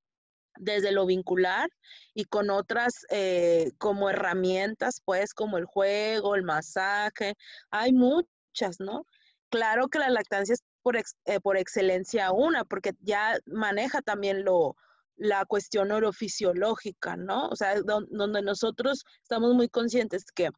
desde 0.58 0.92
lo 0.92 1.06
vincular 1.06 1.68
y 2.14 2.24
con 2.24 2.50
otras 2.50 3.06
eh, 3.10 3.72
como 3.78 4.10
herramientas, 4.10 5.00
pues 5.04 5.34
como 5.34 5.58
el 5.58 5.64
juego, 5.64 6.34
el 6.34 6.42
masaje, 6.42 7.34
hay 7.70 7.92
muchas, 7.92 8.78
¿no? 8.78 9.04
Claro 9.48 9.88
que 9.88 9.98
la 9.98 10.10
lactancia 10.10 10.54
es 10.54 10.62
por, 10.82 10.96
eh, 10.96 11.40
por 11.42 11.56
excelencia 11.56 12.32
una, 12.32 12.64
porque 12.64 12.92
ya 13.00 13.38
maneja 13.46 14.02
también 14.02 14.44
lo, 14.44 14.76
la 15.16 15.44
cuestión 15.44 15.88
neurofisiológica, 15.88 17.16
¿no? 17.16 17.48
O 17.48 17.56
sea, 17.56 17.80
donde 17.82 18.42
nosotros 18.42 19.04
estamos 19.22 19.54
muy 19.54 19.68
conscientes 19.68 20.24
que 20.34 20.50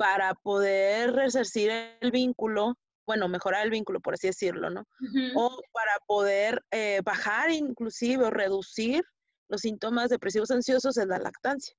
para 0.00 0.32
poder 0.32 1.12
resarcir 1.12 1.70
el 2.00 2.10
vínculo, 2.10 2.78
bueno, 3.06 3.28
mejorar 3.28 3.66
el 3.66 3.70
vínculo, 3.70 4.00
por 4.00 4.14
así 4.14 4.28
decirlo, 4.28 4.70
¿no? 4.70 4.86
O 5.34 5.60
para 5.72 5.92
poder 6.06 6.64
eh, 6.70 7.02
bajar 7.04 7.50
inclusive 7.50 8.24
o 8.24 8.30
reducir 8.30 9.04
los 9.48 9.60
síntomas 9.60 10.08
depresivos 10.08 10.50
ansiosos 10.50 10.96
en 10.96 11.10
la 11.10 11.18
lactancia. 11.18 11.76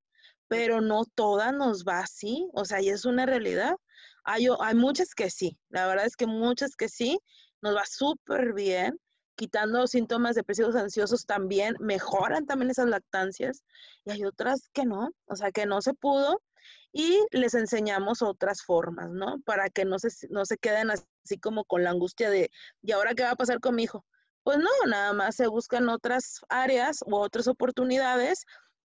Pero 0.47 0.81
no 0.81 1.05
toda 1.15 1.51
nos 1.51 1.83
va 1.83 1.97
así, 1.97 2.47
o 2.53 2.63
sea, 2.63 2.79
y 2.79 2.89
es 2.89 3.05
una 3.05 3.25
realidad. 3.25 3.75
Hay, 4.23 4.45
hay 4.59 4.75
muchas 4.75 5.15
que 5.15 5.31
sí, 5.31 5.57
la 5.69 5.87
verdad 5.87 6.05
es 6.05 6.15
que 6.15 6.27
muchas 6.27 6.75
que 6.75 6.89
sí, 6.89 7.17
nos 7.63 7.75
va 7.75 7.85
súper 7.87 8.53
bien, 8.53 8.99
quitando 9.35 9.87
síntomas 9.87 10.35
depresivos 10.35 10.75
ansiosos 10.75 11.25
también, 11.25 11.73
mejoran 11.79 12.45
también 12.45 12.69
esas 12.69 12.87
lactancias, 12.87 13.63
y 14.05 14.11
hay 14.11 14.25
otras 14.25 14.69
que 14.73 14.85
no, 14.85 15.09
o 15.25 15.35
sea, 15.35 15.51
que 15.51 15.65
no 15.65 15.81
se 15.81 15.95
pudo, 15.95 16.39
y 16.91 17.19
les 17.31 17.53
enseñamos 17.53 18.21
otras 18.21 18.63
formas, 18.63 19.09
¿no? 19.11 19.41
Para 19.45 19.69
que 19.69 19.85
no 19.85 19.99
se, 19.99 20.09
no 20.29 20.45
se 20.45 20.57
queden 20.57 20.91
así 20.91 21.39
como 21.41 21.65
con 21.65 21.83
la 21.83 21.91
angustia 21.91 22.29
de, 22.29 22.51
¿y 22.81 22.91
ahora 22.91 23.13
qué 23.13 23.23
va 23.23 23.31
a 23.31 23.35
pasar 23.35 23.59
con 23.59 23.75
mi 23.75 23.83
hijo? 23.83 24.05
Pues 24.43 24.57
no, 24.57 24.69
nada 24.87 25.13
más 25.13 25.35
se 25.35 25.47
buscan 25.47 25.89
otras 25.89 26.41
áreas 26.49 26.99
u 27.05 27.15
otras 27.15 27.47
oportunidades 27.47 28.45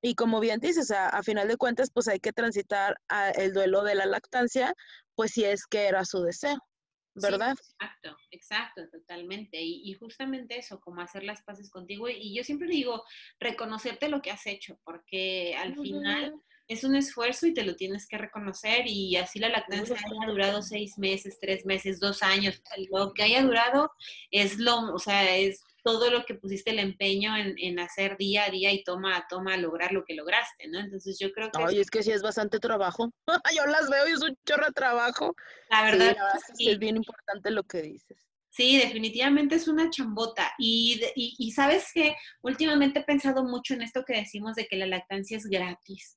y 0.03 0.14
como 0.14 0.40
bien 0.40 0.61
dices, 0.61 0.90
a, 0.90 1.09
a 1.09 1.22
final 1.22 1.48
de 1.48 1.57
cuentas, 1.57 1.90
pues 1.92 2.09
hay 2.09 2.20
que 2.20 2.33
transitar 2.33 2.96
el 3.37 3.53
duelo 3.53 3.83
de 3.85 3.94
la 3.94 4.07
lactancia, 4.07 4.74
pues 5.14 5.33
si 5.33 5.44
es 5.44 5.66
que 5.66 5.87
era 5.87 6.05
su 6.05 6.22
deseo. 6.22 6.59
¿verdad? 7.14 7.53
exacto, 7.53 8.16
exacto, 8.31 8.88
totalmente. 8.90 9.61
Y, 9.61 9.92
justamente 9.94 10.59
eso, 10.59 10.81
como 10.81 11.00
hacer 11.00 11.22
las 11.22 11.42
paces 11.42 11.70
contigo. 11.70 12.09
Y, 12.09 12.37
yo 12.37 12.42
siempre 12.44 12.68
digo, 12.68 13.05
reconocerte 13.38 14.09
lo 14.09 14.20
que 14.20 14.31
has 14.31 14.46
hecho, 14.46 14.79
porque 14.85 15.57
al 15.57 15.74
final 15.77 16.35
es 16.68 16.84
un 16.84 16.96
esfuerzo 16.96 17.46
y 17.46 17.54
te 17.54 17.64
lo 17.64 17.76
tienes 17.76 18.06
que 18.06 18.18
reconocer 18.18 18.86
y 18.86 19.16
así 19.16 19.38
la 19.38 19.50
lactancia 19.50 19.96
haya 19.96 20.30
durado 20.30 20.62
seis 20.62 20.98
meses, 20.98 21.38
tres 21.40 21.66
meses, 21.66 22.00
dos 22.00 22.22
años, 22.22 22.62
lo 22.90 23.12
que 23.12 23.22
haya 23.22 23.42
durado 23.42 23.92
es 24.30 24.58
lo, 24.58 24.94
o 24.94 24.98
sea, 24.98 25.36
es 25.36 25.62
todo 25.82 26.10
lo 26.10 26.24
que 26.24 26.34
pusiste 26.34 26.70
el 26.70 26.78
empeño 26.78 27.36
en, 27.36 27.78
hacer 27.78 28.16
día 28.16 28.44
a 28.44 28.50
día 28.50 28.72
y 28.72 28.82
toma 28.82 29.16
a 29.16 29.26
toma 29.28 29.54
a 29.54 29.56
lograr 29.58 29.92
lo 29.92 30.04
que 30.04 30.14
lograste, 30.14 30.66
¿no? 30.68 30.80
Entonces 30.80 31.18
yo 31.18 31.30
creo 31.30 31.50
que... 31.50 31.62
Ay, 31.62 31.78
es, 31.78 31.90
que 31.90 32.02
sí 32.02 32.10
es 32.10 32.22
bastante 32.22 32.58
trabajo. 32.58 33.12
yo 33.54 33.66
las 33.66 33.90
veo 33.90 34.08
y 34.08 34.12
es 34.12 34.22
un 34.22 34.34
chorro 34.46 34.66
de 34.66 34.72
trabajo. 34.72 35.36
La 35.68 35.82
verdad, 35.82 36.16
sí, 36.56 36.70
es 36.70 36.78
bien 36.78 36.96
importante 36.96 37.50
lo 37.50 37.64
que 37.64 37.82
dices. 37.82 38.16
Sí, 38.48 38.78
definitivamente 38.78 39.56
es 39.56 39.68
una 39.68 39.90
chambota. 39.90 40.54
Y, 40.58 41.02
y, 41.14 41.34
y 41.38 41.50
sabes 41.52 41.90
que 41.92 42.16
últimamente 42.40 43.00
he 43.00 43.04
pensado 43.04 43.44
mucho 43.44 43.74
en 43.74 43.82
esto 43.82 44.04
que 44.06 44.14
decimos 44.14 44.54
de 44.54 44.66
que 44.66 44.76
la 44.76 44.86
lactancia 44.86 45.36
es 45.36 45.44
gratis. 45.44 46.16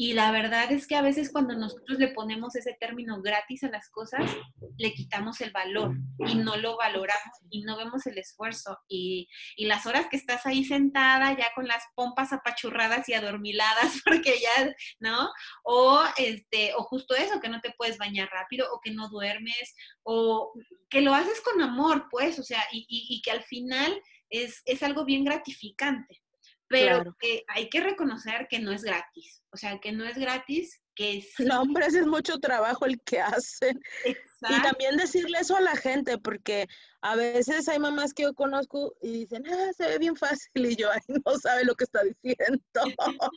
Y 0.00 0.14
la 0.14 0.32
verdad 0.32 0.72
es 0.72 0.86
que 0.86 0.96
a 0.96 1.02
veces 1.02 1.30
cuando 1.30 1.54
nosotros 1.54 1.98
le 1.98 2.08
ponemos 2.08 2.56
ese 2.56 2.74
término 2.80 3.20
gratis 3.20 3.64
a 3.64 3.68
las 3.68 3.90
cosas, 3.90 4.34
le 4.78 4.94
quitamos 4.94 5.42
el 5.42 5.50
valor 5.50 5.94
y 6.26 6.36
no 6.36 6.56
lo 6.56 6.78
valoramos 6.78 7.36
y 7.50 7.64
no 7.64 7.76
vemos 7.76 8.06
el 8.06 8.16
esfuerzo. 8.16 8.78
Y, 8.88 9.28
y 9.56 9.66
las 9.66 9.84
horas 9.84 10.06
que 10.10 10.16
estás 10.16 10.46
ahí 10.46 10.64
sentada 10.64 11.36
ya 11.36 11.52
con 11.54 11.68
las 11.68 11.84
pompas 11.94 12.32
apachurradas 12.32 13.10
y 13.10 13.12
adormiladas 13.12 14.00
porque 14.06 14.40
ya, 14.40 14.74
¿no? 15.00 15.28
O, 15.64 16.02
este, 16.16 16.72
o 16.78 16.82
justo 16.84 17.14
eso, 17.14 17.38
que 17.38 17.50
no 17.50 17.60
te 17.60 17.74
puedes 17.76 17.98
bañar 17.98 18.30
rápido 18.30 18.72
o 18.72 18.80
que 18.80 18.92
no 18.92 19.10
duermes 19.10 19.74
o 20.02 20.54
que 20.88 21.02
lo 21.02 21.12
haces 21.12 21.42
con 21.42 21.60
amor, 21.60 22.06
pues, 22.10 22.38
o 22.38 22.42
sea, 22.42 22.64
y, 22.72 22.86
y, 22.88 23.20
que 23.20 23.32
al 23.32 23.42
final 23.42 24.00
es, 24.30 24.62
es 24.64 24.82
algo 24.82 25.04
bien 25.04 25.26
gratificante 25.26 26.22
pero 26.70 27.16
hay 27.48 27.68
que 27.68 27.80
reconocer 27.80 28.46
que 28.48 28.60
no 28.60 28.70
es 28.70 28.84
gratis, 28.84 29.42
o 29.50 29.56
sea, 29.56 29.80
que 29.80 29.90
no 29.90 30.04
es 30.04 30.16
gratis, 30.16 30.80
que 30.94 31.18
es... 31.18 31.26
No, 31.40 31.62
hombre, 31.62 31.86
es 31.86 32.06
mucho 32.06 32.38
trabajo 32.38 32.86
el 32.86 33.00
que 33.02 33.20
hacen. 33.20 33.80
Y 34.04 34.62
también 34.62 34.96
decirle 34.96 35.38
eso 35.40 35.56
a 35.56 35.60
la 35.60 35.74
gente, 35.74 36.16
porque 36.16 36.68
a 37.00 37.16
veces 37.16 37.68
hay 37.68 37.80
mamás 37.80 38.14
que 38.14 38.22
yo 38.22 38.34
conozco 38.34 38.94
y 39.02 39.24
dicen, 39.24 39.44
ah, 39.48 39.72
se 39.76 39.88
ve 39.88 39.98
bien 39.98 40.14
fácil, 40.14 40.48
y 40.54 40.76
yo, 40.76 40.92
ay, 40.92 41.00
no 41.26 41.36
sabe 41.38 41.64
lo 41.64 41.74
que 41.74 41.84
está 41.84 42.02
diciendo. 42.04 42.62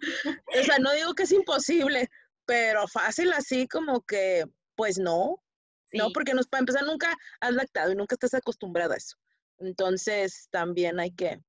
o 0.47 0.63
sea, 0.63 0.77
no 0.77 0.93
digo 0.93 1.15
que 1.15 1.23
es 1.23 1.31
imposible, 1.31 2.09
pero 2.45 2.87
fácil 2.87 3.33
así 3.33 3.67
como 3.67 4.01
que, 4.01 4.45
pues 4.75 4.99
no, 4.99 5.41
no, 5.91 6.11
porque 6.11 6.35
nos, 6.35 6.47
para 6.47 6.59
empezar 6.59 6.83
nunca 6.83 7.15
has 7.39 7.53
lactado 7.53 7.91
y 7.91 7.95
nunca 7.95 8.15
estás 8.15 8.35
acostumbrada 8.35 8.93
a 8.93 8.97
eso. 8.97 9.17
Entonces, 9.59 10.47
también 10.51 10.99
hay 10.99 11.11
que, 11.11 11.39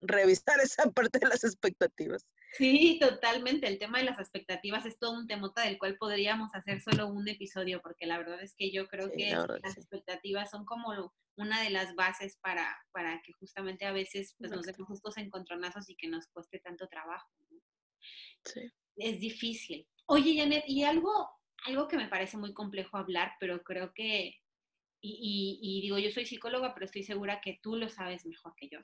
revisar 0.00 0.60
esa 0.62 0.90
parte 0.90 1.18
de 1.18 1.28
las 1.28 1.44
expectativas. 1.44 2.26
Sí, 2.52 2.98
totalmente. 3.00 3.66
El 3.66 3.78
tema 3.78 3.98
de 3.98 4.04
las 4.04 4.18
expectativas 4.18 4.86
es 4.86 4.98
todo 4.98 5.12
un 5.12 5.26
temota 5.26 5.62
del 5.62 5.78
cual 5.78 5.96
podríamos 5.96 6.54
hacer 6.54 6.80
solo 6.80 7.08
un 7.08 7.28
episodio, 7.28 7.82
porque 7.82 8.06
la 8.06 8.18
verdad 8.18 8.42
es 8.42 8.54
que 8.56 8.70
yo 8.70 8.86
creo 8.88 9.10
que 9.10 9.30
las 9.30 9.76
expectativas 9.76 10.50
son 10.50 10.64
como 10.64 11.12
una 11.36 11.62
de 11.62 11.70
las 11.70 11.94
bases 11.94 12.38
para, 12.40 12.74
para 12.92 13.20
que 13.22 13.32
justamente 13.34 13.84
a 13.84 13.92
veces 13.92 14.34
pues, 14.38 14.50
nos 14.50 14.64
demos 14.64 14.90
estos 14.90 15.18
encontronazos 15.18 15.90
y 15.90 15.96
que 15.96 16.08
nos 16.08 16.28
cueste 16.28 16.60
tanto 16.60 16.88
trabajo. 16.88 17.28
Sí. 18.44 18.70
Es 18.96 19.20
difícil. 19.20 19.86
Oye, 20.06 20.38
Janet, 20.38 20.64
y 20.66 20.84
algo, 20.84 21.28
algo 21.66 21.88
que 21.88 21.98
me 21.98 22.08
parece 22.08 22.38
muy 22.38 22.54
complejo 22.54 22.96
hablar, 22.96 23.32
pero 23.38 23.62
creo 23.62 23.92
que, 23.92 24.36
y, 25.02 25.58
y 25.60 25.82
digo, 25.82 25.98
yo 25.98 26.10
soy 26.10 26.24
psicóloga, 26.24 26.72
pero 26.72 26.86
estoy 26.86 27.02
segura 27.02 27.40
que 27.42 27.58
tú 27.62 27.76
lo 27.76 27.90
sabes 27.90 28.24
mejor 28.24 28.54
que 28.56 28.68
yo 28.70 28.78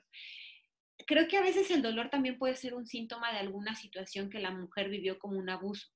creo 1.05 1.27
que 1.27 1.37
a 1.37 1.41
veces 1.41 1.69
el 1.71 1.81
dolor 1.81 2.09
también 2.09 2.37
puede 2.37 2.55
ser 2.55 2.73
un 2.73 2.85
síntoma 2.85 3.31
de 3.31 3.39
alguna 3.39 3.75
situación 3.75 4.29
que 4.29 4.39
la 4.39 4.51
mujer 4.51 4.89
vivió 4.89 5.19
como 5.19 5.37
un 5.37 5.49
abuso, 5.49 5.87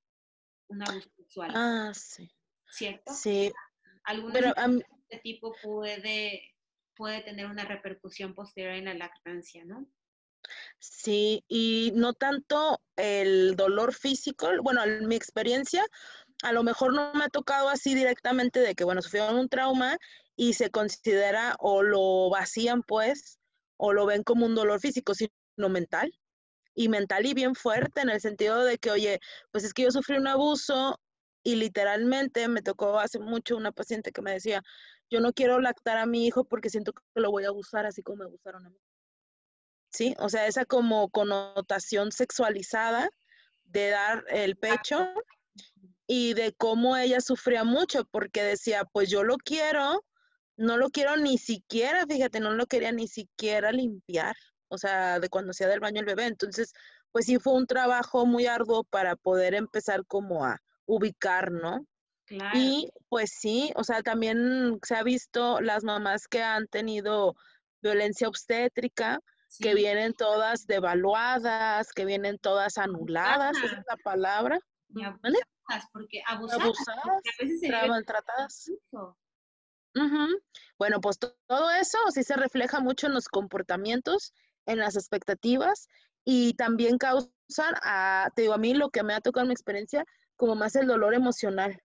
un 0.68 0.82
abuso 0.82 1.08
sexual. 1.16 1.52
Ah, 1.54 1.92
sí. 1.94 2.30
¿Cierto? 2.70 3.12
Sí. 3.14 3.52
Alguna 4.04 4.34
Pero, 4.34 4.54
de 4.54 4.84
este 5.08 5.18
tipo 5.22 5.54
puede, 5.62 6.54
puede 6.96 7.22
tener 7.22 7.46
una 7.46 7.64
repercusión 7.64 8.34
posterior 8.34 8.74
en 8.74 8.86
la 8.86 8.94
lactancia, 8.94 9.64
¿no? 9.64 9.86
Sí, 10.78 11.44
y 11.48 11.92
no 11.94 12.12
tanto 12.14 12.80
el 12.96 13.56
dolor 13.56 13.92
físico, 13.92 14.48
bueno, 14.62 14.82
en 14.84 15.06
mi 15.08 15.16
experiencia, 15.16 15.84
a 16.42 16.52
lo 16.52 16.62
mejor 16.62 16.94
no 16.94 17.12
me 17.14 17.24
ha 17.24 17.28
tocado 17.28 17.68
así 17.68 17.94
directamente 17.94 18.60
de 18.60 18.74
que, 18.74 18.84
bueno, 18.84 19.02
sufrieron 19.02 19.36
un 19.36 19.48
trauma 19.48 19.98
y 20.36 20.52
se 20.54 20.70
considera 20.70 21.56
o 21.58 21.82
lo 21.82 22.30
vacían 22.30 22.82
pues 22.82 23.37
o 23.78 23.92
lo 23.92 24.04
ven 24.04 24.22
como 24.22 24.44
un 24.44 24.54
dolor 24.54 24.80
físico, 24.80 25.14
sino 25.14 25.68
mental. 25.70 26.12
Y 26.74 26.88
mental 26.88 27.26
y 27.26 27.34
bien 27.34 27.54
fuerte 27.54 28.02
en 28.02 28.10
el 28.10 28.20
sentido 28.20 28.62
de 28.64 28.78
que, 28.78 28.90
oye, 28.90 29.20
pues 29.50 29.64
es 29.64 29.72
que 29.72 29.82
yo 29.82 29.90
sufrí 29.90 30.16
un 30.16 30.28
abuso 30.28 31.00
y 31.42 31.56
literalmente 31.56 32.46
me 32.48 32.62
tocó 32.62 33.00
hace 33.00 33.18
mucho 33.18 33.56
una 33.56 33.72
paciente 33.72 34.12
que 34.12 34.22
me 34.22 34.32
decía, 34.32 34.62
yo 35.10 35.20
no 35.20 35.32
quiero 35.32 35.60
lactar 35.60 35.96
a 35.96 36.06
mi 36.06 36.26
hijo 36.26 36.44
porque 36.44 36.70
siento 36.70 36.92
que 36.92 37.02
lo 37.14 37.30
voy 37.30 37.44
a 37.44 37.48
abusar 37.48 37.86
así 37.86 38.02
como 38.02 38.18
me 38.18 38.24
abusaron 38.26 38.66
a 38.66 38.70
mí. 38.70 38.78
¿Sí? 39.90 40.14
O 40.18 40.28
sea, 40.28 40.46
esa 40.46 40.66
como 40.66 41.08
connotación 41.08 42.12
sexualizada 42.12 43.10
de 43.64 43.88
dar 43.88 44.24
el 44.28 44.56
pecho 44.56 45.08
y 46.06 46.34
de 46.34 46.52
cómo 46.52 46.96
ella 46.96 47.20
sufría 47.20 47.64
mucho 47.64 48.04
porque 48.04 48.42
decía, 48.42 48.84
pues 48.84 49.10
yo 49.10 49.24
lo 49.24 49.36
quiero, 49.36 50.04
no 50.58 50.76
lo 50.76 50.90
quiero 50.90 51.16
ni 51.16 51.38
siquiera, 51.38 52.04
fíjate, 52.06 52.40
no 52.40 52.52
lo 52.52 52.66
quería 52.66 52.92
ni 52.92 53.08
siquiera 53.08 53.72
limpiar, 53.72 54.36
o 54.68 54.76
sea, 54.76 55.20
de 55.20 55.28
cuando 55.28 55.52
hacía 55.52 55.68
del 55.68 55.80
baño 55.80 56.00
el 56.00 56.06
bebé. 56.06 56.26
Entonces, 56.26 56.72
pues 57.12 57.26
sí 57.26 57.38
fue 57.38 57.54
un 57.54 57.66
trabajo 57.66 58.26
muy 58.26 58.46
arduo 58.46 58.84
para 58.84 59.16
poder 59.16 59.54
empezar 59.54 60.04
como 60.06 60.44
a 60.44 60.60
ubicar, 60.84 61.52
¿no? 61.52 61.86
Claro. 62.26 62.58
Y 62.58 62.90
pues 63.08 63.30
sí, 63.38 63.72
o 63.76 63.84
sea, 63.84 64.02
también 64.02 64.78
se 64.82 64.96
ha 64.96 65.02
visto 65.02 65.60
las 65.60 65.84
mamás 65.84 66.26
que 66.26 66.42
han 66.42 66.66
tenido 66.66 67.34
violencia 67.80 68.28
obstétrica, 68.28 69.20
que 69.60 69.74
vienen 69.74 70.12
todas 70.12 70.66
devaluadas, 70.66 71.92
que 71.92 72.04
vienen 72.04 72.36
todas 72.38 72.76
anuladas, 72.76 73.56
esa 73.56 73.78
es 73.78 73.84
la 73.88 73.96
palabra. 74.04 74.58
porque 75.92 76.22
abusadas, 76.26 77.02
porque 77.02 77.30
a 77.30 77.44
veces 77.44 77.60
se 77.60 77.88
maltratadas. 77.88 78.70
Bueno, 80.78 81.00
pues 81.00 81.18
todo 81.18 81.70
eso 81.70 81.98
sí 82.12 82.22
se 82.22 82.36
refleja 82.36 82.80
mucho 82.80 83.06
en 83.06 83.14
los 83.14 83.28
comportamientos, 83.28 84.32
en 84.66 84.78
las 84.78 84.96
expectativas 84.96 85.88
y 86.24 86.54
también 86.54 86.98
causan, 86.98 87.74
a, 87.82 88.30
te 88.34 88.42
digo, 88.42 88.54
a 88.54 88.58
mí 88.58 88.74
lo 88.74 88.90
que 88.90 89.02
me 89.02 89.14
ha 89.14 89.20
tocado 89.20 89.44
en 89.44 89.48
mi 89.48 89.54
experiencia, 89.54 90.04
como 90.36 90.54
más 90.54 90.76
el 90.76 90.86
dolor 90.86 91.14
emocional 91.14 91.80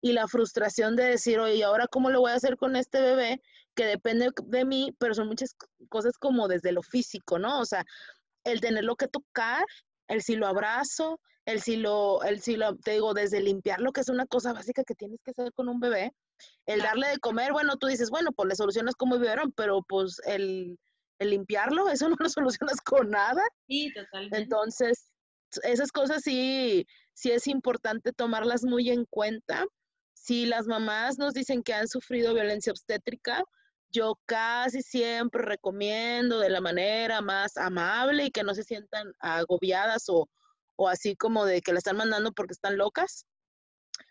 y 0.00 0.12
la 0.12 0.26
frustración 0.26 0.96
de 0.96 1.04
decir, 1.04 1.38
oye, 1.38 1.62
ahora 1.62 1.86
cómo 1.86 2.10
lo 2.10 2.20
voy 2.20 2.32
a 2.32 2.34
hacer 2.34 2.56
con 2.56 2.74
este 2.74 3.00
bebé? 3.00 3.40
Que 3.74 3.86
depende 3.86 4.30
de 4.44 4.64
mí, 4.64 4.94
pero 4.98 5.14
son 5.14 5.28
muchas 5.28 5.54
cosas 5.88 6.18
como 6.18 6.48
desde 6.48 6.72
lo 6.72 6.82
físico, 6.82 7.38
¿no? 7.38 7.60
O 7.60 7.64
sea, 7.64 7.84
el 8.44 8.60
tenerlo 8.60 8.96
que 8.96 9.06
tocar, 9.06 9.64
el 10.08 10.22
si 10.22 10.34
lo 10.34 10.48
abrazo, 10.48 11.20
el 11.44 11.60
si 11.60 11.76
lo, 11.76 12.22
el 12.24 12.40
si 12.40 12.56
lo, 12.56 12.76
te 12.76 12.92
digo, 12.92 13.14
desde 13.14 13.40
limpiarlo, 13.40 13.92
que 13.92 14.00
es 14.00 14.08
una 14.08 14.26
cosa 14.26 14.52
básica 14.52 14.82
que 14.84 14.94
tienes 14.94 15.20
que 15.24 15.30
hacer 15.30 15.52
con 15.52 15.68
un 15.68 15.78
bebé, 15.80 16.12
el 16.66 16.80
darle 16.80 17.08
de 17.08 17.18
comer, 17.18 17.52
bueno, 17.52 17.76
tú 17.76 17.86
dices, 17.88 18.10
bueno, 18.10 18.32
pues 18.32 18.48
le 18.48 18.54
solucionas 18.54 18.94
como 18.94 19.18
vivieron, 19.18 19.52
pero 19.52 19.82
pues 19.82 20.20
el, 20.26 20.78
limpiarlo, 21.18 21.88
eso 21.88 22.08
no 22.08 22.16
lo 22.18 22.28
solucionas 22.28 22.80
con 22.80 23.10
nada. 23.10 23.42
Sí, 23.68 23.92
totalmente. 23.94 24.38
Entonces, 24.38 25.12
esas 25.62 25.92
cosas 25.92 26.22
sí, 26.22 26.86
sí 27.14 27.30
es 27.30 27.46
importante 27.46 28.12
tomarlas 28.12 28.64
muy 28.64 28.90
en 28.90 29.04
cuenta. 29.06 29.66
Si 30.14 30.46
las 30.46 30.66
mamás 30.66 31.18
nos 31.18 31.34
dicen 31.34 31.62
que 31.62 31.74
han 31.74 31.88
sufrido 31.88 32.34
violencia 32.34 32.72
obstétrica, 32.72 33.42
yo 33.90 34.18
casi 34.26 34.82
siempre 34.82 35.42
recomiendo 35.42 36.38
de 36.38 36.48
la 36.48 36.60
manera 36.60 37.20
más 37.20 37.56
amable 37.56 38.26
y 38.26 38.30
que 38.30 38.42
no 38.42 38.54
se 38.54 38.62
sientan 38.62 39.12
agobiadas 39.18 40.04
o, 40.08 40.28
o 40.76 40.88
así 40.88 41.14
como 41.16 41.44
de 41.44 41.60
que 41.60 41.72
la 41.72 41.78
están 41.78 41.98
mandando 41.98 42.32
porque 42.32 42.52
están 42.52 42.78
locas. 42.78 43.26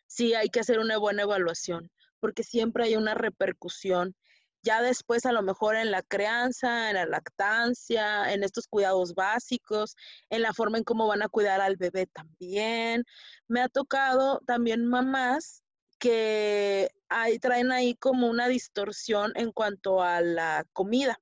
Sí, 0.06 0.34
hay 0.34 0.50
que 0.50 0.60
hacer 0.60 0.80
una 0.80 0.98
buena 0.98 1.24
evaluación 1.24 1.90
porque 2.22 2.44
siempre 2.44 2.86
hay 2.86 2.96
una 2.96 3.16
repercusión. 3.16 4.16
Ya 4.64 4.82
después 4.82 5.26
a 5.26 5.32
lo 5.32 5.42
mejor 5.42 5.76
en 5.76 5.92
la 5.92 6.04
crianza, 6.04 6.90
en 6.90 6.96
la 6.96 7.06
lactancia, 7.06 8.32
en 8.32 8.44
estos 8.44 8.68
cuidados 8.68 9.16
básicos, 9.16 9.96
en 10.30 10.44
la 10.44 10.54
forma 10.54 10.78
en 10.78 10.84
cómo 10.84 11.08
van 11.08 11.24
a 11.24 11.30
cuidar 11.30 11.60
al 11.62 11.78
bebé 11.78 12.06
también. 12.08 13.04
Me 13.48 13.62
ha 13.62 13.70
tocado 13.70 14.40
también 14.46 14.86
mamás 14.86 15.64
que 15.98 16.90
hay, 17.10 17.40
traen 17.40 17.72
ahí 17.72 17.96
como 17.96 18.28
una 18.28 18.48
distorsión 18.48 19.34
en 19.36 19.52
cuanto 19.52 20.02
a 20.04 20.22
la 20.22 20.66
comida. 20.74 21.20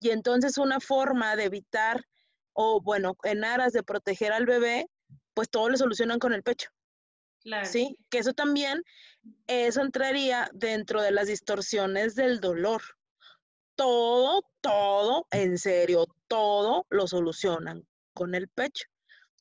Y 0.00 0.10
entonces 0.10 0.58
una 0.58 0.80
forma 0.80 1.36
de 1.36 1.44
evitar, 1.44 2.04
o 2.52 2.80
bueno, 2.82 3.16
en 3.24 3.44
aras 3.44 3.72
de 3.72 3.82
proteger 3.82 4.32
al 4.32 4.46
bebé, 4.46 4.86
pues 5.34 5.50
todo 5.50 5.68
lo 5.70 5.76
solucionan 5.76 6.18
con 6.18 6.32
el 6.32 6.42
pecho. 6.42 6.70
Sí, 7.64 7.96
que 8.10 8.18
eso 8.18 8.32
también, 8.32 8.82
eso 9.46 9.82
entraría 9.82 10.48
dentro 10.54 11.02
de 11.02 11.10
las 11.10 11.28
distorsiones 11.28 12.14
del 12.14 12.40
dolor. 12.40 12.82
Todo, 13.76 14.42
todo, 14.60 15.26
en 15.30 15.58
serio, 15.58 16.06
todo 16.26 16.86
lo 16.90 17.06
solucionan 17.06 17.86
con 18.14 18.34
el 18.34 18.48
pecho. 18.48 18.86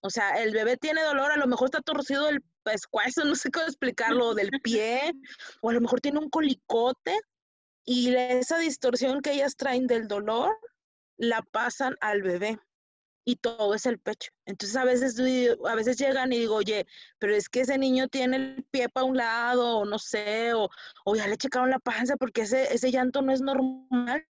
O 0.01 0.09
sea, 0.09 0.41
el 0.43 0.51
bebé 0.51 0.75
tiene 0.75 1.01
dolor, 1.01 1.31
a 1.31 1.37
lo 1.37 1.47
mejor 1.47 1.67
está 1.67 1.81
torcido 1.81 2.27
el 2.27 2.43
pescuezo, 2.63 3.23
no 3.25 3.35
sé 3.35 3.51
cómo 3.51 3.65
explicarlo, 3.67 4.33
del 4.33 4.49
pie, 4.63 5.13
o 5.61 5.69
a 5.69 5.73
lo 5.73 5.81
mejor 5.81 6.01
tiene 6.01 6.19
un 6.19 6.29
colicote, 6.29 7.19
y 7.85 8.13
esa 8.15 8.57
distorsión 8.59 9.21
que 9.21 9.33
ellas 9.33 9.55
traen 9.55 9.87
del 9.87 10.07
dolor, 10.07 10.55
la 11.17 11.41
pasan 11.41 11.95
al 12.01 12.21
bebé 12.21 12.59
y 13.25 13.37
todo 13.37 13.73
es 13.73 13.85
el 13.85 13.99
pecho. 13.99 14.31
Entonces 14.45 14.75
a 14.75 14.83
veces, 14.83 15.19
a 15.65 15.75
veces 15.75 15.97
llegan 15.97 16.33
y 16.33 16.39
digo, 16.39 16.55
oye, 16.55 16.85
pero 17.19 17.35
es 17.35 17.49
que 17.49 17.61
ese 17.61 17.77
niño 17.77 18.07
tiene 18.07 18.37
el 18.37 18.65
pie 18.71 18.89
para 18.89 19.05
un 19.05 19.17
lado, 19.17 19.79
o 19.79 19.85
no 19.85 19.99
sé, 19.99 20.53
o, 20.53 20.69
o 21.05 21.15
ya 21.15 21.27
le 21.27 21.37
checaron 21.37 21.69
la 21.69 21.79
panza 21.79 22.17
porque 22.17 22.41
ese, 22.41 22.73
ese 22.73 22.91
llanto 22.91 23.21
no 23.21 23.31
es 23.31 23.41
normal 23.41 24.25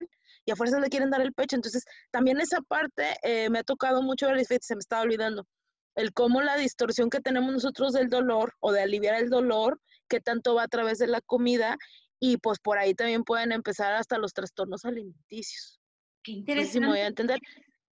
y 0.45 0.51
a 0.51 0.55
fuerza 0.55 0.79
le 0.79 0.89
quieren 0.89 1.09
dar 1.09 1.21
el 1.21 1.33
pecho. 1.33 1.55
Entonces 1.55 1.85
también 2.11 2.39
esa 2.39 2.61
parte 2.61 3.15
eh, 3.23 3.49
me 3.49 3.59
ha 3.59 3.63
tocado 3.63 4.01
mucho 4.01 4.27
se 4.61 4.75
me 4.75 4.79
estaba 4.79 5.03
olvidando, 5.03 5.47
el 5.95 6.13
cómo 6.13 6.41
la 6.41 6.57
distorsión 6.57 7.09
que 7.09 7.21
tenemos 7.21 7.51
nosotros 7.51 7.93
del 7.93 8.09
dolor 8.09 8.53
o 8.59 8.71
de 8.71 8.81
aliviar 8.81 9.15
el 9.15 9.29
dolor, 9.29 9.79
que 10.09 10.19
tanto 10.19 10.55
va 10.55 10.63
a 10.63 10.67
través 10.67 10.97
de 10.97 11.07
la 11.07 11.21
comida 11.21 11.77
y 12.19 12.37
pues 12.37 12.59
por 12.59 12.77
ahí 12.77 12.93
también 12.93 13.23
pueden 13.23 13.51
empezar 13.51 13.93
hasta 13.93 14.17
los 14.17 14.33
trastornos 14.33 14.85
alimenticios. 14.85 15.79
Qué 16.23 16.33
interesante. 16.33 16.79
No 16.79 16.87
me 16.87 16.93
voy 16.93 16.99
a 16.99 17.07
entender. 17.07 17.39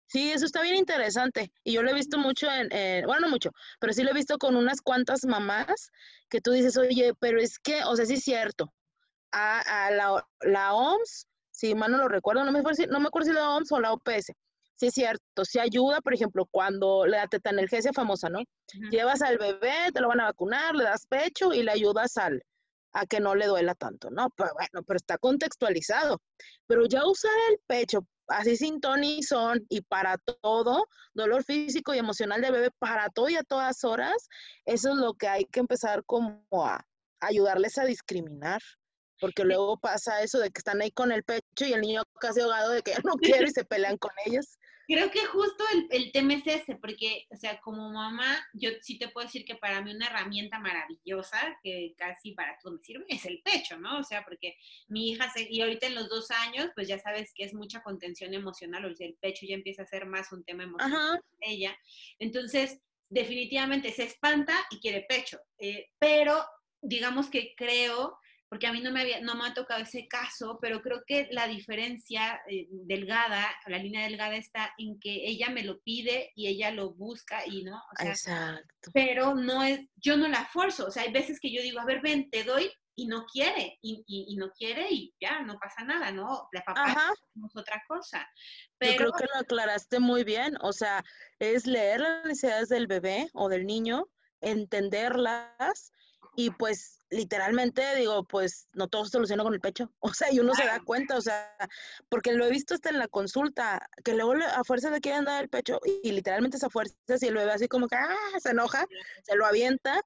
Sí, 0.09 0.31
eso 0.31 0.47
está 0.47 0.63
bien 0.63 0.77
interesante. 0.77 1.53
Y 1.65 1.73
yo 1.73 1.83
lo 1.83 1.91
he 1.91 1.95
visto 1.95 2.19
mucho 2.19 2.49
en, 2.51 2.69
bueno, 3.07 3.23
no 3.23 3.29
mucho, 3.29 3.51
pero 3.81 3.93
sí 3.93 4.03
lo 4.03 4.11
he 4.11 4.15
visto 4.15 4.39
con 4.39 4.57
unas 4.57 4.81
cuantas 4.81 5.25
mamás 5.25 5.91
que 6.29 6.41
tú 6.41 6.53
dices, 6.53 6.77
oye, 6.77 7.13
pero 7.19 7.41
es 7.41 7.59
que, 7.59 7.83
o 7.85 7.97
sea, 7.97 8.07
sí 8.07 8.15
es 8.15 8.23
cierto. 8.23 8.73
A, 9.33 9.91
la, 9.91 10.27
la, 10.41 10.75
OMS, 10.75 11.27
si 11.51 11.75
mal 11.75 11.91
no 11.93 11.99
lo 11.99 12.09
recuerdo, 12.09 12.45
no 12.45 12.53
me, 12.53 12.61
acuerdo 12.61 12.77
si, 12.77 12.87
no 12.87 13.01
me 13.01 13.09
acuerdo 13.09 13.29
si 13.29 13.35
la 13.35 13.51
OMS 13.51 13.73
o 13.73 13.81
la 13.81 13.93
OPS. 13.93 14.33
Sí 14.77 14.87
es 14.87 14.95
cierto, 14.95 15.45
si 15.45 15.59
ayuda, 15.59 16.01
por 16.01 16.15
ejemplo, 16.15 16.47
cuando 16.51 17.07
la 17.07 17.27
tetanalgesia 17.27 17.93
famosa, 17.93 18.29
¿no? 18.29 18.41
Llevas 18.91 19.23
al 19.23 19.39
bebé, 19.39 19.91
te 19.93 20.01
lo 20.01 20.09
van 20.09 20.21
a 20.21 20.25
vacunar, 20.25 20.75
le 20.75 20.85
das 20.85 21.07
pecho 21.07 21.53
y 21.53 21.63
le 21.63 21.73
ayudas 21.73 22.17
al, 22.19 22.43
a 22.93 23.07
que 23.07 23.21
no 23.21 23.35
le 23.35 23.47
duela 23.47 23.75
tanto, 23.75 24.11
¿no? 24.11 24.31
Pero 24.37 24.51
bueno, 24.55 24.83
pero 24.87 24.97
está 24.97 25.19
contextualizado. 25.19 26.21
Pero 26.67 26.87
ya 26.87 27.07
usar 27.07 27.33
el 27.51 27.59
pecho 27.67 28.07
así 28.29 28.57
sin 28.57 28.81
son 29.23 29.65
y 29.69 29.81
para 29.83 30.19
todo, 30.19 30.87
dolor 31.15 31.45
físico 31.45 31.95
y 31.95 31.99
emocional 31.99 32.41
del 32.41 32.53
bebé 32.53 32.71
para 32.79 33.09
todo 33.11 33.29
y 33.29 33.37
a 33.37 33.43
todas 33.43 33.85
horas, 33.85 34.29
eso 34.65 34.91
es 34.91 34.97
lo 34.97 35.15
que 35.15 35.29
hay 35.29 35.45
que 35.47 35.61
empezar 35.61 36.05
como 36.05 36.45
a 36.53 36.85
ayudarles 37.21 37.79
a 37.79 37.85
discriminar. 37.85 38.61
Porque 39.19 39.45
luego 39.45 39.79
pasa 39.79 40.21
eso 40.21 40.39
de 40.39 40.51
que 40.51 40.59
están 40.59 40.83
ahí 40.83 40.91
con 40.91 41.11
el 41.11 41.25
pecho 41.25 41.65
y 41.65 41.73
el 41.73 41.81
niño 41.81 42.03
casi 42.21 42.41
ahogado 42.41 42.71
de 42.71 42.83
que 42.83 42.93
ya 42.93 43.01
no 43.03 43.15
quiere 43.15 43.47
y 43.49 43.51
se 43.51 43.65
pelean 43.65 43.97
con 43.97 44.11
ellos. 44.27 44.59
Creo 44.87 45.11
que 45.11 45.25
justo 45.27 45.65
el, 45.73 45.87
el, 45.91 46.13
tema 46.13 46.35
es 46.35 46.47
ese, 46.47 46.77
porque, 46.77 47.27
o 47.31 47.37
sea, 47.37 47.61
como 47.61 47.91
mamá, 47.91 48.47
yo 48.53 48.71
sí 48.81 48.99
te 48.99 49.09
puedo 49.09 49.27
decir 49.27 49.45
que 49.45 49.57
para 49.57 49.81
mí 49.83 49.95
una 49.95 50.07
herramienta 50.07 50.59
maravillosa, 50.59 51.59
que 51.63 51.95
casi 51.97 52.33
para 52.33 52.57
todo 52.59 52.75
me 52.75 52.83
sirve, 52.83 53.05
es 53.09 53.25
el 53.25 53.43
pecho, 53.43 53.79
¿no? 53.79 53.99
O 53.99 54.05
sea, 54.05 54.25
porque 54.25 54.57
mi 54.89 55.11
hija, 55.11 55.31
se, 55.33 55.47
y 55.51 55.61
ahorita 55.61 55.87
en 55.87 55.95
los 55.95 56.09
dos 56.09 56.31
años, 56.31 56.71
pues 56.75 56.89
ya 56.89 56.99
sabes 56.99 57.33
que 57.35 57.45
es 57.45 57.55
mucha 57.55 57.83
contención 57.83 58.33
emocional, 58.35 58.85
o 58.85 58.95
sea, 58.95 59.07
el 59.07 59.15
pecho 59.15 59.47
ya 59.47 59.55
empieza 59.55 59.83
a 59.83 59.87
ser 59.87 60.07
más 60.07 60.33
un 60.33 60.45
tema 60.45 60.65
emocional 60.65 61.21
ella. 61.41 61.77
Entonces, 62.19 62.81
definitivamente 63.09 63.93
se 63.93 64.05
espanta 64.05 64.55
y 64.71 64.81
quiere 64.81 65.07
pecho, 65.09 65.39
eh, 65.59 65.91
pero 65.99 66.45
digamos 66.81 67.31
que 67.31 67.55
creo 67.57 68.19
porque 68.57 68.69
a 68.69 68.73
mí 68.73 68.81
no 68.81 68.91
me, 68.91 69.03
había, 69.03 69.21
no 69.21 69.35
me 69.35 69.47
ha 69.47 69.53
tocado 69.53 69.83
ese 69.83 70.09
caso, 70.09 70.59
pero 70.63 70.81
creo 70.81 71.05
que 71.07 71.29
la 71.31 71.47
diferencia 71.47 72.41
eh, 72.49 72.67
delgada, 72.71 73.47
la 73.67 73.77
línea 73.77 74.05
delgada 74.05 74.35
está 74.35 74.73
en 74.79 74.99
que 74.99 75.29
ella 75.29 75.51
me 75.51 75.63
lo 75.63 75.79
pide 75.81 76.33
y 76.35 76.47
ella 76.47 76.71
lo 76.71 76.95
busca 76.95 77.47
y 77.47 77.65
no, 77.65 77.77
o 77.77 78.03
sea, 78.03 78.11
Exacto. 78.13 78.91
pero 78.95 79.35
no 79.35 79.63
es, 79.63 79.81
yo 79.97 80.17
no 80.17 80.27
la 80.27 80.47
forzo, 80.47 80.87
o 80.87 80.91
sea, 80.91 81.03
hay 81.03 81.13
veces 81.13 81.39
que 81.39 81.53
yo 81.53 81.61
digo, 81.61 81.81
a 81.81 81.85
ver, 81.85 82.01
ven, 82.01 82.31
te 82.31 82.45
doy 82.45 82.73
y 82.95 83.09
no 83.09 83.27
quiere, 83.27 83.79
y, 83.83 84.03
y, 84.07 84.35
no 84.37 84.51
quiere 84.53 84.87
y 84.91 85.15
ya, 85.21 85.43
no 85.43 85.59
pasa 85.59 85.85
nada, 85.85 86.11
¿no? 86.11 86.49
La 86.53 86.63
papá 86.63 87.13
es 87.35 87.57
otra 87.57 87.85
cosa. 87.87 88.27
Pero... 88.79 88.93
Yo 88.93 88.97
creo 88.97 89.13
que 89.13 89.35
lo 89.35 89.41
aclaraste 89.41 90.01
muy 90.01 90.25
bien, 90.25 90.57
o 90.63 90.73
sea, 90.73 91.05
es 91.41 91.67
leer 91.67 92.01
las 92.01 92.25
necesidades 92.25 92.71
del 92.71 92.87
bebé 92.87 93.29
o 93.35 93.51
del 93.51 93.67
niño, 93.67 94.09
entenderlas 94.41 95.93
y 96.37 96.51
pues 96.51 97.03
literalmente 97.11 97.83
digo, 97.97 98.25
pues 98.25 98.69
no 98.75 98.89
todo 98.89 99.05
se 99.05 99.13
soluciona 99.13 99.43
con 99.43 99.55
el 99.55 99.61
pecho. 99.61 99.91
O 100.01 100.13
sea, 100.15 100.33
y 100.33 100.39
uno 100.39 100.55
se 100.55 100.65
da 100.65 100.81
cuenta, 100.81 101.17
o 101.17 101.21
sea, 101.21 101.57
porque 102.09 102.33
lo 102.33 102.47
he 102.47 102.51
visto 102.51 102.75
hasta 102.75 102.91
en 102.91 102.99
la 102.99 103.09
consulta, 103.09 103.89
que 104.05 104.15
luego 104.15 104.35
a 104.35 104.65
fuerza 104.65 104.91
le 104.91 105.01
quieren 105.01 105.25
dar 105.25 105.43
el 105.43 105.49
pecho 105.49 105.81
y, 106.03 106.13
literalmente 106.13 106.57
esa 106.59 106.71
fuerza, 106.71 106.95
si 107.19 107.27
el 107.27 107.35
bebé 107.35 107.53
así 107.53 107.69
como 107.69 107.89
que 107.89 107.97
ah, 107.97 108.39
se 108.39 108.51
enoja, 108.51 108.87
se 109.25 109.37
lo 109.37 109.47
avienta 109.47 110.01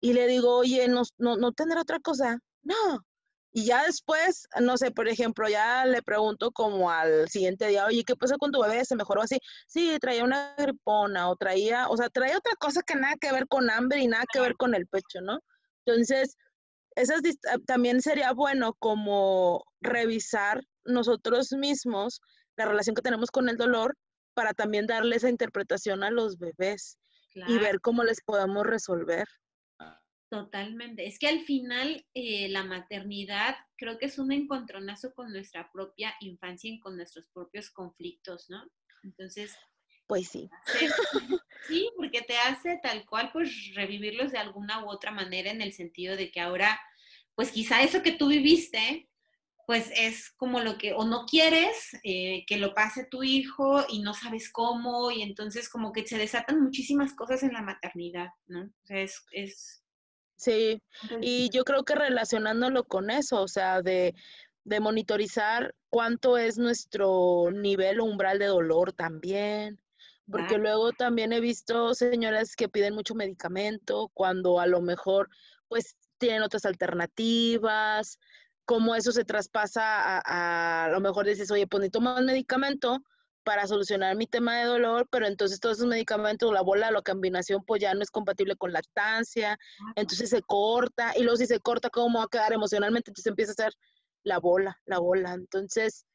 y 0.00 0.12
le 0.14 0.26
digo, 0.26 0.56
oye, 0.56 0.88
no, 0.88 1.02
no, 1.18 1.36
no 1.36 1.52
tener 1.52 1.78
otra 1.78 2.00
cosa. 2.00 2.38
No. 2.62 3.04
Y 3.52 3.66
ya 3.66 3.84
después, 3.84 4.48
no 4.60 4.76
sé, 4.76 4.90
por 4.90 5.06
ejemplo, 5.06 5.48
ya 5.48 5.86
le 5.86 6.02
pregunto 6.02 6.50
como 6.50 6.90
al 6.90 7.28
siguiente 7.28 7.68
día, 7.68 7.86
oye, 7.86 8.02
¿qué 8.04 8.16
pasa 8.16 8.36
con 8.36 8.50
tu 8.50 8.60
bebé? 8.60 8.84
¿Se 8.84 8.96
mejoró 8.96 9.22
así? 9.22 9.38
Sí, 9.68 9.96
traía 10.00 10.24
una 10.24 10.54
gripona 10.58 11.30
o 11.30 11.36
traía, 11.36 11.88
o 11.88 11.96
sea, 11.96 12.08
traía 12.10 12.36
otra 12.36 12.54
cosa 12.56 12.82
que 12.82 12.96
nada 12.96 13.14
que 13.20 13.32
ver 13.32 13.46
con 13.46 13.70
hambre 13.70 14.00
y 14.00 14.08
nada 14.08 14.24
que 14.32 14.40
ver 14.40 14.56
con 14.56 14.74
el 14.74 14.88
pecho, 14.88 15.20
¿no? 15.22 15.38
Entonces, 15.86 16.36
esas 16.96 17.20
ah, 17.50 17.58
también 17.66 18.00
sería 18.00 18.32
bueno 18.32 18.74
como 18.74 19.64
revisar 19.80 20.62
nosotros 20.84 21.52
mismos 21.52 22.20
la 22.56 22.66
relación 22.66 22.94
que 22.94 23.02
tenemos 23.02 23.30
con 23.30 23.48
el 23.48 23.56
dolor 23.56 23.96
para 24.34 24.52
también 24.54 24.86
darle 24.86 25.16
esa 25.16 25.28
interpretación 25.28 26.04
a 26.04 26.10
los 26.10 26.38
bebés 26.38 26.98
y 27.34 27.58
ver 27.58 27.80
cómo 27.80 28.04
les 28.04 28.20
podemos 28.22 28.64
resolver. 28.64 29.26
Totalmente. 30.30 31.06
Es 31.06 31.18
que 31.18 31.28
al 31.28 31.40
final 31.40 32.04
eh, 32.14 32.48
la 32.48 32.64
maternidad 32.64 33.54
creo 33.76 33.98
que 33.98 34.06
es 34.06 34.18
un 34.18 34.32
encontronazo 34.32 35.14
con 35.14 35.32
nuestra 35.32 35.70
propia 35.72 36.14
infancia 36.20 36.70
y 36.70 36.80
con 36.80 36.96
nuestros 36.96 37.28
propios 37.28 37.70
conflictos, 37.70 38.46
¿no? 38.50 38.64
Entonces, 39.04 39.56
pues 40.06 40.28
sí. 40.28 40.50
Sí, 41.66 41.88
porque 41.96 42.20
te 42.20 42.36
hace 42.36 42.78
tal 42.82 43.06
cual, 43.06 43.30
pues 43.32 43.72
revivirlos 43.74 44.32
de 44.32 44.38
alguna 44.38 44.84
u 44.84 44.88
otra 44.90 45.10
manera 45.10 45.50
en 45.50 45.62
el 45.62 45.72
sentido 45.72 46.16
de 46.16 46.30
que 46.30 46.40
ahora, 46.40 46.78
pues 47.34 47.50
quizá 47.52 47.82
eso 47.82 48.02
que 48.02 48.12
tú 48.12 48.28
viviste, 48.28 49.08
pues 49.66 49.90
es 49.96 50.30
como 50.36 50.60
lo 50.60 50.76
que 50.76 50.92
o 50.92 51.04
no 51.04 51.24
quieres 51.24 51.96
eh, 52.02 52.44
que 52.46 52.58
lo 52.58 52.74
pase 52.74 53.06
tu 53.06 53.22
hijo 53.22 53.84
y 53.88 54.02
no 54.02 54.12
sabes 54.12 54.52
cómo 54.52 55.10
y 55.10 55.22
entonces 55.22 55.70
como 55.70 55.92
que 55.92 56.06
se 56.06 56.18
desatan 56.18 56.60
muchísimas 56.60 57.14
cosas 57.14 57.42
en 57.42 57.54
la 57.54 57.62
maternidad, 57.62 58.28
¿no? 58.46 58.64
O 58.64 58.86
sea, 58.86 59.00
es... 59.00 59.24
es... 59.30 59.80
Sí, 60.36 60.82
y 61.22 61.48
yo 61.50 61.64
creo 61.64 61.84
que 61.84 61.94
relacionándolo 61.94 62.84
con 62.84 63.08
eso, 63.08 63.40
o 63.40 63.48
sea, 63.48 63.80
de, 63.80 64.14
de 64.64 64.80
monitorizar 64.80 65.74
cuánto 65.88 66.36
es 66.36 66.58
nuestro 66.58 67.50
nivel 67.52 68.00
o 68.00 68.04
umbral 68.04 68.38
de 68.40 68.46
dolor 68.46 68.92
también, 68.92 69.80
porque 70.30 70.58
luego 70.58 70.92
también 70.92 71.32
he 71.32 71.40
visto 71.40 71.94
señoras 71.94 72.56
que 72.56 72.68
piden 72.68 72.94
mucho 72.94 73.14
medicamento 73.14 74.10
cuando 74.14 74.60
a 74.60 74.66
lo 74.66 74.80
mejor 74.80 75.28
pues 75.68 75.96
tienen 76.18 76.42
otras 76.42 76.64
alternativas, 76.64 78.18
como 78.64 78.94
eso 78.94 79.12
se 79.12 79.24
traspasa 79.24 79.82
a, 80.18 80.84
a, 80.86 80.88
lo 80.88 81.00
mejor 81.00 81.26
dices, 81.26 81.50
oye, 81.50 81.66
pues 81.66 81.80
necesito 81.80 82.00
más 82.00 82.22
medicamento 82.22 83.02
para 83.44 83.66
solucionar 83.66 84.16
mi 84.16 84.26
tema 84.26 84.56
de 84.58 84.64
dolor, 84.64 85.06
pero 85.10 85.26
entonces 85.26 85.60
todos 85.60 85.76
esos 85.76 85.88
medicamentos, 85.88 86.52
la 86.52 86.62
bola, 86.62 86.90
la 86.90 87.02
combinación, 87.02 87.62
pues 87.66 87.82
ya 87.82 87.92
no 87.92 88.02
es 88.02 88.10
compatible 88.10 88.56
con 88.56 88.72
lactancia, 88.72 89.58
entonces 89.96 90.30
se 90.30 90.40
corta, 90.40 91.12
y 91.14 91.22
luego 91.22 91.36
si 91.36 91.46
se 91.46 91.60
corta, 91.60 91.90
¿cómo 91.90 92.20
va 92.20 92.24
a 92.24 92.28
quedar 92.28 92.54
emocionalmente? 92.54 93.10
Entonces 93.10 93.30
empieza 93.30 93.52
a 93.52 93.64
ser 93.64 93.72
la 94.22 94.38
bola, 94.38 94.80
la 94.86 94.98
bola. 94.98 95.34
Entonces, 95.34 96.06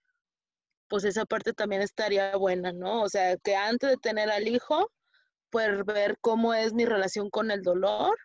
pues 0.89 1.03
esa 1.05 1.25
parte 1.25 1.53
también 1.53 1.81
estaría 1.81 2.35
buena, 2.35 2.73
¿no? 2.73 3.03
O 3.03 3.09
sea, 3.09 3.37
que 3.37 3.55
antes 3.55 3.91
de 3.91 3.97
tener 3.97 4.29
al 4.29 4.47
hijo, 4.47 4.91
pues 5.49 5.85
ver 5.85 6.17
cómo 6.21 6.53
es 6.53 6.73
mi 6.73 6.85
relación 6.85 7.29
con 7.29 7.51
el 7.51 7.61
dolor 7.61 8.17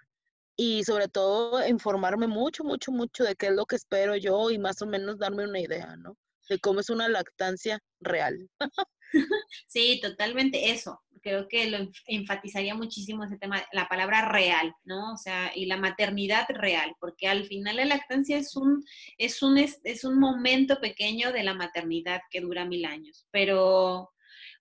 y 0.56 0.84
sobre 0.84 1.08
todo 1.08 1.66
informarme 1.66 2.26
mucho, 2.26 2.64
mucho, 2.64 2.92
mucho 2.92 3.24
de 3.24 3.34
qué 3.36 3.46
es 3.46 3.52
lo 3.52 3.66
que 3.66 3.76
espero 3.76 4.16
yo 4.16 4.50
y 4.50 4.58
más 4.58 4.80
o 4.82 4.86
menos 4.86 5.18
darme 5.18 5.44
una 5.44 5.60
idea, 5.60 5.96
¿no? 5.96 6.16
De 6.48 6.58
cómo 6.58 6.80
es 6.80 6.90
una 6.90 7.08
lactancia 7.08 7.80
real. 8.00 8.48
Sí, 9.68 10.00
totalmente 10.02 10.72
eso. 10.72 11.00
Creo 11.24 11.48
que 11.48 11.70
lo 11.70 11.78
enfatizaría 12.06 12.74
muchísimo 12.74 13.24
ese 13.24 13.38
tema, 13.38 13.64
la 13.72 13.88
palabra 13.88 14.28
real, 14.28 14.74
¿no? 14.84 15.14
O 15.14 15.16
sea, 15.16 15.50
y 15.54 15.64
la 15.66 15.78
maternidad 15.78 16.46
real, 16.50 16.94
porque 17.00 17.26
al 17.26 17.46
final 17.46 17.76
la 17.76 17.86
lactancia 17.86 18.36
es 18.36 18.54
un, 18.54 18.84
es 19.18 19.42
un, 19.42 19.58
es 19.58 20.04
un 20.04 20.20
momento 20.20 20.80
pequeño 20.80 21.32
de 21.32 21.42
la 21.42 21.54
maternidad 21.54 22.20
que 22.30 22.42
dura 22.42 22.66
mil 22.66 22.84
años, 22.84 23.26
pero 23.30 24.13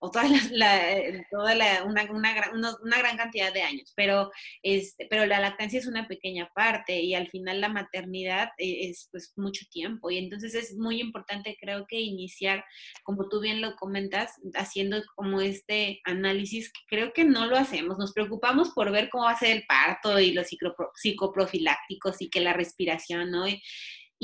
o 0.04 0.10
toda 0.10 0.28
la, 0.52 0.92
eh, 0.92 1.26
toda 1.30 1.54
la, 1.54 1.82
una, 1.84 2.04
una, 2.10 2.34
gran, 2.34 2.54
una, 2.54 2.98
gran 2.98 3.16
cantidad 3.16 3.52
de 3.54 3.62
años, 3.62 3.92
pero, 3.96 4.30
este, 4.62 5.06
pero 5.08 5.24
la 5.24 5.40
lactancia 5.40 5.78
es 5.78 5.86
una 5.86 6.06
pequeña 6.06 6.50
parte 6.54 7.00
y 7.00 7.14
al 7.14 7.28
final 7.30 7.62
la 7.62 7.70
maternidad 7.70 8.50
e, 8.58 8.90
es 8.90 9.08
pues 9.10 9.32
mucho 9.36 9.64
tiempo 9.70 10.10
y 10.10 10.18
entonces 10.18 10.54
es 10.54 10.76
muy 10.76 11.00
importante 11.00 11.56
creo 11.58 11.86
que 11.86 12.00
iniciar, 12.00 12.64
como 13.02 13.30
tú 13.30 13.40
bien 13.40 13.62
lo 13.62 13.76
comentas, 13.76 14.32
haciendo 14.54 15.02
como 15.14 15.40
este 15.40 16.00
análisis, 16.04 16.70
que 16.70 16.80
creo 16.86 17.12
que 17.14 17.24
no 17.24 17.46
lo 17.46 17.56
hacemos, 17.56 17.96
nos 17.96 18.12
preocupamos 18.12 18.70
por 18.70 18.90
ver 18.92 19.08
cómo 19.08 19.24
va 19.24 19.30
a 19.30 19.38
ser 19.38 19.56
el 19.56 19.64
parto 19.66 20.20
y 20.20 20.32
los 20.32 20.48
psicoprofilácticos 20.96 22.20
y 22.20 22.28
que 22.28 22.40
la 22.40 22.52
respiración, 22.52 23.30
¿no? 23.30 23.46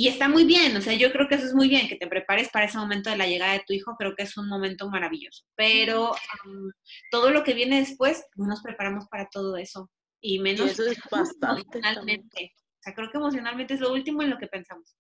Está 0.09 0.29
muy 0.29 0.45
bien, 0.45 0.77
o 0.77 0.81
sea, 0.81 0.95
yo 0.95 1.13
creo 1.13 1.29
que 1.29 1.35
eso 1.35 1.47
es 1.47 1.55
muy 1.55 1.69
bien, 1.69 1.89
que 1.89 1.97
te 1.97 2.07
prepares 2.07 2.49
para 2.49 2.67
ese 2.67 2.79
momento 2.79 3.11
de 3.11 3.17
la 3.17 3.27
llegada 3.27 3.53
de 3.53 3.65
tu 3.67 3.73
hijo, 3.73 3.97
creo 3.99 4.15
que 4.15 4.23
es 4.23 4.37
un 4.37 4.49
momento 4.49 4.89
maravilloso. 4.89 5.45
Pero 5.57 6.13
todo 7.11 7.31
lo 7.31 7.45
que 7.45 7.55
viene 7.55 7.81
después, 7.81 8.25
no 8.37 8.47
nos 8.47 8.63
preparamos 8.63 9.07
para 9.09 9.29
todo 9.29 9.57
eso. 9.57 9.91
Y 10.21 10.39
menos 10.39 10.71
eso 10.71 10.85
es 10.85 10.99
bastante 11.11 11.79
emocionalmente. 11.79 12.55
O 12.57 12.83
sea, 12.83 12.95
creo 12.95 13.11
que 13.11 13.19
emocionalmente 13.19 13.75
es 13.75 13.81
lo 13.81 13.93
último 13.93 14.23
en 14.23 14.31
lo 14.31 14.39
que 14.39 14.47
pensamos. 14.47 14.97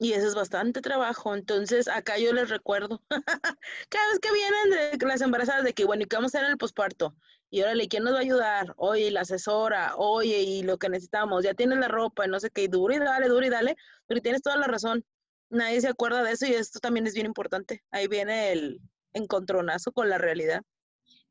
Y 0.00 0.12
eso 0.12 0.28
es 0.28 0.34
bastante 0.34 0.80
trabajo. 0.80 1.34
Entonces, 1.34 1.88
acá 1.88 2.18
yo 2.18 2.32
les 2.32 2.50
recuerdo, 2.50 3.02
cada 3.88 4.08
vez 4.10 4.20
que 4.20 4.32
vienen 4.32 4.98
de 4.98 5.06
las 5.06 5.20
embarazadas, 5.20 5.64
de 5.64 5.72
que, 5.72 5.84
bueno, 5.84 6.04
¿y 6.04 6.06
qué 6.06 6.16
vamos 6.16 6.34
a 6.34 6.38
hacer 6.38 6.46
en 6.46 6.52
el 6.52 6.58
posparto? 6.58 7.16
Y 7.50 7.62
órale, 7.62 7.88
¿quién 7.88 8.04
nos 8.04 8.12
va 8.12 8.18
a 8.18 8.22
ayudar? 8.22 8.74
Oye, 8.76 9.10
la 9.10 9.22
asesora, 9.22 9.96
oye, 9.96 10.40
y 10.40 10.62
lo 10.62 10.78
que 10.78 10.88
necesitamos, 10.88 11.44
ya 11.44 11.54
tienes 11.54 11.78
la 11.78 11.88
ropa, 11.88 12.26
y 12.26 12.28
no 12.28 12.40
sé 12.40 12.50
qué, 12.50 12.64
y 12.64 12.68
duro 12.68 12.94
y 12.94 12.98
dale, 12.98 13.28
duro 13.28 13.46
y 13.46 13.48
dale, 13.48 13.76
pero 14.06 14.20
tienes 14.20 14.42
toda 14.42 14.56
la 14.56 14.66
razón. 14.66 15.04
Nadie 15.50 15.80
se 15.80 15.88
acuerda 15.88 16.22
de 16.22 16.32
eso 16.32 16.46
y 16.46 16.52
esto 16.52 16.78
también 16.78 17.06
es 17.06 17.14
bien 17.14 17.26
importante. 17.26 17.82
Ahí 17.90 18.06
viene 18.06 18.52
el 18.52 18.80
encontronazo 19.14 19.92
con 19.92 20.10
la 20.10 20.18
realidad. 20.18 20.62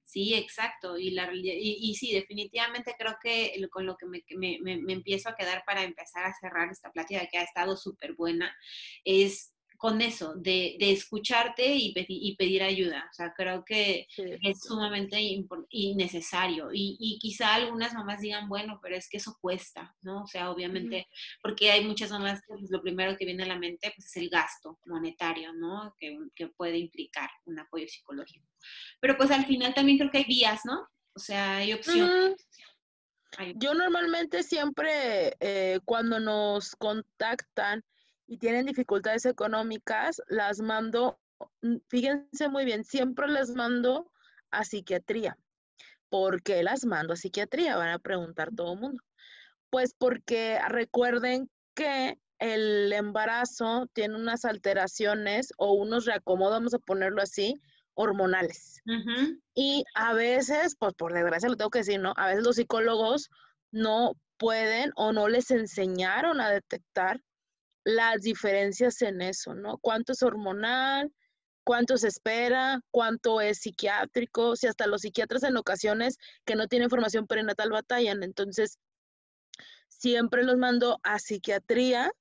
Sí, 0.08 0.34
exacto. 0.34 0.98
Y, 0.98 1.12
la, 1.12 1.30
y, 1.34 1.94
sí, 1.96 2.14
definitivamente 2.14 2.96
creo 2.98 3.18
que 3.22 3.54
con 3.70 3.86
lo 3.86 3.98
que 3.98 4.06
me, 4.06 4.24
me, 4.62 4.94
empiezo 4.94 5.28
a 5.30 5.36
quedar 5.36 5.64
para 5.66 5.84
empezar 5.84 6.24
a 6.24 6.34
cerrar 6.34 6.72
esta 6.72 6.92
plática 6.92 7.28
que 7.30 7.38
ha 7.38 7.44
estado 7.44 7.76
súper 7.76 8.14
buena 8.16 8.56
es 9.04 9.54
con 9.78 10.02
eso, 10.02 10.34
de, 10.36 10.76
de 10.80 10.92
escucharte 10.92 11.76
y, 11.76 11.94
y, 11.96 12.36
pedir 12.36 12.64
ayuda. 12.64 13.08
O 13.12 13.14
sea, 13.14 13.34
creo 13.34 13.64
que 13.64 14.08
es 14.18 14.62
sumamente 14.62 15.20
innecesario. 15.70 16.70
Y, 16.74 16.98
y, 17.00 17.20
quizá 17.20 17.54
algunas 17.54 17.94
mamás 17.94 18.20
digan, 18.20 18.50
bueno, 18.50 18.80
pero 18.82 18.96
es 18.96 19.08
que 19.08 19.18
eso 19.18 19.38
cuesta, 19.40 19.96
¿no? 20.02 20.24
O 20.24 20.28
sea, 20.28 20.50
obviamente, 20.50 21.08
porque 21.44 21.72
hay 21.72 21.86
muchas 21.86 22.10
mamás 22.10 22.42
que 22.42 22.56
pues, 22.56 22.72
lo 22.72 22.82
primero 22.82 23.16
que 23.16 23.26
viene 23.26 23.44
a 23.44 23.48
la 23.48 23.60
mente 23.60 23.94
pues, 23.96 24.08
es 24.08 24.18
el 24.18 24.30
gasto 24.30 24.80
monetario, 24.86 25.54
¿no? 25.54 25.94
Que, 25.98 26.18
que 26.36 26.48
puede 26.48 26.78
implicar 26.80 27.30
un 27.46 27.60
apoyo 27.60 27.88
psicológico. 27.88 28.48
Pero 29.00 29.16
pues 29.16 29.30
al 29.30 29.46
final 29.46 29.74
también 29.76 30.00
creo 30.00 30.10
que 30.10 30.18
hay 30.20 30.26
vías, 30.26 30.62
¿no? 30.66 30.88
O 31.14 31.20
sea, 31.20 31.58
hay 31.58 31.74
opciones. 31.74 32.36
Yo 33.56 33.74
normalmente 33.74 34.44
siempre 34.44 35.36
eh, 35.40 35.80
cuando 35.86 36.20
nos 36.20 36.76
contactan, 36.76 37.84
y 38.28 38.38
tienen 38.38 38.66
dificultades 38.66 39.26
económicas, 39.26 40.22
las 40.28 40.60
mando, 40.60 41.20
mm, 41.62 41.78
fíjense 41.88 42.50
muy 42.50 42.66
bien, 42.66 42.84
siempre 42.84 43.28
les 43.28 43.52
mando 43.52 44.12
a 44.52 44.64
psiquiatría. 44.64 45.38
¿Por 46.10 46.44
qué 46.44 46.62
las 46.64 46.86
mando 46.86 47.14
a 47.14 47.18
psiquiatría? 47.18 47.78
Van 47.78 47.90
a 47.90 48.00
preguntar 48.00 48.50
todo 48.56 48.74
el 48.74 48.80
mundo. 48.80 49.04
Pues 49.70 49.94
porque 49.98 50.60
recuerden 50.68 51.50
que 51.74 52.20
el 52.40 52.92
embarazo 52.94 53.88
tiene 53.94 54.16
unas 54.16 54.46
alteraciones 54.46 55.52
o 55.58 55.74
unos 55.74 56.06
reacomodos, 56.06 56.54
vamos 56.54 56.74
a 56.74 56.80
ponerlo 56.80 57.22
así, 57.22 57.56
hormonales. 57.96 58.82
Y 59.56 59.84
a 59.96 60.14
veces, 60.14 60.76
pues 60.78 60.94
por 60.94 61.14
desgracia 61.14 61.50
lo 61.50 61.58
tengo 61.58 61.72
que 61.72 61.80
decir, 61.80 62.00
¿no? 62.00 62.14
A 62.16 62.28
veces 62.28 62.44
los 62.44 62.58
psicólogos 62.58 63.30
no 63.72 64.14
pueden 64.38 64.92
o 64.96 65.12
no 65.12 65.28
les 65.28 65.50
enseñaron 65.52 66.40
a 66.40 66.50
detectar 66.50 67.22
las 67.88 68.22
diferencias 68.22 69.02
en 69.02 69.22
eso, 69.22 69.56
¿no? 69.56 69.78
¿Cuánto 69.78 70.12
es 70.12 70.22
hormonal? 70.22 71.10
¿Cuánto 71.64 71.96
se 71.96 72.10
espera? 72.10 72.82
¿Cuánto 72.92 73.40
es 73.40 73.60
psiquiátrico? 73.60 74.58
Si 74.58 74.68
hasta 74.68 74.88
los 74.88 75.04
psiquiatras 75.04 75.44
en 75.44 75.56
ocasiones 75.56 76.18
que 76.44 76.56
no 76.56 76.68
tienen 76.68 76.90
formación 76.90 77.28
perinatal 77.28 77.72
batallan. 77.72 78.24
Entonces, 78.24 78.78
siempre 79.88 80.44
los 80.44 80.58
mando 80.58 81.00
a 81.04 81.18
psiquiatría 81.18 82.12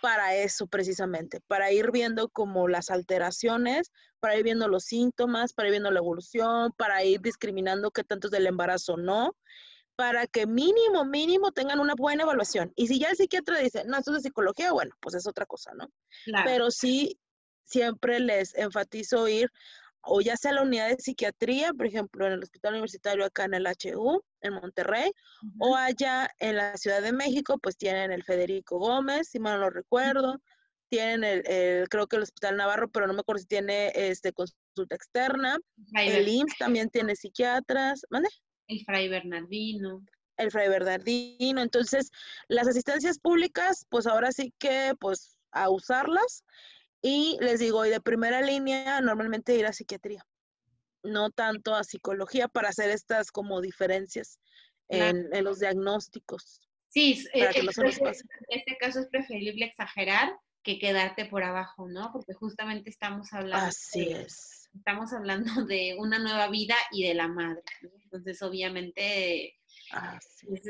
para 0.00 0.36
eso 0.36 0.68
precisamente, 0.68 1.40
para 1.48 1.72
ir 1.72 1.90
viendo 1.90 2.28
como 2.28 2.68
las 2.68 2.88
alteraciones, 2.88 3.90
para 4.20 4.36
ir 4.36 4.44
viendo 4.44 4.68
los 4.68 4.84
síntomas, 4.84 5.54
para 5.54 5.70
ir 5.70 5.72
viendo 5.72 5.90
la 5.90 5.98
evolución, 5.98 6.72
para 6.76 7.02
ir 7.02 7.20
discriminando 7.20 7.90
qué 7.90 8.04
tanto 8.04 8.28
es 8.28 8.30
del 8.30 8.46
embarazo 8.46 8.96
no, 8.96 9.34
para 9.96 10.26
que 10.26 10.46
mínimo, 10.46 11.04
mínimo 11.04 11.52
tengan 11.52 11.80
una 11.80 11.94
buena 11.94 12.24
evaluación. 12.24 12.72
Y 12.76 12.88
si 12.88 12.98
ya 12.98 13.08
el 13.08 13.16
psiquiatra 13.16 13.58
dice, 13.58 13.84
no, 13.84 13.98
esto 13.98 14.10
es 14.12 14.18
de 14.18 14.28
psicología, 14.28 14.72
bueno, 14.72 14.94
pues 15.00 15.14
es 15.14 15.26
otra 15.26 15.46
cosa, 15.46 15.72
¿no? 15.74 15.88
Pero 16.44 16.70
sí, 16.70 17.18
siempre 17.64 18.20
les 18.20 18.54
enfatizo 18.56 19.28
ir 19.28 19.50
o 20.06 20.20
ya 20.20 20.36
sea 20.36 20.52
la 20.52 20.62
unidad 20.62 20.88
de 20.88 20.96
psiquiatría, 20.98 21.72
por 21.72 21.86
ejemplo, 21.86 22.26
en 22.26 22.34
el 22.34 22.42
Hospital 22.42 22.74
Universitario 22.74 23.24
acá 23.24 23.44
en 23.44 23.54
el 23.54 23.66
HU, 23.66 24.22
en 24.42 24.52
Monterrey, 24.52 25.10
o 25.58 25.76
allá 25.76 26.28
en 26.40 26.56
la 26.56 26.76
Ciudad 26.76 27.00
de 27.00 27.12
México, 27.12 27.56
pues 27.58 27.76
tienen 27.76 28.12
el 28.12 28.22
Federico 28.22 28.78
Gómez, 28.78 29.28
si 29.30 29.38
mal 29.38 29.60
no 29.60 29.70
recuerdo, 29.70 30.42
tienen 30.90 31.24
el, 31.24 31.88
creo 31.88 32.06
que 32.06 32.16
el 32.16 32.22
Hospital 32.22 32.58
Navarro, 32.58 32.90
pero 32.90 33.06
no 33.06 33.14
me 33.14 33.20
acuerdo 33.20 33.40
si 33.40 33.46
tiene 33.46 33.92
este 33.94 34.32
consulta 34.32 34.94
externa, 34.94 35.58
el 35.94 36.28
IMSS 36.28 36.58
también 36.58 36.90
tiene 36.90 37.16
psiquiatras, 37.16 38.04
¿mande? 38.10 38.28
El 38.68 38.84
Fray 38.84 39.08
Bernardino. 39.08 40.04
El 40.36 40.50
Fray 40.50 40.68
Bernardino. 40.68 41.60
Entonces, 41.60 42.10
las 42.48 42.66
asistencias 42.66 43.18
públicas, 43.18 43.86
pues 43.88 44.06
ahora 44.06 44.32
sí 44.32 44.52
que, 44.58 44.94
pues, 44.98 45.38
a 45.52 45.70
usarlas. 45.70 46.44
Y 47.02 47.36
les 47.40 47.60
digo, 47.60 47.84
y 47.84 47.90
de 47.90 48.00
primera 48.00 48.40
línea, 48.40 49.00
normalmente 49.00 49.54
ir 49.54 49.66
a 49.66 49.72
psiquiatría, 49.72 50.26
no 51.02 51.30
tanto 51.30 51.74
a 51.74 51.84
psicología 51.84 52.48
para 52.48 52.70
hacer 52.70 52.90
estas 52.90 53.30
como 53.30 53.60
diferencias 53.60 54.40
en, 54.88 55.28
los 55.44 55.58
diagnósticos. 55.60 56.60
Sí, 56.88 57.26
para 57.32 57.52
que 57.52 57.62
no 57.62 57.72
se 57.72 57.82
nos 57.82 57.98
pase. 57.98 58.24
en 58.48 58.58
este 58.58 58.76
caso 58.78 59.00
es 59.00 59.08
preferible 59.08 59.66
exagerar 59.66 60.34
que 60.62 60.78
quedarte 60.78 61.26
por 61.26 61.42
abajo, 61.42 61.88
¿no? 61.88 62.10
Porque 62.10 62.32
justamente 62.32 62.88
estamos 62.88 63.30
hablando. 63.34 63.66
Así 63.66 64.08
es 64.10 64.63
estamos 64.74 65.12
hablando 65.12 65.44
de 65.66 65.96
una 65.98 66.18
nueva 66.18 66.48
vida 66.48 66.76
y 66.92 67.06
de 67.06 67.14
la 67.14 67.28
madre. 67.28 67.62
Entonces, 68.04 68.42
obviamente, 68.42 69.56
ah, 69.92 70.18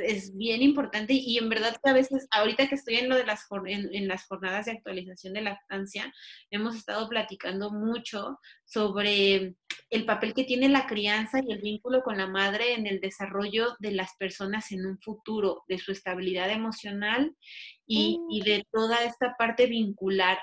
es, 0.03 0.35
bien 0.35 0.63
importante 0.63 1.13
y 1.13 1.37
en 1.37 1.49
verdad 1.49 1.77
que 1.83 1.91
a 1.91 1.95
veces, 1.95 2.27
ahorita 2.31 2.69
que 2.69 2.75
estoy 2.75 2.97
en 2.97 3.09
lo 3.09 3.17
de 3.17 3.27
las, 3.27 3.47
en, 3.67 4.09
las 4.09 4.27
jornadas 4.27 4.67
de 4.67 4.73
actualización 4.73 5.35
de 5.35 5.43
lactancia, 5.43 6.13
hemos 6.51 6.77
estado 6.77 7.09
platicando 7.09 7.71
mucho 7.71 8.39
sobre 8.65 9.57
el 9.91 10.05
papel 10.07 10.33
que 10.33 10.45
tiene 10.45 10.69
la 10.69 10.87
crianza 10.87 11.41
y 11.47 11.53
el 11.53 11.61
vínculo 11.61 12.03
con 12.03 12.17
la 12.17 12.27
madre 12.27 12.75
en 12.75 12.87
el 12.87 13.01
desarrollo 13.01 13.77
de 13.79 13.93
las 13.93 14.17
personas 14.17 14.73
en 14.73 14.87
un 14.87 14.99
futuro, 14.99 15.65
de 15.69 15.79
su 15.79 15.93
estabilidad 15.93 16.51
emocional 16.51 17.37
y, 17.87 18.19
y 18.31 18.41
mm. 18.41 18.45
de 18.45 18.67
toda 18.73 19.05
esta 19.05 19.35
parte 19.37 19.67
vincular 19.67 20.39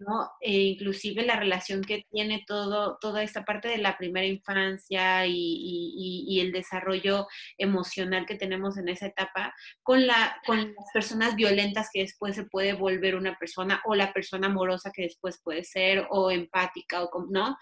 ¿no? 0.00 0.30
E 0.40 0.52
inclusive 0.52 1.24
la 1.24 1.36
relación 1.36 1.82
que 1.82 2.04
tiene 2.10 2.44
todo, 2.46 2.98
toda 3.00 3.22
esta 3.22 3.44
parte 3.44 3.68
de 3.68 3.78
la 3.78 3.96
primera 3.96 4.26
infancia 4.26 5.26
y, 5.26 6.40
el 6.40 6.52
desarrollo 6.52 7.26
emocional 7.56 8.26
que 8.26 8.34
tenemos 8.34 8.76
en 8.76 8.88
esa 8.88 9.06
etapa 9.06 9.54
con, 9.82 10.06
la, 10.06 10.36
con 10.44 10.58
las 10.58 10.92
personas 10.92 11.34
violentas 11.34 11.88
que 11.92 12.00
después 12.00 12.34
se 12.34 12.44
puede 12.44 12.74
volver 12.74 13.16
una 13.16 13.36
persona 13.38 13.80
o 13.86 13.94
la 13.94 14.12
persona 14.12 14.48
amorosa 14.48 14.92
que 14.94 15.02
después 15.02 15.40
puede 15.42 15.64
ser 15.64 16.06
o 16.10 16.30
empática 16.30 17.02
o, 17.02 17.26
¿no? 17.30 17.56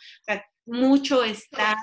Mucho 0.67 1.23
está 1.23 1.77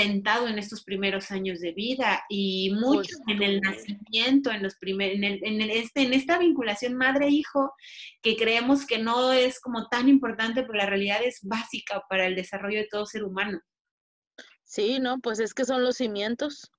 sentado 0.00 0.48
en 0.48 0.58
estos 0.58 0.82
primeros 0.82 1.30
años 1.30 1.60
de 1.60 1.72
vida 1.72 2.22
y 2.30 2.72
mucho 2.72 3.16
en 3.26 3.42
el 3.42 3.60
nacimiento, 3.60 4.50
en 4.50 4.62
los 4.62 4.76
primeros, 4.76 5.16
en, 5.16 5.24
en, 5.24 5.60
este, 5.70 6.02
en 6.02 6.14
esta 6.14 6.38
vinculación 6.38 6.94
madre-hijo, 6.94 7.74
que 8.22 8.36
creemos 8.36 8.86
que 8.86 8.98
no 8.98 9.32
es 9.32 9.60
como 9.60 9.88
tan 9.88 10.08
importante, 10.08 10.62
pero 10.62 10.74
la 10.74 10.86
realidad 10.86 11.20
es 11.22 11.40
básica 11.42 12.02
para 12.08 12.26
el 12.26 12.34
desarrollo 12.34 12.78
de 12.78 12.88
todo 12.90 13.04
ser 13.04 13.24
humano. 13.24 13.60
Sí, 14.64 15.00
no, 15.00 15.18
pues 15.18 15.38
es 15.38 15.52
que 15.52 15.66
son 15.66 15.82
los 15.82 15.96
cimientos. 15.96 16.70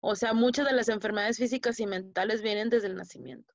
O 0.00 0.14
sea, 0.14 0.34
muchas 0.34 0.66
de 0.66 0.74
las 0.74 0.90
enfermedades 0.90 1.38
físicas 1.38 1.80
y 1.80 1.86
mentales 1.86 2.42
vienen 2.42 2.68
desde 2.68 2.88
el 2.88 2.96
nacimiento. 2.96 3.54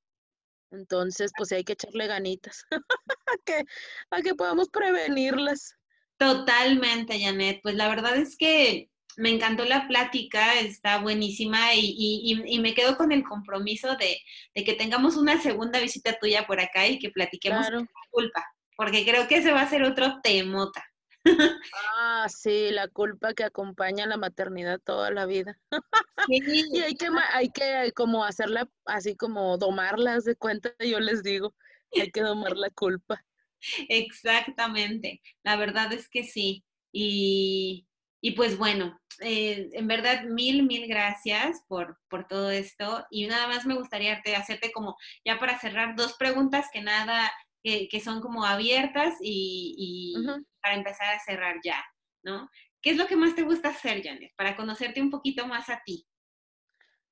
Entonces, 0.72 1.30
pues 1.36 1.52
hay 1.52 1.62
que 1.62 1.74
echarle 1.74 2.08
ganitas 2.08 2.64
a, 2.72 3.36
que, 3.44 3.64
a 4.10 4.22
que 4.22 4.34
podamos 4.34 4.70
prevenirlas. 4.70 5.76
Totalmente, 6.18 7.20
Janet. 7.20 7.60
Pues 7.62 7.76
la 7.76 7.88
verdad 7.88 8.16
es 8.16 8.36
que 8.36 8.90
me 9.16 9.30
encantó 9.30 9.64
la 9.64 9.86
plática, 9.88 10.58
está 10.60 10.98
buenísima 10.98 11.74
y, 11.74 11.94
y, 11.96 12.42
y, 12.46 12.58
me 12.60 12.74
quedo 12.74 12.96
con 12.96 13.12
el 13.12 13.24
compromiso 13.24 13.96
de, 13.96 14.18
de, 14.54 14.64
que 14.64 14.74
tengamos 14.74 15.16
una 15.16 15.40
segunda 15.40 15.80
visita 15.80 16.18
tuya 16.20 16.46
por 16.46 16.60
acá 16.60 16.86
y 16.86 16.98
que 16.98 17.10
platiquemos 17.10 17.68
la 17.70 17.86
culpa, 18.10 18.44
porque 18.76 19.04
creo 19.04 19.28
que 19.28 19.36
ese 19.36 19.52
va 19.52 19.62
a 19.62 19.70
ser 19.70 19.82
otro 19.82 20.20
temota. 20.22 20.84
Ah, 21.96 22.26
sí, 22.28 22.70
la 22.70 22.88
culpa 22.88 23.34
que 23.34 23.44
acompaña 23.44 24.04
a 24.04 24.06
la 24.06 24.16
maternidad 24.16 24.80
toda 24.80 25.10
la 25.10 25.26
vida. 25.26 25.58
y 26.28 26.80
hay 26.80 26.94
que, 26.94 27.08
hay 27.32 27.48
que 27.48 27.92
como 27.94 28.24
hacerla 28.24 28.68
así 28.84 29.16
como 29.16 29.56
domarlas 29.58 30.24
de 30.24 30.36
cuenta, 30.36 30.74
yo 30.80 31.00
les 31.00 31.22
digo, 31.22 31.54
hay 31.98 32.10
que 32.10 32.20
domar 32.20 32.56
la 32.56 32.70
culpa. 32.70 33.24
Exactamente, 33.88 35.22
la 35.42 35.56
verdad 35.56 35.92
es 35.92 36.08
que 36.08 36.24
sí. 36.24 36.64
Y, 36.92 37.86
Y 38.24 38.30
pues 38.30 38.56
bueno, 38.56 38.98
eh, 39.20 39.68
en 39.74 39.86
verdad, 39.86 40.22
mil, 40.24 40.62
mil 40.62 40.88
gracias 40.88 41.62
por, 41.68 41.98
por 42.08 42.26
todo 42.26 42.50
esto. 42.50 43.04
Y 43.10 43.26
nada 43.26 43.48
más 43.48 43.66
me 43.66 43.74
gustaría 43.74 44.22
hacerte 44.34 44.72
como, 44.72 44.96
ya 45.26 45.38
para 45.38 45.60
cerrar, 45.60 45.94
dos 45.94 46.14
preguntas 46.14 46.70
que 46.72 46.80
nada, 46.80 47.30
que, 47.62 48.00
son 48.02 48.22
como 48.22 48.46
abiertas 48.46 49.16
y, 49.20 50.16
para 50.62 50.74
empezar 50.74 51.14
a 51.14 51.20
cerrar 51.20 51.56
ya, 51.62 51.84
¿no? 52.22 52.48
¿Qué 52.80 52.92
es 52.92 52.96
lo 52.96 53.06
que 53.06 53.16
más 53.16 53.34
te 53.34 53.42
gusta 53.42 53.68
hacer, 53.68 54.02
Janet, 54.02 54.32
para 54.36 54.56
conocerte 54.56 55.02
un 55.02 55.10
poquito 55.10 55.46
más 55.46 55.68
a 55.68 55.82
ti? 55.84 56.06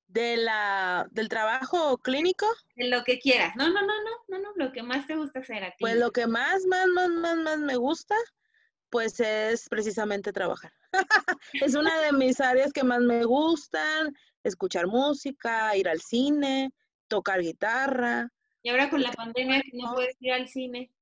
De 0.07 0.39
la, 0.39 1.07
¿Del 1.11 1.29
trabajo 1.29 1.99
clínico? 1.99 2.47
De 2.75 2.89
lo 2.89 3.05
que 3.05 3.19
quieras. 3.19 3.55
No, 3.55 3.69
no, 3.69 3.83
no, 3.83 4.03
no, 4.03 4.11
no, 4.29 4.39
no, 4.39 4.53
lo 4.57 4.73
que 4.73 4.83
más 4.83 5.07
te 5.07 5.17
gusta 5.17 5.41
hacer 5.41 5.63
a 5.63 5.73
ti. 5.73 5.77
Pues 5.81 5.97
lo 5.97 6.11
que 6.11 6.27
más, 6.27 6.65
más, 6.65 6.87
más, 6.87 7.11
más, 7.11 7.37
más 7.37 7.59
me 7.59 7.77
gusta, 7.77 8.17
pues 8.93 9.19
es 9.21 9.71
precisamente 9.71 10.35
trabajar. 10.35 10.71
es 11.55 11.75
una 11.75 11.99
de 12.03 12.13
mis 12.13 12.39
áreas 12.43 12.75
que 12.75 12.85
más 12.85 13.01
me 13.01 13.25
gustan, 13.25 14.15
escuchar 14.45 14.87
música, 14.87 15.75
ir 15.75 15.89
al 15.89 16.03
cine, 16.03 16.73
tocar 17.09 17.41
guitarra. 17.41 18.29
Y 18.63 18.69
ahora 18.69 18.91
con 18.91 19.03
la 19.03 19.11
pandemia 19.13 19.63
que 19.63 19.71
no 19.73 19.95
puedes 19.95 20.15
ir 20.21 20.33
al 20.35 20.47
cine. 20.47 20.93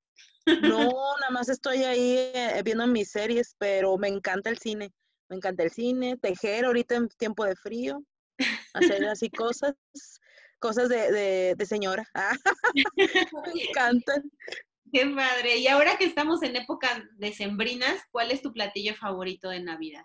No, 0.47 0.78
nada 1.20 1.30
más 1.32 1.49
estoy 1.49 1.82
ahí 1.82 2.16
eh, 2.32 2.62
viendo 2.64 2.86
mis 2.86 3.11
series, 3.11 3.57
pero 3.59 3.99
me 3.99 4.07
encanta 4.07 4.51
el 4.51 4.59
cine. 4.59 4.93
Me 5.28 5.36
encanta 5.36 5.64
el 5.64 5.72
cine, 5.72 6.16
tejer 6.16 6.66
ahorita 6.66 6.95
en 6.95 7.09
tiempo 7.09 7.45
de 7.45 7.57
frío, 7.57 8.05
hacer 8.72 9.05
así 9.09 9.30
cosas, 9.30 9.74
cosas 10.61 10.88
de, 10.88 11.55
de, 11.57 11.66
señora. 11.66 12.05
me 12.97 13.62
encantan. 13.62 14.30
Qué 14.93 15.07
padre. 15.07 15.59
Y 15.59 15.68
ahora 15.68 15.97
que 15.97 16.05
estamos 16.05 16.43
en 16.43 16.57
época 16.57 17.05
decembrinas, 17.16 18.03
¿cuál 18.11 18.30
es 18.30 18.43
tu 18.43 18.53
platillo 18.53 18.95
favorito 18.95 19.49
de 19.49 19.61
Navidad? 19.61 20.05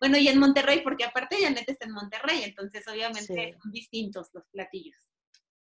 Bueno, 0.00 0.18
y 0.18 0.28
en 0.28 0.38
Monterrey, 0.38 0.82
porque 0.82 1.04
aparte 1.04 1.36
Janet 1.40 1.68
está 1.68 1.86
en 1.86 1.92
Monterrey, 1.92 2.42
entonces 2.44 2.86
obviamente 2.88 3.56
son 3.60 3.72
distintos 3.72 4.28
los 4.32 4.46
platillos. 4.48 4.96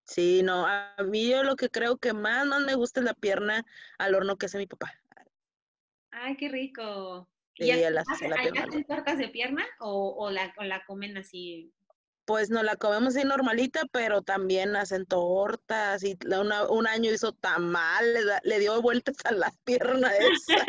Sí, 0.05 0.43
no, 0.43 0.67
a 0.67 0.97
mí 1.05 1.29
yo 1.29 1.45
lo 1.45 1.57
que 1.57 1.69
creo 1.69 1.99
que 1.99 2.13
más, 2.13 2.47
más 2.47 2.63
me 2.63 2.75
gusta 2.75 3.01
es 3.01 3.05
la 3.05 3.15
pierna 3.15 3.65
al 3.99 4.15
horno 4.15 4.37
que 4.37 4.47
hace 4.47 4.59
mi 4.59 4.67
papá. 4.67 4.93
Ay, 6.11 6.37
qué 6.37 6.49
rico. 6.49 7.29
¿Y 7.55 7.71
hacen 7.71 8.85
tortas 8.89 9.19
de 9.19 9.29
pierna 9.29 9.65
o, 9.79 10.31
la, 10.31 10.53
o 10.57 10.65
la 10.65 10.83
comen 10.85 11.17
así 11.19 11.73
pues 12.31 12.49
no 12.49 12.63
la 12.63 12.77
comemos 12.77 13.17
así 13.17 13.27
normalita, 13.27 13.81
pero 13.91 14.23
también 14.23 14.77
hacen 14.77 15.05
tortas 15.05 16.05
y 16.05 16.17
un 16.25 16.87
año 16.87 17.13
hizo 17.13 17.33
tamales, 17.33 18.25
le 18.45 18.61
dio 18.61 18.81
vueltas 18.81 19.17
a 19.25 19.33
las 19.33 19.59
piernas 19.65 20.13
esa. 20.49 20.65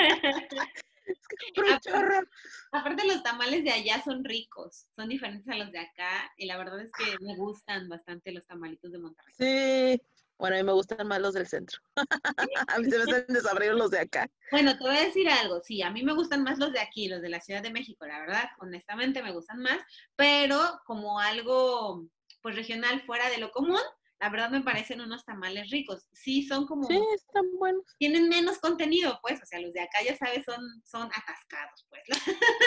Aparte 2.72 3.06
los 3.06 3.22
tamales 3.22 3.64
de 3.64 3.70
allá 3.70 4.02
son 4.04 4.24
ricos, 4.24 4.88
son 4.96 5.10
diferentes 5.10 5.48
a 5.50 5.56
los 5.56 5.72
de 5.72 5.78
acá 5.82 6.34
y 6.36 6.48
la 6.48 6.58
verdad 6.58 6.82
es 6.82 6.92
que 6.94 7.24
me 7.24 7.36
gustan 7.36 7.88
bastante 7.90 8.32
los 8.32 8.48
tamalitos 8.48 8.92
de 8.92 8.98
Monterrey. 8.98 9.36
Sí, 9.38 10.02
bueno, 10.42 10.56
a 10.56 10.60
mí 10.60 10.66
me 10.66 10.74
gustan 10.74 11.08
más 11.08 11.22
los 11.22 11.36
del 11.36 11.46
centro. 11.46 11.80
a 12.68 12.80
mí 12.80 12.90
se 12.90 12.98
me 12.98 13.04
hacen 13.04 13.26
desabridos 13.28 13.78
los 13.78 13.92
de 13.92 14.00
acá. 14.00 14.28
Bueno, 14.50 14.76
te 14.76 14.84
voy 14.84 14.98
a 14.98 15.06
decir 15.06 15.30
algo. 15.30 15.62
Sí, 15.62 15.84
a 15.84 15.92
mí 15.92 16.02
me 16.02 16.14
gustan 16.14 16.42
más 16.42 16.58
los 16.58 16.74
de 16.74 16.80
aquí, 16.80 17.08
los 17.08 17.22
de 17.22 17.30
la 17.30 17.40
Ciudad 17.40 17.62
de 17.62 17.70
México, 17.70 18.08
la 18.08 18.20
verdad. 18.20 18.46
Honestamente 18.58 19.22
me 19.22 19.34
gustan 19.34 19.60
más. 19.60 19.78
Pero 20.16 20.60
como 20.86 21.20
algo, 21.20 22.08
pues 22.42 22.56
regional 22.56 23.04
fuera 23.04 23.30
de 23.30 23.38
lo 23.38 23.52
común, 23.52 23.82
la 24.22 24.30
verdad 24.30 24.52
me 24.52 24.62
parecen 24.62 25.02
unos 25.02 25.26
tamales 25.26 25.72
ricos. 25.72 26.08
Sí, 26.14 26.44
son 26.46 26.68
como... 26.68 26.84
Sí, 26.84 27.00
están 27.16 27.44
buenos. 27.58 27.84
Tienen 27.98 28.30
menos 28.30 28.60
contenido, 28.60 29.20
pues, 29.24 29.42
o 29.42 29.46
sea, 29.48 29.60
los 29.60 29.74
de 29.74 29.82
acá, 29.82 29.98
ya 30.06 30.16
sabes, 30.16 30.46
son, 30.46 30.62
son 30.86 31.08
atascados, 31.08 31.88
pues. 31.90 32.04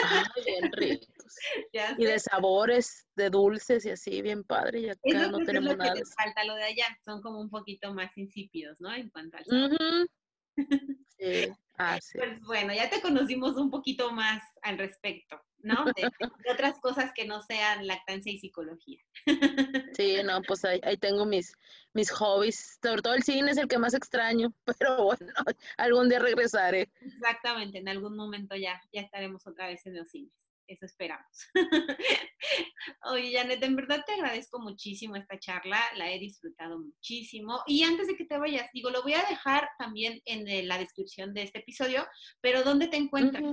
Ah, 0.05 0.25
bien 0.45 0.73
ricos. 0.73 1.09
y 1.99 2.05
de 2.05 2.19
sabores, 2.19 3.07
de 3.15 3.31
dulces 3.31 3.87
y 3.87 3.91
así, 3.91 4.21
bien 4.21 4.43
padre, 4.43 4.81
y 4.81 4.89
acá 4.89 5.29
no 5.29 5.39
tenemos 5.45 5.71
es 5.71 5.79
lo 5.79 5.85
nada. 5.85 5.95
Que 5.95 6.03
falta 6.05 6.45
lo 6.45 6.57
de 6.57 6.65
allá, 6.65 6.87
son 7.05 7.23
como 7.23 7.41
un 7.41 7.51
poquito 7.51 7.95
más 7.95 8.11
insípidos, 8.17 8.81
¿no? 8.81 8.93
En 8.93 9.09
cuanto 9.11 9.37
al 9.37 9.45
sabor. 9.45 9.71
Sí, 11.17 11.47
Pues 12.17 12.41
bueno, 12.43 12.75
ya 12.75 12.91
te 12.91 13.01
conocimos 13.01 13.57
un 13.57 13.71
poquito 13.71 14.11
más 14.11 14.43
al 14.63 14.79
respecto. 14.79 15.41
¿No? 15.65 15.85
De, 15.97 16.11
otras 16.53 16.79
cosas 16.79 17.13
que 17.15 17.27
no 17.27 17.43
sean 17.43 17.87
lactancia 17.87 18.31
y 18.31 18.39
psicología. 18.39 19.03
Sí, 19.97 20.19
no, 20.25 20.43
pues 20.43 20.65
ahí, 20.65 20.97
tengo 20.99 21.25
mis, 21.25 21.53
mis 21.93 22.11
hobbies. 22.11 22.79
Sobre 22.83 23.03
todo 23.03 23.15
el 23.15 23.23
cine 23.23 23.51
es 23.51 23.57
el 23.57 23.69
que 23.69 23.79
más 23.79 23.95
extraño, 23.95 24.53
pero 24.79 25.05
bueno, 25.05 25.33
algún 25.77 26.09
día 26.09 26.19
regresaré. 26.19 26.91
Exactamente, 27.01 27.79
en 27.79 27.89
algún 27.89 28.17
momento 28.17 28.55
ya, 28.57 28.81
ya 28.93 29.01
estaremos 29.01 29.47
otra 29.47 29.69
vez 29.69 29.85
en 29.87 29.97
los 29.97 30.11
cines. 30.11 30.33
Eso 30.67 30.87
esperamos. 30.87 31.27
Oye, 33.13 33.33
Janet, 33.35 33.63
en 33.63 33.77
verdad 33.77 34.03
te 34.07 34.15
agradezco 34.15 34.59
muchísimo 34.61 35.15
esta 35.15 35.39
charla, 35.39 35.79
la 35.97 36.11
he 36.11 36.19
disfrutado 36.19 36.79
muchísimo. 36.79 37.63
Y 37.67 37.83
antes 37.83 38.07
de 38.07 38.17
que 38.17 38.25
te 38.25 38.39
vayas, 38.39 38.71
digo, 38.73 38.89
lo 38.89 39.03
voy 39.03 39.13
a 39.13 39.25
dejar 39.29 39.69
también 39.79 40.23
en 40.25 40.67
la 40.67 40.79
descripción 40.79 41.35
de 41.35 41.43
este 41.43 41.59
episodio, 41.59 42.07
pero 42.41 42.63
¿dónde 42.63 42.89
te 42.89 42.97
encuentras? 42.97 43.45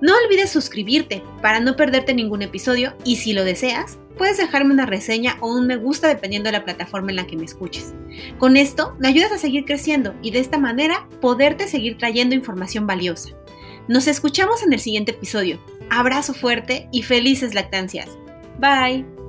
No 0.00 0.12
olvides 0.16 0.50
suscribirte 0.50 1.22
para 1.40 1.60
no 1.60 1.76
perderte 1.76 2.14
ningún 2.14 2.42
episodio 2.42 2.94
y 3.04 3.16
si 3.16 3.32
lo 3.32 3.44
deseas, 3.44 3.98
puedes 4.18 4.36
dejarme 4.36 4.74
una 4.74 4.86
reseña 4.86 5.36
o 5.40 5.54
un 5.54 5.66
me 5.66 5.76
gusta 5.76 6.08
dependiendo 6.08 6.48
de 6.48 6.52
la 6.52 6.64
plataforma 6.64 7.10
en 7.10 7.16
la 7.16 7.26
que 7.26 7.36
me 7.36 7.44
escuches. 7.44 7.94
Con 8.38 8.56
esto 8.56 8.96
me 8.98 9.08
ayudas 9.08 9.32
a 9.32 9.38
seguir 9.38 9.64
creciendo 9.64 10.14
y 10.22 10.30
de 10.30 10.40
esta 10.40 10.58
manera 10.58 11.08
poderte 11.20 11.68
seguir 11.68 11.96
trayendo 11.96 12.34
información 12.34 12.86
valiosa. 12.86 13.30
Nos 13.88 14.06
escuchamos 14.06 14.62
en 14.62 14.72
el 14.72 14.80
siguiente 14.80 15.12
episodio. 15.12 15.58
Abrazo 15.90 16.34
fuerte 16.34 16.88
y 16.92 17.02
felices 17.02 17.54
lactancias. 17.54 18.08
Bye. 18.58 19.23